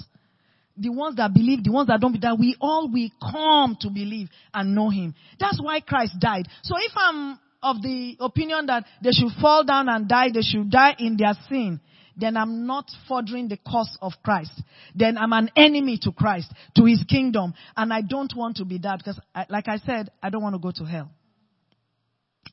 the 0.76 0.90
ones 0.90 1.16
that 1.16 1.34
believe, 1.34 1.64
the 1.64 1.72
ones 1.72 1.88
that 1.88 2.00
don't 2.00 2.12
believe, 2.12 2.22
that 2.22 2.38
we 2.38 2.56
all 2.60 2.88
will 2.88 3.08
come 3.20 3.76
to 3.80 3.90
believe 3.90 4.28
and 4.54 4.76
know 4.76 4.90
Him. 4.90 5.12
That's 5.40 5.60
why 5.60 5.80
Christ 5.80 6.14
died. 6.20 6.46
So 6.62 6.76
if 6.78 6.92
I'm 6.94 7.36
of 7.62 7.82
the 7.82 8.16
opinion 8.20 8.66
that 8.66 8.84
they 9.02 9.10
should 9.10 9.32
fall 9.40 9.64
down 9.64 9.88
and 9.88 10.08
die, 10.08 10.30
they 10.32 10.42
should 10.42 10.70
die 10.70 10.94
in 10.98 11.16
their 11.16 11.34
sin, 11.48 11.80
then 12.16 12.36
I'm 12.36 12.66
not 12.66 12.90
furthering 13.08 13.48
the 13.48 13.56
cause 13.56 13.96
of 14.02 14.12
Christ. 14.24 14.50
Then 14.94 15.16
I'm 15.16 15.32
an 15.32 15.50
enemy 15.56 15.98
to 16.02 16.12
Christ, 16.12 16.52
to 16.76 16.84
His 16.84 17.02
kingdom, 17.08 17.54
and 17.76 17.92
I 17.92 18.02
don't 18.02 18.32
want 18.36 18.56
to 18.56 18.64
be 18.64 18.78
that 18.78 18.98
because, 18.98 19.20
I, 19.34 19.46
like 19.48 19.68
I 19.68 19.78
said, 19.78 20.10
I 20.22 20.30
don't 20.30 20.42
want 20.42 20.54
to 20.54 20.58
go 20.58 20.72
to 20.72 20.84
hell. 20.84 21.10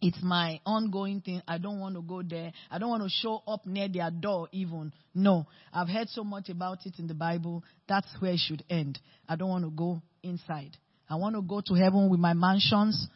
It's 0.01 0.21
my 0.21 0.59
ongoing 0.65 1.21
thing. 1.21 1.41
I 1.47 1.57
don't 1.57 1.79
want 1.79 1.95
to 1.95 2.01
go 2.01 2.21
there. 2.21 2.51
I 2.69 2.77
don't 2.77 2.89
want 2.89 3.03
to 3.03 3.09
show 3.09 3.41
up 3.47 3.65
near 3.65 3.87
their 3.87 4.11
door 4.11 4.49
even. 4.51 4.91
No. 5.13 5.47
I've 5.73 5.87
heard 5.87 6.09
so 6.09 6.23
much 6.23 6.49
about 6.49 6.85
it 6.85 6.95
in 6.99 7.07
the 7.07 7.13
Bible. 7.13 7.63
That's 7.87 8.07
where 8.19 8.33
it 8.33 8.39
should 8.39 8.63
end. 8.69 8.99
I 9.27 9.35
don't 9.35 9.49
want 9.49 9.63
to 9.63 9.71
go 9.71 10.01
inside. 10.21 10.77
I 11.09 11.15
want 11.15 11.35
to 11.35 11.41
go 11.41 11.61
to 11.65 11.73
heaven 11.75 12.09
with 12.09 12.19
my 12.19 12.33
mansions. 12.33 13.07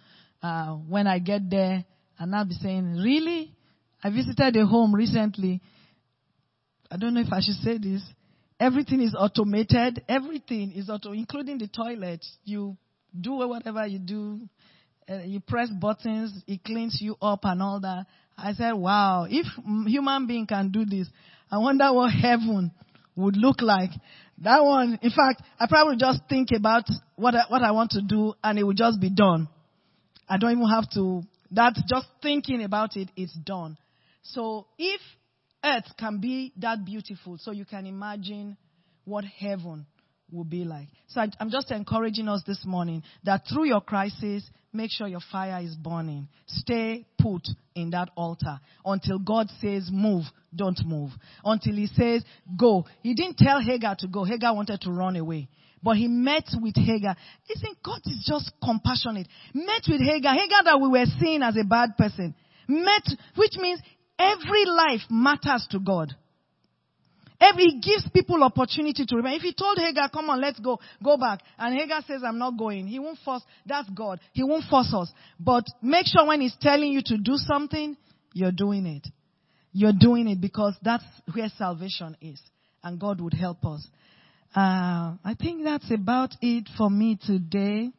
Uh, 0.42 0.76
when 0.76 1.08
I 1.08 1.20
get 1.20 1.50
there, 1.50 1.84
and 2.18 2.36
I'll 2.36 2.46
be 2.46 2.56
saying, 2.56 2.96
really? 2.96 3.54
I 4.04 4.10
visited 4.10 4.56
a 4.56 4.66
home 4.66 4.96
recently. 4.96 5.62
I 6.90 6.98
don't 6.98 7.14
know 7.14 7.22
if 7.22 7.32
I 7.32 7.42
should 7.42 7.56
say 7.56 7.78
this. 7.78 8.02
Everything 8.60 9.02
is 9.02 9.16
automated. 9.18 10.04
Everything 10.08 10.72
is 10.72 10.90
auto, 10.90 11.12
including 11.12 11.58
the 11.58 11.68
toilet. 11.68 12.26
You 12.46 12.78
do 13.20 13.34
whatever 13.34 13.86
you 13.86 14.00
do 14.00 14.40
uh, 15.10 15.24
you 15.24 15.40
press 15.40 15.70
buttons, 15.70 16.32
it 16.48 16.64
cleans 16.64 17.00
you 17.02 17.16
up 17.22 17.40
and 17.44 17.62
all 17.62 17.80
that. 17.80 18.06
I 18.38 18.54
said, 18.54 18.74
wow, 18.74 19.26
if 19.30 19.46
human 19.88 20.28
being 20.28 20.46
can 20.46 20.70
do 20.70 20.86
this, 20.86 21.08
I 21.52 21.58
wonder 21.58 21.92
what 21.92 22.12
heaven 22.14 22.72
would 23.16 23.36
look 23.36 23.62
like. 23.62 23.90
That 24.44 24.64
one, 24.64 25.00
in 25.02 25.10
fact, 25.10 25.42
I 25.60 25.68
probably 25.68 25.98
just 25.98 26.22
think 26.30 26.50
about 26.56 26.84
what 27.16 27.36
I, 27.36 27.44
what 27.50 27.64
I 27.64 27.72
want 27.72 27.92
to 27.92 28.02
do 28.02 28.34
and 28.44 28.60
it 28.60 28.64
will 28.64 28.74
just 28.74 29.02
be 29.02 29.10
done. 29.10 29.50
I 30.30 30.38
don't 30.38 30.52
even 30.52 30.70
have 30.70 30.90
to, 30.92 31.24
that's 31.52 31.82
just 31.90 32.08
thinking 32.22 32.64
about 32.64 32.96
it, 32.96 33.10
it's 33.16 33.38
done. 33.44 33.78
So 34.22 34.68
if 34.78 35.02
earth 35.64 35.92
can 35.98 36.20
be 36.20 36.54
that 36.58 36.86
beautiful, 36.86 37.38
so 37.40 37.52
you 37.52 37.66
can 37.66 37.86
imagine 37.86 38.56
what 39.06 39.26
heaven 39.26 39.88
will 40.32 40.44
be 40.44 40.64
like. 40.64 40.88
So 41.08 41.22
I, 41.22 41.28
I'm 41.40 41.50
just 41.50 41.72
encouraging 41.72 42.28
us 42.28 42.44
this 42.46 42.64
morning 42.64 43.04
that 43.24 43.44
through 43.52 43.66
your 43.66 43.82
crisis, 43.82 44.44
make 44.72 44.92
sure 44.92 45.08
your 45.08 45.22
fire 45.32 45.64
is 45.64 45.76
burning. 45.76 46.28
Stay 46.46 47.08
put 47.20 47.48
in 47.76 47.90
that 47.92 48.10
altar 48.16 48.60
until 48.86 49.18
God 49.20 49.48
says 49.60 49.90
move, 49.92 50.26
don't 50.56 50.80
move. 50.86 51.12
Until 51.44 51.74
he 51.74 51.88
says 51.88 52.24
go. 52.58 52.86
He 53.02 53.16
didn't 53.16 53.38
tell 53.38 53.60
Hagar 53.60 53.96
to 54.00 54.08
go. 54.08 54.24
Hagar 54.24 54.54
wanted 54.56 54.82
to 54.82 54.92
run 54.92 55.16
away. 55.16 55.50
But 55.82 55.98
he 55.98 56.08
met 56.08 56.46
with 56.62 56.76
Hagar. 56.76 57.16
Listen, 57.48 57.76
God 57.84 58.02
is 58.06 58.24
just 58.28 58.52
compassionate. 58.64 59.28
Met 59.54 59.84
with 59.88 60.02
Hagar. 60.02 60.34
Hagar 60.34 60.64
that 60.66 60.80
we 60.82 60.90
were 60.90 61.06
seeing 61.20 61.42
as 61.42 61.56
a 61.56 61.64
bad 61.64 61.98
person. 61.98 62.36
Met, 62.68 63.04
which 63.36 63.56
means 63.58 63.82
every 64.18 64.66
life 64.66 65.02
matters 65.10 65.68
to 65.72 65.80
God. 65.80 66.14
Every, 67.42 67.64
he 67.64 67.80
gives 67.80 68.08
people 68.10 68.44
opportunity 68.44 69.06
to 69.06 69.16
remember. 69.16 69.38
If 69.38 69.44
he 69.44 69.54
told 69.54 69.78
Hagar, 69.78 70.10
come 70.10 70.30
on, 70.30 70.42
let's 70.42 70.60
go, 70.60 70.78
go 71.02 71.16
back, 71.16 71.40
and 71.58 71.74
Hagar 71.74 72.02
says, 72.06 72.22
I'm 72.28 72.38
not 72.38 72.58
going, 72.58 72.86
he 72.86 73.00
won't 73.00 73.18
force, 73.24 73.44
that's 73.66 73.90
God. 73.92 74.20
He 74.34 74.44
won't 74.44 74.66
force 74.70 74.94
us. 74.94 75.10
But 75.40 75.64
make 75.82 76.06
sure 76.06 76.28
when 76.28 76.42
he's 76.42 76.58
telling 76.60 76.92
you 76.92 77.02
to 77.06 77.18
do 77.18 77.36
something, 77.36 77.96
you're 78.34 78.52
doing 78.52 78.86
it. 78.86 79.08
You're 79.72 79.94
doing 79.98 80.28
it 80.28 80.42
because 80.42 80.76
that's 80.82 81.04
where 81.34 81.48
salvation 81.58 82.18
is. 82.22 82.42
And 82.84 83.00
God 83.00 83.22
would 83.22 83.34
help 83.34 83.66
us. 83.66 83.88
Uh, 84.56 85.14
I 85.24 85.36
think 85.40 85.64
that's 85.64 85.92
about 85.92 86.34
it 86.42 86.68
for 86.78 86.90
me 86.90 87.20
today. 87.24 87.90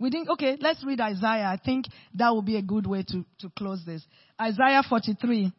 We 0.00 0.10
think, 0.10 0.28
okay, 0.30 0.56
let's 0.60 0.82
read 0.84 1.00
Isaiah. 1.00 1.46
I 1.46 1.58
think 1.62 1.86
that 2.14 2.34
would 2.34 2.46
be 2.46 2.56
a 2.56 2.62
good 2.62 2.86
way 2.86 3.04
to, 3.08 3.24
to 3.40 3.50
close 3.56 3.84
this. 3.84 4.04
Isaiah 4.40 4.82
43. 4.88 5.52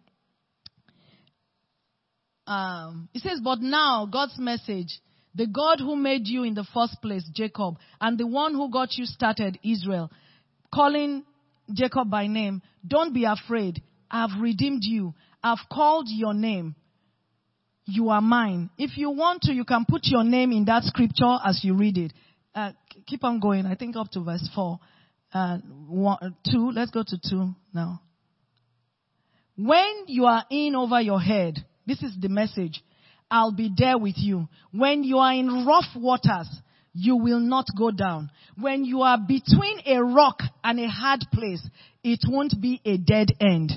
Um, 2.47 3.07
it 3.13 3.21
says, 3.21 3.39
but 3.41 3.59
now 3.61 4.07
God's 4.11 4.37
message, 4.37 4.99
the 5.35 5.47
God 5.47 5.79
who 5.79 5.95
made 5.95 6.27
you 6.27 6.43
in 6.43 6.53
the 6.53 6.65
first 6.73 7.01
place, 7.01 7.23
Jacob, 7.33 7.77
and 8.01 8.17
the 8.17 8.27
one 8.27 8.53
who 8.53 8.69
got 8.69 8.97
you 8.97 9.05
started, 9.05 9.57
Israel, 9.63 10.11
calling 10.73 11.23
Jacob 11.71 12.09
by 12.09 12.27
name, 12.27 12.61
don't 12.85 13.13
be 13.13 13.25
afraid. 13.25 13.81
I've 14.09 14.41
redeemed 14.41 14.81
you. 14.83 15.13
I've 15.41 15.59
called 15.71 16.07
your 16.09 16.33
name. 16.33 16.75
You 17.85 18.09
are 18.09 18.21
mine. 18.21 18.69
If 18.77 18.97
you 18.97 19.09
want 19.09 19.43
to, 19.43 19.53
you 19.53 19.65
can 19.65 19.85
put 19.87 20.01
your 20.05 20.23
name 20.23 20.51
in 20.51 20.65
that 20.65 20.83
scripture 20.83 21.37
as 21.43 21.61
you 21.63 21.75
read 21.75 21.97
it. 21.97 22.13
Uh, 22.53 22.71
keep 23.07 23.23
on 23.23 23.39
going. 23.39 23.65
I 23.65 23.75
think 23.75 23.95
up 23.95 24.11
to 24.11 24.23
verse 24.23 24.47
4. 24.53 24.79
Uh, 25.33 25.57
one, 25.87 26.35
2. 26.51 26.71
Let's 26.71 26.91
go 26.91 27.03
to 27.05 27.17
2 27.29 27.49
now. 27.73 28.01
When 29.55 30.03
you 30.07 30.25
are 30.25 30.45
in 30.49 30.75
over 30.75 31.01
your 31.01 31.19
head, 31.19 31.55
this 31.85 32.01
is 32.03 32.13
the 32.19 32.29
message. 32.29 32.81
I'll 33.29 33.53
be 33.53 33.71
there 33.75 33.97
with 33.97 34.15
you. 34.17 34.47
When 34.71 35.03
you 35.03 35.17
are 35.17 35.33
in 35.33 35.65
rough 35.65 35.95
waters, 35.95 36.49
you 36.93 37.15
will 37.15 37.39
not 37.39 37.65
go 37.77 37.91
down. 37.91 38.29
When 38.59 38.83
you 38.83 39.01
are 39.01 39.17
between 39.17 39.79
a 39.85 40.03
rock 40.03 40.41
and 40.63 40.79
a 40.79 40.89
hard 40.89 41.21
place, 41.33 41.65
it 42.03 42.19
won't 42.27 42.59
be 42.59 42.81
a 42.83 42.97
dead 42.97 43.29
end. 43.39 43.71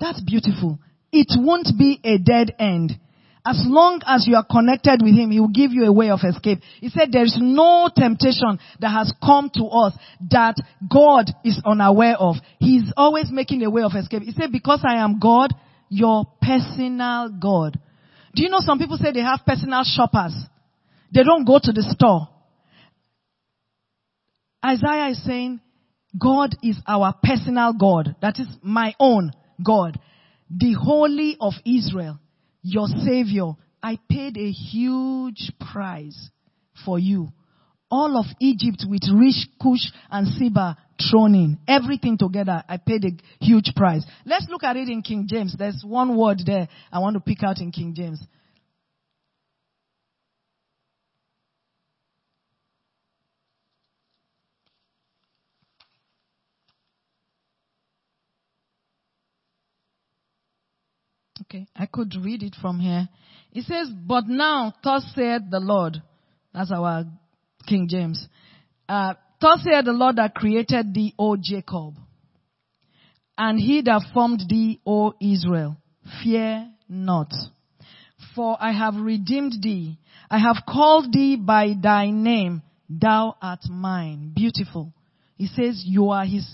That's 0.00 0.20
beautiful. 0.20 0.80
It 1.12 1.28
won't 1.38 1.68
be 1.78 2.00
a 2.02 2.18
dead 2.18 2.54
end. 2.58 2.98
As 3.44 3.60
long 3.66 4.00
as 4.06 4.26
you 4.26 4.36
are 4.36 4.46
connected 4.48 5.02
with 5.02 5.14
Him, 5.14 5.30
He 5.30 5.40
will 5.40 5.48
give 5.48 5.72
you 5.72 5.84
a 5.84 5.92
way 5.92 6.10
of 6.10 6.20
escape. 6.24 6.60
He 6.80 6.88
said 6.88 7.10
there 7.10 7.24
is 7.24 7.36
no 7.40 7.90
temptation 7.94 8.58
that 8.80 8.90
has 8.90 9.12
come 9.22 9.50
to 9.54 9.64
us 9.64 9.94
that 10.30 10.54
God 10.88 11.30
is 11.44 11.60
unaware 11.64 12.16
of. 12.16 12.36
He's 12.60 12.92
always 12.96 13.30
making 13.32 13.62
a 13.64 13.70
way 13.70 13.82
of 13.82 13.92
escape. 13.96 14.22
He 14.22 14.32
said, 14.32 14.52
because 14.52 14.80
I 14.88 14.96
am 14.96 15.18
God, 15.18 15.52
your 15.88 16.24
personal 16.40 17.30
God. 17.30 17.78
Do 18.34 18.42
you 18.42 18.48
know 18.48 18.60
some 18.60 18.78
people 18.78 18.96
say 18.96 19.12
they 19.12 19.20
have 19.20 19.40
personal 19.44 19.82
shoppers? 19.84 20.34
They 21.12 21.24
don't 21.24 21.44
go 21.44 21.58
to 21.62 21.72
the 21.72 21.82
store. 21.82 22.28
Isaiah 24.64 25.08
is 25.08 25.22
saying, 25.24 25.60
God 26.18 26.54
is 26.62 26.78
our 26.86 27.12
personal 27.22 27.72
God. 27.72 28.14
That 28.22 28.38
is 28.38 28.46
my 28.62 28.94
own 29.00 29.32
God. 29.64 29.98
The 30.54 30.74
Holy 30.74 31.36
of 31.40 31.54
Israel, 31.64 32.18
your 32.62 32.86
Savior, 32.86 33.52
I 33.82 33.98
paid 34.08 34.36
a 34.36 34.50
huge 34.50 35.50
price 35.72 36.30
for 36.84 36.98
you. 36.98 37.32
All 37.90 38.18
of 38.18 38.26
Egypt 38.38 38.84
with 38.88 39.02
rich 39.12 39.48
Cush 39.60 39.90
and 40.10 40.26
Seba 40.28 40.76
thrown 41.10 41.34
in. 41.34 41.58
Everything 41.66 42.18
together, 42.18 42.62
I 42.68 42.76
paid 42.76 43.04
a 43.04 43.44
huge 43.44 43.72
price. 43.74 44.04
Let's 44.26 44.46
look 44.50 44.62
at 44.62 44.76
it 44.76 44.88
in 44.88 45.02
King 45.02 45.26
James. 45.28 45.54
There's 45.58 45.82
one 45.86 46.16
word 46.16 46.42
there 46.44 46.68
I 46.92 46.98
want 46.98 47.14
to 47.14 47.20
pick 47.20 47.42
out 47.42 47.58
in 47.58 47.70
King 47.72 47.94
James. 47.94 48.20
Okay, 61.52 61.66
I 61.76 61.84
could 61.84 62.14
read 62.18 62.42
it 62.42 62.56
from 62.62 62.80
here. 62.80 63.10
It 63.52 63.64
says, 63.64 63.90
But 63.90 64.26
now, 64.26 64.72
thus 64.82 65.04
said 65.14 65.50
the 65.50 65.60
Lord. 65.60 66.02
That's 66.54 66.72
our 66.72 67.04
King 67.68 67.88
James. 67.90 68.26
Uh, 68.88 69.14
thus 69.38 69.60
said 69.62 69.84
the 69.84 69.92
Lord 69.92 70.16
that 70.16 70.34
created 70.34 70.94
thee, 70.94 71.14
O 71.18 71.36
Jacob, 71.36 71.96
and 73.36 73.60
he 73.60 73.82
that 73.82 74.00
formed 74.14 74.40
thee, 74.48 74.80
O 74.86 75.12
Israel. 75.20 75.76
Fear 76.24 76.70
not, 76.88 77.30
for 78.34 78.56
I 78.58 78.72
have 78.72 78.94
redeemed 78.94 79.52
thee. 79.62 79.98
I 80.30 80.38
have 80.38 80.64
called 80.66 81.12
thee 81.12 81.36
by 81.36 81.74
thy 81.78 82.10
name. 82.10 82.62
Thou 82.88 83.36
art 83.42 83.68
mine. 83.68 84.32
Beautiful. 84.34 84.94
He 85.36 85.48
says, 85.48 85.82
You 85.84 86.10
are 86.10 86.24
his 86.24 86.46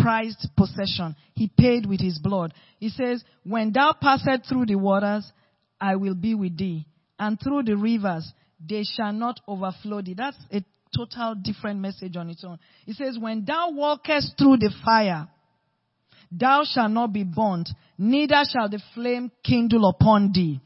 prized 0.00 0.48
possession. 0.56 1.16
He 1.34 1.48
paid 1.48 1.86
with 1.86 2.00
his 2.00 2.18
blood. 2.18 2.54
He 2.78 2.88
says, 2.88 3.22
when 3.44 3.72
thou 3.72 3.94
passest 4.00 4.48
through 4.48 4.66
the 4.66 4.76
waters, 4.76 5.30
I 5.80 5.96
will 5.96 6.14
be 6.14 6.34
with 6.34 6.56
thee. 6.56 6.86
And 7.18 7.38
through 7.38 7.64
the 7.64 7.76
rivers, 7.76 8.32
they 8.66 8.84
shall 8.84 9.12
not 9.12 9.40
overflow 9.46 10.02
thee. 10.02 10.14
That's 10.16 10.36
a 10.52 10.64
total 10.96 11.34
different 11.34 11.80
message 11.80 12.16
on 12.16 12.30
its 12.30 12.44
own. 12.44 12.58
He 12.84 12.92
says, 12.92 13.18
when 13.18 13.44
thou 13.44 13.70
walkest 13.70 14.34
through 14.38 14.58
the 14.58 14.72
fire, 14.84 15.28
thou 16.30 16.64
shalt 16.64 16.90
not 16.90 17.12
be 17.12 17.24
burnt, 17.24 17.68
neither 17.98 18.42
shall 18.50 18.68
the 18.68 18.82
flame 18.94 19.30
kindle 19.44 19.88
upon 19.88 20.32
thee. 20.32 20.60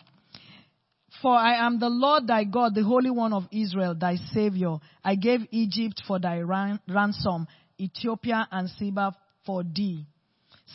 For 1.22 1.34
I 1.34 1.64
am 1.66 1.78
the 1.78 1.88
Lord 1.88 2.26
thy 2.26 2.44
God, 2.44 2.74
the 2.74 2.84
Holy 2.84 3.10
One 3.10 3.32
of 3.32 3.44
Israel, 3.50 3.94
thy 3.94 4.16
Savior. 4.32 4.76
I 5.02 5.14
gave 5.14 5.40
Egypt 5.50 6.02
for 6.06 6.18
thy 6.18 6.40
ran- 6.40 6.80
ransom, 6.86 7.46
Ethiopia 7.80 8.46
and 8.50 8.68
Seba 8.68 9.16
for 9.46 9.62
thee. 9.62 10.06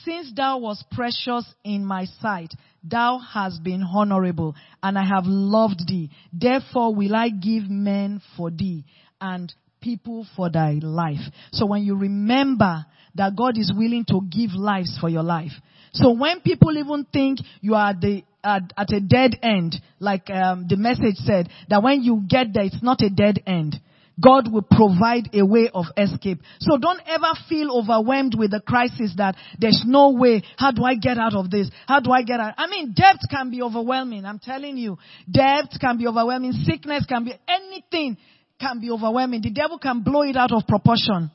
Since 0.03 0.33
thou 0.35 0.59
was 0.59 0.83
precious 0.91 1.45
in 1.63 1.85
my 1.85 2.05
sight, 2.21 2.53
thou 2.83 3.19
hast 3.19 3.63
been 3.63 3.83
honorable, 3.83 4.55
and 4.81 4.97
I 4.97 5.03
have 5.03 5.25
loved 5.25 5.81
thee. 5.87 6.09
Therefore 6.31 6.95
will 6.95 7.15
I 7.15 7.29
give 7.29 7.69
men 7.69 8.21
for 8.37 8.49
thee, 8.49 8.85
and 9.19 9.53
people 9.81 10.25
for 10.35 10.49
thy 10.49 10.79
life. 10.81 11.19
So 11.51 11.65
when 11.65 11.83
you 11.83 11.95
remember 11.95 12.85
that 13.15 13.35
God 13.35 13.57
is 13.57 13.71
willing 13.75 14.05
to 14.05 14.21
give 14.29 14.51
lives 14.53 14.97
for 14.99 15.09
your 15.09 15.23
life. 15.23 15.51
So 15.93 16.11
when 16.11 16.41
people 16.41 16.77
even 16.77 17.05
think 17.11 17.39
you 17.61 17.75
are 17.75 17.93
the, 17.93 18.23
at, 18.43 18.71
at 18.77 18.93
a 18.93 18.99
dead 18.99 19.37
end, 19.41 19.75
like 19.99 20.29
um, 20.29 20.65
the 20.69 20.77
message 20.77 21.15
said, 21.15 21.49
that 21.69 21.81
when 21.81 22.03
you 22.03 22.23
get 22.27 22.53
there, 22.53 22.63
it's 22.63 22.83
not 22.83 23.01
a 23.01 23.09
dead 23.09 23.41
end. 23.47 23.79
God 24.19 24.51
will 24.51 24.63
provide 24.63 25.29
a 25.33 25.45
way 25.45 25.69
of 25.73 25.85
escape. 25.97 26.39
So 26.59 26.77
don't 26.77 26.99
ever 27.07 27.31
feel 27.47 27.71
overwhelmed 27.71 28.35
with 28.37 28.51
the 28.51 28.59
crisis 28.59 29.13
that 29.17 29.35
there's 29.57 29.83
no 29.85 30.11
way. 30.11 30.43
How 30.57 30.71
do 30.71 30.83
I 30.83 30.95
get 30.95 31.17
out 31.17 31.35
of 31.35 31.49
this? 31.49 31.69
How 31.87 31.99
do 31.99 32.11
I 32.11 32.23
get 32.23 32.39
out? 32.39 32.55
I 32.57 32.67
mean, 32.67 32.93
debt 32.93 33.17
can 33.29 33.51
be 33.51 33.61
overwhelming. 33.61 34.25
I'm 34.25 34.39
telling 34.39 34.77
you. 34.77 34.97
Debt 35.29 35.69
can 35.79 35.97
be 35.97 36.07
overwhelming. 36.07 36.51
Sickness 36.51 37.05
can 37.05 37.25
be, 37.25 37.33
anything 37.47 38.17
can 38.59 38.79
be 38.79 38.91
overwhelming. 38.91 39.41
The 39.41 39.51
devil 39.51 39.79
can 39.79 40.01
blow 40.01 40.23
it 40.23 40.35
out 40.35 40.51
of 40.51 40.67
proportion. 40.67 41.31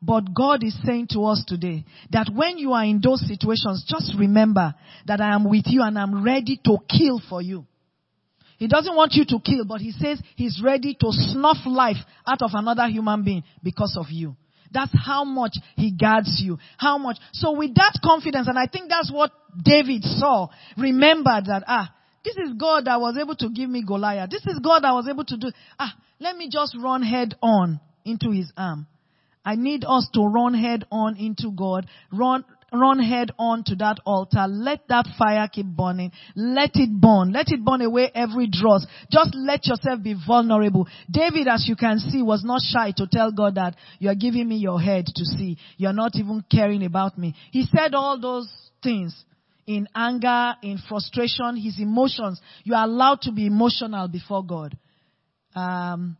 But 0.00 0.32
God 0.32 0.62
is 0.62 0.78
saying 0.84 1.08
to 1.10 1.24
us 1.24 1.44
today 1.46 1.84
that 2.10 2.30
when 2.32 2.56
you 2.58 2.72
are 2.72 2.84
in 2.84 3.00
those 3.02 3.20
situations, 3.26 3.84
just 3.88 4.14
remember 4.16 4.74
that 5.06 5.20
I 5.20 5.34
am 5.34 5.48
with 5.48 5.64
you 5.66 5.82
and 5.82 5.98
I'm 5.98 6.22
ready 6.22 6.60
to 6.64 6.76
kill 6.88 7.20
for 7.28 7.42
you. 7.42 7.66
He 8.58 8.66
doesn't 8.66 8.94
want 8.94 9.12
you 9.14 9.24
to 9.24 9.38
kill, 9.40 9.64
but 9.64 9.80
he 9.80 9.92
says 9.92 10.20
he's 10.36 10.60
ready 10.62 10.94
to 11.00 11.06
snuff 11.10 11.58
life 11.64 11.96
out 12.26 12.42
of 12.42 12.50
another 12.52 12.88
human 12.88 13.22
being 13.22 13.44
because 13.62 13.96
of 13.98 14.06
you. 14.10 14.36
That's 14.72 14.92
how 14.94 15.24
much 15.24 15.52
he 15.76 15.92
guards 15.92 16.40
you. 16.44 16.58
How 16.76 16.98
much. 16.98 17.16
So 17.32 17.52
with 17.52 17.74
that 17.76 17.98
confidence, 18.04 18.48
and 18.48 18.58
I 18.58 18.66
think 18.66 18.88
that's 18.88 19.10
what 19.10 19.30
David 19.62 20.02
saw, 20.02 20.48
remember 20.76 21.40
that, 21.46 21.62
ah, 21.66 21.94
this 22.24 22.36
is 22.36 22.52
God 22.58 22.86
that 22.86 23.00
was 23.00 23.16
able 23.18 23.36
to 23.36 23.48
give 23.48 23.70
me 23.70 23.84
Goliath. 23.86 24.30
This 24.30 24.44
is 24.46 24.58
God 24.58 24.82
that 24.82 24.92
was 24.92 25.08
able 25.08 25.24
to 25.24 25.36
do, 25.36 25.50
ah, 25.78 25.94
let 26.20 26.36
me 26.36 26.48
just 26.50 26.76
run 26.78 27.02
head 27.02 27.36
on 27.40 27.80
into 28.04 28.30
his 28.30 28.52
arm. 28.56 28.86
I 29.44 29.54
need 29.54 29.84
us 29.86 30.08
to 30.14 30.26
run 30.26 30.52
head 30.52 30.84
on 30.90 31.16
into 31.16 31.52
God, 31.52 31.86
run, 32.12 32.44
run 32.72 32.98
head 32.98 33.30
on 33.38 33.64
to 33.64 33.74
that 33.76 33.98
altar. 34.04 34.46
Let 34.48 34.88
that 34.88 35.06
fire 35.18 35.48
keep 35.50 35.66
burning. 35.66 36.12
Let 36.34 36.70
it 36.74 36.90
burn. 37.00 37.32
Let 37.32 37.46
it 37.48 37.64
burn 37.64 37.80
away 37.82 38.10
every 38.14 38.48
dross. 38.48 38.86
Just 39.10 39.34
let 39.34 39.66
yourself 39.66 40.02
be 40.02 40.14
vulnerable. 40.26 40.86
David, 41.10 41.48
as 41.48 41.66
you 41.68 41.76
can 41.76 41.98
see, 41.98 42.22
was 42.22 42.44
not 42.44 42.60
shy 42.62 42.92
to 42.96 43.06
tell 43.10 43.32
God 43.32 43.54
that 43.54 43.76
you 43.98 44.08
are 44.10 44.14
giving 44.14 44.48
me 44.48 44.56
your 44.56 44.80
head 44.80 45.06
to 45.06 45.24
see. 45.24 45.56
You're 45.76 45.92
not 45.92 46.12
even 46.16 46.44
caring 46.50 46.84
about 46.84 47.18
me. 47.18 47.34
He 47.50 47.64
said 47.64 47.94
all 47.94 48.20
those 48.20 48.48
things 48.82 49.24
in 49.66 49.86
anger, 49.94 50.54
in 50.62 50.78
frustration, 50.88 51.56
his 51.56 51.78
emotions. 51.78 52.40
You 52.64 52.74
are 52.74 52.84
allowed 52.84 53.22
to 53.22 53.32
be 53.32 53.46
emotional 53.46 54.08
before 54.08 54.44
God. 54.44 54.76
Um, 55.54 56.16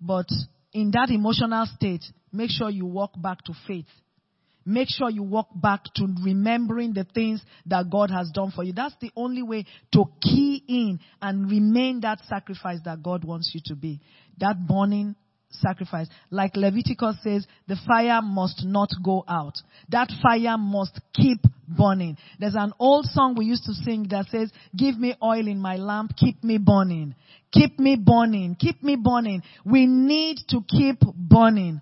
but 0.00 0.26
in 0.72 0.90
that 0.92 1.10
emotional 1.10 1.66
state, 1.66 2.04
make 2.32 2.50
sure 2.50 2.70
you 2.70 2.86
walk 2.86 3.12
back 3.20 3.42
to 3.44 3.52
faith 3.66 3.86
make 4.68 4.88
sure 4.90 5.10
you 5.10 5.22
walk 5.22 5.48
back 5.54 5.82
to 5.96 6.06
remembering 6.22 6.92
the 6.92 7.04
things 7.14 7.42
that 7.66 7.90
God 7.90 8.10
has 8.10 8.30
done 8.32 8.52
for 8.54 8.64
you. 8.64 8.72
That's 8.72 8.94
the 9.00 9.10
only 9.16 9.42
way 9.42 9.64
to 9.92 10.04
key 10.20 10.62
in 10.68 11.00
and 11.20 11.50
remain 11.50 12.00
that 12.02 12.20
sacrifice 12.28 12.78
that 12.84 13.02
God 13.02 13.24
wants 13.24 13.52
you 13.54 13.60
to 13.66 13.74
be. 13.74 14.00
That 14.38 14.66
burning 14.66 15.16
sacrifice. 15.50 16.08
Like 16.30 16.56
Leviticus 16.56 17.16
says, 17.22 17.46
the 17.66 17.76
fire 17.86 18.20
must 18.22 18.64
not 18.64 18.90
go 19.02 19.24
out. 19.26 19.54
That 19.88 20.10
fire 20.22 20.58
must 20.58 21.00
keep 21.14 21.38
burning. 21.66 22.16
There's 22.38 22.54
an 22.54 22.72
old 22.78 23.06
song 23.06 23.34
we 23.36 23.46
used 23.46 23.64
to 23.64 23.72
sing 23.72 24.06
that 24.10 24.26
says, 24.30 24.50
give 24.76 24.98
me 24.98 25.14
oil 25.22 25.46
in 25.46 25.58
my 25.58 25.76
lamp, 25.76 26.12
keep 26.16 26.44
me 26.44 26.58
burning. 26.58 27.14
Keep 27.52 27.78
me 27.78 27.96
burning. 27.96 28.56
Keep 28.58 28.82
me 28.82 28.96
burning. 28.96 29.42
We 29.64 29.86
need 29.86 30.38
to 30.50 30.60
keep 30.68 31.00
burning. 31.16 31.80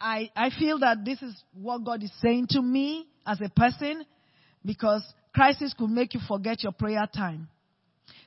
I, 0.00 0.30
I 0.36 0.50
feel 0.50 0.78
that 0.80 1.04
this 1.04 1.22
is 1.22 1.34
what 1.54 1.84
God 1.84 2.02
is 2.02 2.12
saying 2.20 2.48
to 2.50 2.62
me 2.62 3.06
as 3.26 3.40
a 3.40 3.48
person 3.48 4.04
because 4.64 5.02
crisis 5.34 5.74
could 5.76 5.90
make 5.90 6.14
you 6.14 6.20
forget 6.26 6.62
your 6.62 6.72
prayer 6.72 7.06
time. 7.14 7.48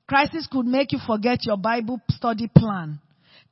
Crisis 0.07 0.47
could 0.51 0.65
make 0.65 0.91
you 0.91 0.99
forget 1.05 1.45
your 1.45 1.57
Bible 1.57 2.01
study 2.09 2.49
plan. 2.53 2.99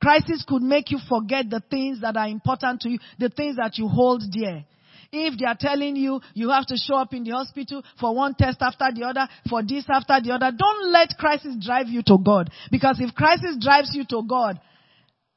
Crisis 0.01 0.43
could 0.47 0.61
make 0.63 0.91
you 0.91 0.99
forget 1.07 1.49
the 1.49 1.61
things 1.70 2.01
that 2.01 2.18
are 2.18 2.28
important 2.28 2.82
to 2.82 2.89
you, 2.89 2.99
the 3.20 3.30
things 3.30 3.57
that 3.57 3.78
you 3.78 3.88
hold 3.88 4.24
dear. 4.32 4.65
If 5.11 5.39
they 5.39 5.45
are 5.45 5.57
telling 5.57 5.95
you 5.95 6.20
you 6.34 6.49
have 6.49 6.65
to 6.68 6.76
show 6.76 6.95
up 6.95 7.13
in 7.13 7.24
the 7.24 7.32
hospital 7.32 7.84
for 7.99 8.15
one 8.15 8.36
test 8.36 8.57
after 8.61 8.86
the 8.93 9.05
other, 9.05 9.28
for 9.49 9.63
this 9.63 9.86
after 9.89 10.20
the 10.22 10.34
other, 10.34 10.51
don't 10.57 10.91
let 10.91 11.18
crisis 11.18 11.55
drive 11.63 11.88
you 11.88 12.01
to 12.03 12.18
God. 12.24 12.49
Because 12.72 12.97
if 12.99 13.13
crisis 13.15 13.57
drives 13.59 13.91
you 13.93 14.03
to 14.09 14.24
God, 14.28 14.59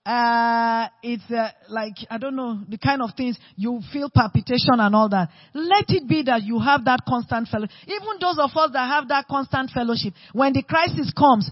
uh, 0.07 0.89
it's 1.03 1.31
uh, 1.31 1.51
like, 1.69 1.95
I 2.11 2.19
don't 2.19 2.35
know, 2.35 2.61
the 2.69 2.79
kind 2.79 3.03
of 3.03 3.11
things 3.17 3.39
you 3.57 3.81
feel 3.93 4.09
palpitation 4.09 4.79
and 4.79 4.95
all 4.95 5.09
that. 5.11 5.29
Let 5.53 5.85
it 5.89 6.09
be 6.09 6.23
that 6.23 6.43
you 6.43 6.59
have 6.59 6.85
that 6.87 7.01
constant 7.07 7.49
fellowship. 7.49 7.71
Even 7.87 8.19
those 8.21 8.39
of 8.39 8.51
us 8.57 8.71
that 8.73 8.89
have 8.89 9.09
that 9.09 9.27
constant 9.29 9.71
fellowship, 9.71 10.15
when 10.33 10.55
the 10.55 10.63
crisis 10.63 11.13
comes, 11.17 11.51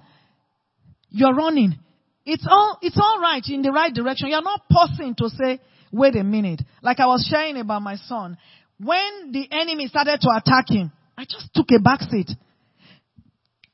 you're 1.11 1.34
running. 1.34 1.78
It's 2.24 2.46
all, 2.49 2.78
it's 2.80 2.99
all 3.01 3.20
right 3.20 3.42
in 3.49 3.62
the 3.62 3.72
right 3.72 3.92
direction. 3.92 4.28
You're 4.28 4.42
not 4.42 4.62
pausing 4.70 5.14
to 5.16 5.28
say, 5.28 5.61
wait 5.92 6.16
a 6.16 6.24
minute. 6.24 6.62
Like 6.82 7.01
I 7.01 7.07
was 7.07 7.26
sharing 7.30 7.59
about 7.59 7.82
my 7.82 7.96
son. 7.96 8.38
When 8.80 9.32
the 9.32 9.46
enemy 9.51 9.88
started 9.88 10.20
to 10.20 10.28
attack 10.36 10.68
him, 10.68 10.92
I 11.16 11.24
just 11.24 11.53
took 11.55 11.66
a 11.76 11.80
back 11.80 12.01
seat. 12.03 12.30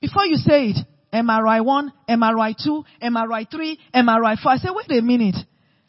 Before 0.00 0.24
you 0.24 0.36
say 0.36 0.66
it, 0.70 0.86
MRI 1.14 1.64
1, 1.64 1.92
MRI 2.10 2.54
2, 2.62 2.84
MRI 3.02 3.50
3, 3.50 3.78
MRI 3.94 4.42
4. 4.42 4.52
I 4.52 4.56
said, 4.56 4.70
wait 4.74 4.98
a 4.98 5.02
minute. 5.02 5.36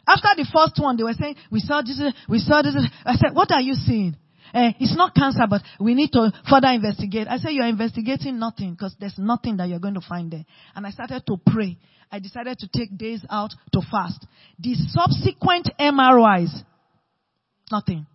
After 0.08 0.30
the 0.38 0.48
first 0.54 0.80
one, 0.80 0.98
they 0.98 1.04
were 1.04 1.14
saying, 1.14 1.36
we 1.52 1.60
saw 1.60 1.82
this, 1.82 2.00
we 2.30 2.38
saw 2.38 2.62
this. 2.62 2.76
I 3.04 3.16
said, 3.16 3.34
what 3.34 3.52
are 3.52 3.62
you 3.62 3.74
seeing? 3.74 4.16
Uh, 4.54 4.72
it's 4.80 4.96
not 4.96 5.16
cancer, 5.16 5.46
but 5.50 5.62
we 5.80 5.96
need 5.96 6.12
to 6.12 6.32
further 6.50 6.70
investigate. 6.70 7.28
I 7.28 7.38
said, 7.38 7.50
you're 7.50 7.66
investigating 7.66 8.40
nothing 8.40 8.72
because 8.72 8.96
there's 9.00 9.18
nothing 9.18 9.58
that 9.58 9.68
you're 9.68 9.80
going 9.80 9.96
to 9.96 10.06
find 10.08 10.32
there. 10.32 10.46
And 10.76 10.86
I 10.86 10.92
started 10.92 11.24
to 11.28 11.38
pray. 11.46 11.78
I 12.12 12.20
decided 12.20 12.60
to 12.60 12.70
take 12.72 12.96
days 12.96 13.26
out 13.30 13.52
to 13.74 13.82
fast. 13.92 14.26
The 14.60 14.76
subsequent 14.76 15.72
MRIs, 15.80 16.54
nothing. 17.72 18.06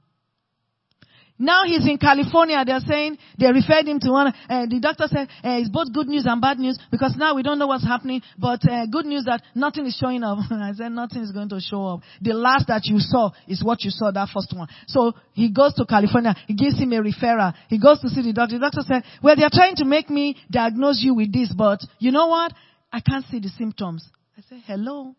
Now 1.40 1.64
he's 1.64 1.88
in 1.88 1.96
California. 1.96 2.62
They're 2.66 2.84
saying 2.86 3.16
they 3.38 3.50
referred 3.50 3.88
him 3.88 3.98
to 4.00 4.10
one. 4.12 4.26
Uh, 4.28 4.66
the 4.68 4.78
doctor 4.78 5.06
said 5.08 5.26
uh, 5.42 5.56
it's 5.56 5.70
both 5.70 5.90
good 5.90 6.06
news 6.06 6.26
and 6.26 6.38
bad 6.38 6.58
news 6.58 6.78
because 6.90 7.14
now 7.16 7.34
we 7.34 7.42
don't 7.42 7.58
know 7.58 7.66
what's 7.66 7.82
happening. 7.82 8.20
But 8.38 8.60
uh, 8.68 8.84
good 8.92 9.06
news 9.06 9.24
that 9.24 9.42
nothing 9.54 9.86
is 9.86 9.96
showing 9.96 10.22
up. 10.22 10.36
I 10.50 10.72
said 10.76 10.92
nothing 10.92 11.22
is 11.22 11.32
going 11.32 11.48
to 11.48 11.58
show 11.58 11.86
up. 11.86 12.00
The 12.20 12.34
last 12.34 12.68
that 12.68 12.82
you 12.84 12.98
saw 12.98 13.30
is 13.48 13.64
what 13.64 13.82
you 13.82 13.90
saw 13.90 14.10
that 14.10 14.28
first 14.34 14.52
one. 14.54 14.68
So 14.86 15.14
he 15.32 15.50
goes 15.50 15.72
to 15.76 15.86
California. 15.86 16.36
He 16.46 16.52
gives 16.52 16.78
him 16.78 16.92
a 16.92 17.00
referral. 17.00 17.54
He 17.68 17.78
goes 17.80 18.00
to 18.02 18.10
see 18.10 18.20
the 18.20 18.34
doctor. 18.34 18.56
The 18.58 18.68
doctor 18.70 18.82
said, 18.86 19.04
"Well, 19.22 19.34
they're 19.34 19.48
trying 19.50 19.76
to 19.76 19.86
make 19.86 20.10
me 20.10 20.36
diagnose 20.50 21.00
you 21.00 21.14
with 21.14 21.32
this, 21.32 21.50
but 21.56 21.80
you 21.98 22.12
know 22.12 22.26
what? 22.26 22.52
I 22.92 23.00
can't 23.00 23.24
see 23.30 23.40
the 23.40 23.48
symptoms." 23.48 24.06
I 24.36 24.42
said, 24.46 24.60
"Hello, 24.66 25.14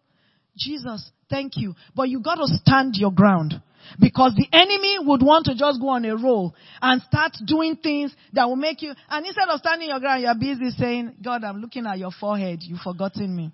Jesus, 0.55 1.09
thank 1.31 1.53
you, 1.57 1.73
but 1.95 2.09
you 2.09 2.19
got 2.21 2.35
to 2.35 2.45
stand 2.45 2.93
your 2.95 3.11
ground." 3.11 3.59
Because 3.99 4.33
the 4.35 4.47
enemy 4.51 4.97
would 4.99 5.21
want 5.21 5.45
to 5.45 5.55
just 5.55 5.79
go 5.79 5.89
on 5.89 6.05
a 6.05 6.15
roll 6.15 6.55
and 6.81 7.01
start 7.03 7.33
doing 7.45 7.75
things 7.75 8.15
that 8.33 8.47
will 8.47 8.55
make 8.55 8.81
you, 8.81 8.93
and 9.09 9.25
instead 9.25 9.47
of 9.49 9.59
standing 9.59 9.89
your 9.89 9.99
ground, 9.99 10.21
you're 10.21 10.35
busy 10.35 10.71
saying, 10.71 11.15
God, 11.23 11.43
I'm 11.43 11.61
looking 11.61 11.85
at 11.85 11.99
your 11.99 12.11
forehead. 12.11 12.59
You've 12.61 12.79
forgotten 12.79 13.35
me. 13.35 13.51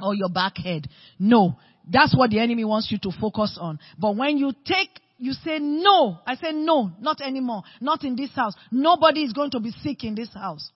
Or 0.00 0.14
your 0.14 0.30
back 0.30 0.56
head. 0.56 0.88
No. 1.18 1.56
That's 1.88 2.16
what 2.16 2.30
the 2.30 2.40
enemy 2.40 2.64
wants 2.64 2.90
you 2.90 2.98
to 3.02 3.10
focus 3.20 3.58
on. 3.60 3.78
But 3.98 4.16
when 4.16 4.38
you 4.38 4.52
take 4.64 4.88
you 5.18 5.32
say 5.32 5.58
no. 5.58 6.18
I 6.26 6.34
say 6.36 6.52
no, 6.52 6.92
not 7.00 7.20
anymore. 7.20 7.62
Not 7.80 8.04
in 8.04 8.16
this 8.16 8.34
house. 8.34 8.54
Nobody 8.70 9.22
is 9.22 9.32
going 9.32 9.50
to 9.52 9.60
be 9.60 9.70
sick 9.82 10.04
in 10.04 10.14
this 10.14 10.32
house. 10.34 10.70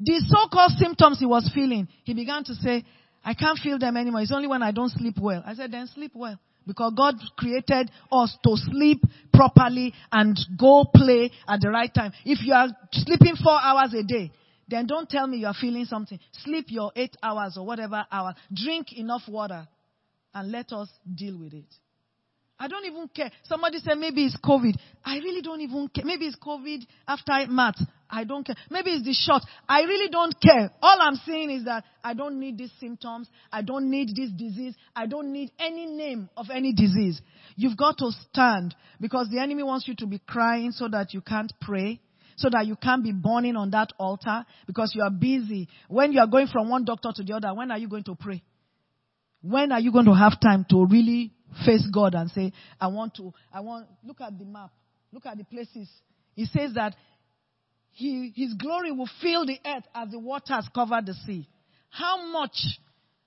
The 0.00 0.22
so-called 0.26 0.72
symptoms 0.78 1.18
he 1.18 1.26
was 1.26 1.50
feeling, 1.54 1.88
he 2.04 2.14
began 2.14 2.44
to 2.44 2.54
say, 2.54 2.84
I 3.24 3.34
can't 3.34 3.58
feel 3.58 3.78
them 3.78 3.96
anymore. 3.96 4.22
It's 4.22 4.32
only 4.32 4.48
when 4.48 4.62
I 4.62 4.70
don't 4.70 4.90
sleep 4.90 5.16
well. 5.20 5.42
I 5.44 5.54
said, 5.54 5.72
then 5.72 5.86
sleep 5.88 6.12
well. 6.14 6.38
Because 6.66 6.92
God 6.96 7.16
created 7.36 7.90
us 8.10 8.36
to 8.44 8.56
sleep 8.56 9.02
properly 9.32 9.92
and 10.10 10.38
go 10.58 10.84
play 10.94 11.30
at 11.46 11.60
the 11.60 11.70
right 11.70 11.92
time. 11.92 12.12
If 12.24 12.44
you 12.44 12.54
are 12.54 12.68
sleeping 12.92 13.36
four 13.36 13.58
hours 13.60 13.92
a 13.94 14.02
day, 14.02 14.32
then 14.68 14.86
don't 14.86 15.08
tell 15.08 15.26
me 15.26 15.38
you 15.38 15.46
are 15.46 15.54
feeling 15.54 15.84
something. 15.84 16.18
Sleep 16.44 16.66
your 16.68 16.92
eight 16.96 17.16
hours 17.22 17.56
or 17.58 17.66
whatever 17.66 18.06
hour. 18.10 18.34
Drink 18.52 18.92
enough 18.96 19.22
water 19.28 19.68
and 20.32 20.50
let 20.50 20.72
us 20.72 20.88
deal 21.14 21.38
with 21.38 21.52
it. 21.52 21.66
I 22.58 22.68
don't 22.68 22.84
even 22.86 23.08
care. 23.08 23.30
Somebody 23.44 23.78
said 23.78 23.98
maybe 23.98 24.24
it's 24.24 24.36
COVID. 24.42 24.74
I 25.04 25.18
really 25.18 25.42
don't 25.42 25.60
even 25.60 25.88
care. 25.88 26.04
Maybe 26.04 26.26
it's 26.26 26.36
COVID 26.36 26.86
after 27.06 27.50
math. 27.50 27.74
I 28.08 28.22
don't 28.22 28.46
care. 28.46 28.54
Maybe 28.70 28.90
it's 28.90 29.04
the 29.04 29.12
shot. 29.12 29.42
I 29.68 29.82
really 29.82 30.08
don't 30.08 30.34
care. 30.40 30.70
All 30.80 30.98
I'm 31.00 31.16
saying 31.26 31.50
is 31.50 31.64
that 31.64 31.84
I 32.02 32.14
don't 32.14 32.38
need 32.38 32.56
these 32.56 32.70
symptoms. 32.78 33.28
I 33.50 33.62
don't 33.62 33.90
need 33.90 34.10
this 34.14 34.30
disease. 34.30 34.74
I 34.94 35.06
don't 35.06 35.32
need 35.32 35.50
any 35.58 35.86
name 35.86 36.30
of 36.36 36.46
any 36.52 36.72
disease. 36.72 37.20
You've 37.56 37.76
got 37.76 37.98
to 37.98 38.12
stand 38.30 38.74
because 39.00 39.28
the 39.30 39.40
enemy 39.40 39.64
wants 39.64 39.88
you 39.88 39.96
to 39.96 40.06
be 40.06 40.20
crying 40.20 40.70
so 40.70 40.88
that 40.88 41.12
you 41.12 41.22
can't 41.22 41.52
pray. 41.60 42.00
So 42.36 42.50
that 42.50 42.66
you 42.66 42.74
can't 42.74 43.02
be 43.04 43.12
burning 43.12 43.54
on 43.54 43.70
that 43.70 43.92
altar 43.98 44.44
because 44.66 44.92
you 44.94 45.02
are 45.02 45.10
busy. 45.10 45.68
When 45.88 46.12
you 46.12 46.20
are 46.20 46.26
going 46.26 46.48
from 46.48 46.68
one 46.68 46.84
doctor 46.84 47.10
to 47.14 47.22
the 47.22 47.32
other, 47.34 47.54
when 47.54 47.70
are 47.70 47.78
you 47.78 47.88
going 47.88 48.02
to 48.04 48.16
pray? 48.16 48.42
When 49.40 49.70
are 49.70 49.78
you 49.78 49.92
going 49.92 50.06
to 50.06 50.14
have 50.14 50.40
time 50.40 50.66
to 50.70 50.84
really 50.84 51.32
face 51.64 51.86
God 51.92 52.14
and 52.14 52.30
say, 52.30 52.52
I 52.80 52.88
want 52.88 53.14
to, 53.16 53.32
I 53.52 53.60
want, 53.60 53.86
look 54.04 54.20
at 54.20 54.38
the 54.38 54.44
map, 54.44 54.70
look 55.12 55.26
at 55.26 55.36
the 55.36 55.44
places. 55.44 55.88
He 56.34 56.46
says 56.46 56.74
that 56.74 56.94
he, 57.90 58.32
his 58.34 58.54
glory 58.54 58.90
will 58.92 59.08
fill 59.22 59.46
the 59.46 59.58
earth 59.64 59.84
as 59.94 60.10
the 60.10 60.18
waters 60.18 60.68
cover 60.74 61.00
the 61.04 61.14
sea. 61.26 61.48
How 61.90 62.26
much 62.26 62.56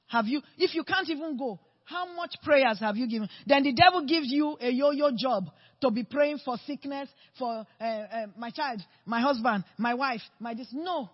have 0.07 0.25
you, 0.27 0.41
if 0.57 0.75
you 0.75 0.83
can't 0.83 1.09
even 1.09 1.37
go, 1.37 1.59
how 1.85 2.13
much 2.15 2.35
prayers 2.43 2.79
have 2.81 2.97
you 2.97 3.07
given? 3.07 3.29
Then 3.45 3.63
the 3.63 3.71
devil 3.71 4.05
gives 4.05 4.27
you 4.29 4.57
a 4.59 4.69
yo-yo 4.69 5.11
job 5.17 5.45
to 5.81 5.89
be 5.89 6.03
praying 6.03 6.39
for 6.43 6.57
sickness, 6.65 7.07
for 7.39 7.65
uh, 7.79 7.83
uh, 7.83 8.25
my 8.37 8.49
child, 8.49 8.81
my 9.05 9.21
husband, 9.21 9.63
my 9.77 9.93
wife, 9.93 10.21
my 10.39 10.53
this. 10.53 10.67
No, 10.73 11.09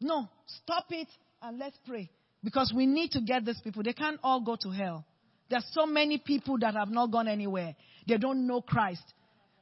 no, 0.00 0.28
stop 0.62 0.84
it 0.90 1.08
and 1.42 1.58
let's 1.58 1.76
pray 1.84 2.08
because 2.44 2.72
we 2.74 2.86
need 2.86 3.10
to 3.12 3.20
get 3.20 3.44
these 3.44 3.60
people. 3.64 3.82
They 3.82 3.94
can't 3.94 4.20
all 4.22 4.40
go 4.40 4.56
to 4.62 4.70
hell. 4.70 5.04
There's 5.48 5.66
so 5.72 5.86
many 5.86 6.18
people 6.18 6.58
that 6.58 6.74
have 6.74 6.90
not 6.90 7.10
gone 7.10 7.28
anywhere. 7.28 7.76
They 8.06 8.18
don't 8.18 8.46
know 8.46 8.60
Christ. 8.60 9.02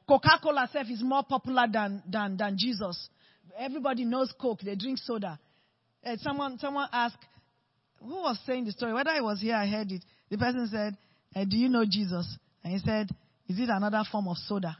Coca-Cola 0.07 0.65
itself 0.65 0.87
is 0.89 1.03
more 1.03 1.23
popular 1.23 1.65
than, 1.71 2.03
than, 2.07 2.37
than 2.37 2.57
Jesus. 2.57 3.09
Everybody 3.57 4.05
knows 4.05 4.33
Coke. 4.39 4.61
They 4.61 4.75
drink 4.75 4.99
soda. 4.99 5.39
Uh, 6.05 6.15
someone, 6.17 6.57
someone 6.59 6.87
asked, 6.91 7.17
who 7.99 8.15
was 8.15 8.39
saying 8.45 8.65
the 8.65 8.71
story? 8.71 8.93
Whether 8.93 9.09
I 9.11 9.21
was 9.21 9.41
here, 9.41 9.55
I 9.55 9.65
heard 9.67 9.91
it. 9.91 10.03
The 10.29 10.37
person 10.37 10.67
said, 10.71 10.97
uh, 11.35 11.45
do 11.45 11.57
you 11.57 11.69
know 11.69 11.85
Jesus? 11.85 12.37
And 12.63 12.73
he 12.73 12.79
said, 12.79 13.09
is 13.47 13.59
it 13.59 13.69
another 13.69 14.03
form 14.11 14.27
of 14.27 14.37
soda? 14.37 14.77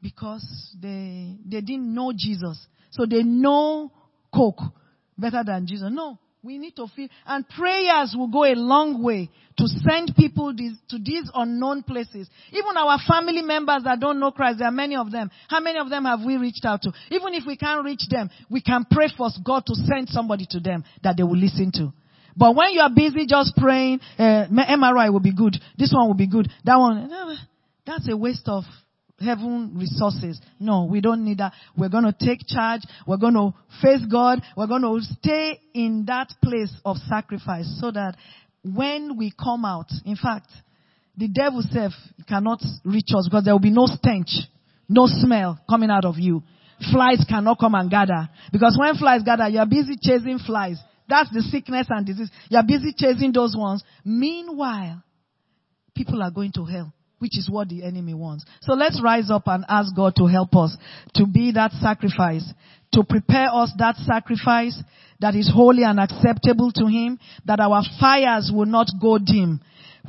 Because 0.00 0.46
they, 0.80 1.36
they 1.44 1.60
didn't 1.60 1.92
know 1.92 2.12
Jesus. 2.16 2.66
So 2.90 3.06
they 3.06 3.22
know 3.22 3.90
Coke 4.32 4.60
better 5.18 5.42
than 5.44 5.66
Jesus. 5.66 5.88
No. 5.90 6.18
We 6.46 6.58
need 6.58 6.76
to 6.76 6.86
feel, 6.94 7.08
and 7.26 7.44
prayers 7.48 8.14
will 8.16 8.28
go 8.28 8.44
a 8.44 8.54
long 8.54 9.02
way 9.02 9.28
to 9.58 9.66
send 9.66 10.14
people 10.14 10.54
to 10.54 10.98
these 10.98 11.28
unknown 11.34 11.82
places. 11.82 12.30
Even 12.52 12.76
our 12.76 13.00
family 13.04 13.42
members 13.42 13.82
that 13.82 13.98
don't 13.98 14.20
know 14.20 14.30
Christ, 14.30 14.58
there 14.60 14.68
are 14.68 14.72
many 14.72 14.94
of 14.94 15.10
them. 15.10 15.28
How 15.48 15.58
many 15.58 15.80
of 15.80 15.90
them 15.90 16.04
have 16.04 16.20
we 16.24 16.36
reached 16.36 16.64
out 16.64 16.82
to? 16.82 16.92
Even 17.10 17.34
if 17.34 17.42
we 17.48 17.56
can't 17.56 17.84
reach 17.84 18.02
them, 18.08 18.30
we 18.48 18.60
can 18.60 18.86
pray 18.88 19.08
for 19.16 19.28
God 19.44 19.66
to 19.66 19.74
send 19.74 20.08
somebody 20.08 20.46
to 20.50 20.60
them 20.60 20.84
that 21.02 21.16
they 21.16 21.24
will 21.24 21.36
listen 21.36 21.72
to. 21.72 21.92
But 22.36 22.54
when 22.54 22.70
you 22.70 22.80
are 22.80 22.94
busy 22.94 23.26
just 23.26 23.56
praying, 23.56 23.98
uh, 24.16 24.46
MRI 24.48 25.12
will 25.12 25.18
be 25.18 25.34
good, 25.34 25.56
this 25.76 25.92
one 25.92 26.06
will 26.06 26.14
be 26.14 26.28
good, 26.28 26.48
that 26.64 26.76
one, 26.76 27.10
that's 27.84 28.08
a 28.08 28.16
waste 28.16 28.46
of 28.46 28.62
heaven 29.18 29.72
resources. 29.76 30.40
No, 30.60 30.84
we 30.84 31.00
don't 31.00 31.24
need 31.24 31.38
that. 31.38 31.52
We're 31.76 31.88
going 31.88 32.04
to 32.04 32.12
take 32.18 32.46
charge. 32.46 32.82
We're 33.06 33.16
going 33.16 33.34
to 33.34 33.54
face 33.80 34.04
God. 34.10 34.40
We're 34.56 34.66
going 34.66 34.82
to 34.82 34.98
stay 35.00 35.60
in 35.74 36.04
that 36.06 36.32
place 36.42 36.72
of 36.84 36.96
sacrifice 37.08 37.66
so 37.80 37.90
that 37.90 38.16
when 38.62 39.16
we 39.16 39.32
come 39.32 39.64
out, 39.64 39.86
in 40.04 40.16
fact, 40.16 40.48
the 41.16 41.28
devil 41.28 41.62
self 41.70 41.92
cannot 42.28 42.60
reach 42.84 43.08
us 43.16 43.28
because 43.28 43.44
there 43.44 43.54
will 43.54 43.60
be 43.60 43.70
no 43.70 43.86
stench, 43.86 44.28
no 44.88 45.06
smell 45.06 45.58
coming 45.68 45.90
out 45.90 46.04
of 46.04 46.16
you. 46.18 46.42
Flies 46.92 47.24
cannot 47.26 47.58
come 47.58 47.74
and 47.74 47.90
gather. 47.90 48.28
Because 48.52 48.76
when 48.78 48.94
flies 48.96 49.22
gather, 49.22 49.48
you're 49.48 49.64
busy 49.64 49.96
chasing 50.00 50.38
flies. 50.38 50.78
That's 51.08 51.30
the 51.30 51.40
sickness 51.40 51.86
and 51.88 52.04
disease. 52.04 52.30
You're 52.50 52.64
busy 52.64 52.92
chasing 52.94 53.32
those 53.32 53.56
ones. 53.56 53.82
Meanwhile, 54.04 55.02
people 55.94 56.22
are 56.22 56.30
going 56.30 56.52
to 56.52 56.64
hell 56.64 56.92
which 57.18 57.38
is 57.38 57.48
what 57.50 57.68
the 57.68 57.84
enemy 57.84 58.14
wants. 58.14 58.44
So 58.62 58.74
let's 58.74 59.00
rise 59.02 59.30
up 59.30 59.44
and 59.46 59.64
ask 59.68 59.94
God 59.94 60.14
to 60.16 60.26
help 60.26 60.54
us 60.54 60.76
to 61.14 61.26
be 61.26 61.52
that 61.52 61.72
sacrifice, 61.72 62.44
to 62.92 63.04
prepare 63.04 63.48
us 63.52 63.72
that 63.78 63.96
sacrifice 63.96 64.80
that 65.20 65.34
is 65.34 65.50
holy 65.52 65.82
and 65.82 65.98
acceptable 65.98 66.70
to 66.72 66.86
Him, 66.86 67.18
that 67.46 67.60
our 67.60 67.82
fires 67.98 68.50
will 68.54 68.66
not 68.66 68.88
go 69.00 69.18
dim. 69.18 69.60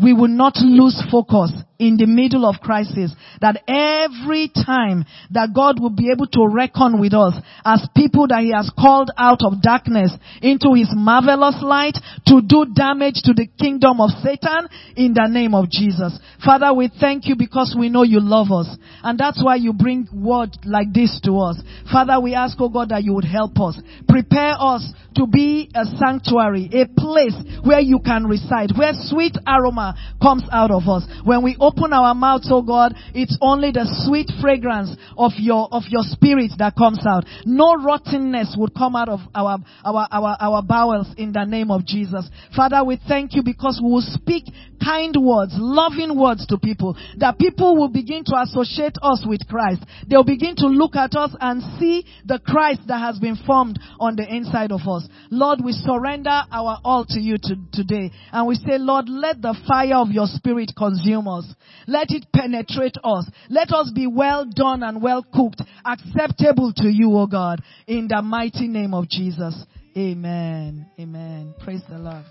We 0.02 0.14
will 0.14 0.30
not 0.30 0.56
lose 0.58 1.02
focus 1.12 1.52
in 1.80 1.98
the 1.98 2.06
middle 2.06 2.46
of 2.46 2.62
crisis. 2.62 3.14
That 3.42 3.62
every 3.68 4.50
time 4.50 5.06
that 5.32 5.54
God 5.54 5.80
will 5.80 5.94
be 5.94 6.12
able 6.12 6.28
to 6.34 6.48
reckon 6.48 7.00
with 7.00 7.14
us 7.14 7.34
as 7.66 7.88
people 7.96 8.28
that 8.28 8.42
He 8.42 8.52
has 8.52 8.72
called 8.78 9.12
out 9.18 9.42
of 9.42 9.62
darkness 9.62 10.14
into 10.42 10.74
His 10.74 10.90
marvelous 10.94 11.58
light 11.62 11.98
to 12.28 12.42
do 12.42 12.66
damage 12.74 13.22
to 13.26 13.34
the 13.34 13.48
kingdom 13.60 14.02
of 14.02 14.10
Satan 14.22 14.68
in 14.96 15.14
the 15.14 15.28
name 15.30 15.54
of 15.54 15.70
Jesus. 15.70 16.18
Father, 16.44 16.74
we 16.74 16.90
thank 17.00 17.26
you 17.28 17.36
because 17.36 17.76
we 17.78 17.90
know 17.90 18.04
you 18.04 18.20
love 18.20 18.52
us. 18.52 18.70
And 19.04 19.20
that's 19.20 19.44
why 19.44 19.56
you 19.56 19.74
bring 19.74 20.08
word 20.14 20.58
like 20.66 20.94
this 20.94 21.20
to 21.26 21.40
us. 21.40 21.62
Father, 21.92 22.20
we 22.20 22.34
ask, 22.34 22.58
oh 22.60 22.70
God, 22.70 22.90
that 22.90 23.04
you 23.04 23.14
would 23.14 23.26
help 23.26 23.60
us. 23.60 23.80
Prepare 24.08 24.56
us 24.58 24.86
to 25.18 25.28
be 25.28 25.70
a 25.76 25.86
sanctuary, 25.98 26.70
a 26.74 26.88
place 27.00 27.36
where 27.64 27.80
you 27.80 28.00
can 28.00 28.26
reside, 28.26 28.72
where 28.78 28.94
sweet 28.94 29.36
aroma 29.46 29.96
comes 30.22 30.44
out 30.52 30.72
of 30.72 30.88
us. 30.88 31.06
When 31.24 31.44
we 31.44 31.58
open 31.60 31.94
our 31.94 32.14
mouths, 32.16 32.50
oh 32.52 32.62
God, 32.62 32.94
it's 33.14 33.38
only 33.42 33.72
the 33.72 33.86
sweet 34.06 34.32
fragrance 34.42 34.96
of 35.18 35.34
your, 35.38 35.68
of 35.72 35.84
your 35.90 36.04
spirit 36.04 36.52
that 36.60 36.76
comes 36.76 37.06
out. 37.06 37.26
No 37.46 37.76
rottenness 37.76 38.56
would 38.58 38.74
come 38.74 38.96
out 38.96 39.10
of 39.10 39.20
our, 39.34 39.60
our, 39.84 40.08
our, 40.12 40.38
our 40.40 40.62
bowels 40.62 41.08
in 41.18 41.32
the 41.32 41.46
name 41.46 41.72
of 41.72 41.86
Jesus. 41.86 42.30
Father, 42.56 42.84
we 42.84 43.00
thank 43.08 43.34
you 43.34 43.44
because 43.44 43.80
we 43.84 43.92
will 43.92 44.06
speak 44.06 44.46
kind 44.84 45.16
words, 45.20 45.54
loving 45.58 46.18
words 46.18 46.46
to 46.48 46.58
people, 46.58 46.96
that 47.18 47.38
people 47.38 47.76
will 47.76 47.90
begin 47.90 48.24
to 48.26 48.40
associate 48.40 48.98
us 49.02 49.26
with 49.28 49.42
Christ. 49.48 49.84
They'll 50.08 50.24
begin 50.24 50.56
to 50.58 50.68
look 50.68 50.96
at 50.96 51.16
us 51.16 51.36
and 51.40 51.62
see 51.80 52.06
the 52.26 52.40
Christ 52.40 52.82
that 52.88 53.00
has 53.00 53.20
been 53.20 53.38
formed 53.46 53.80
on 54.00 54.16
the 54.16 54.28
inside 54.28 54.72
of 54.72 54.82
us. 54.88 55.07
Lord, 55.32 55.60
we 55.64 55.72
surrender 55.74 56.44
our 56.52 56.80
all 56.84 57.06
to 57.06 57.20
you 57.20 57.38
to, 57.38 57.56
today. 57.74 58.12
And 58.32 58.48
we 58.48 58.56
say, 58.56 58.78
Lord, 58.78 59.10
let 59.10 59.42
the 59.42 59.58
fire 59.68 59.96
of 59.96 60.10
your 60.10 60.28
spirit 60.28 60.72
consume 60.78 61.28
us. 61.28 61.46
Let 61.88 62.08
it 62.12 62.26
penetrate 62.34 62.98
us. 63.04 63.30
Let 63.50 63.72
us 63.72 63.92
be 63.94 64.08
well 64.08 64.46
done 64.46 64.84
and 64.84 65.02
well 65.02 65.26
cooked, 65.34 65.62
acceptable 65.86 66.74
to 66.78 66.88
you, 66.88 67.16
O 67.18 67.28
God, 67.28 67.62
in 67.88 68.08
the 68.08 68.22
mighty 68.22 68.68
name 68.68 68.94
of 68.94 69.10
Jesus. 69.10 69.56
Amen. 69.96 70.86
Amen. 71.00 71.56
Praise 71.64 71.82
the 71.90 71.98
Lord. 71.98 72.24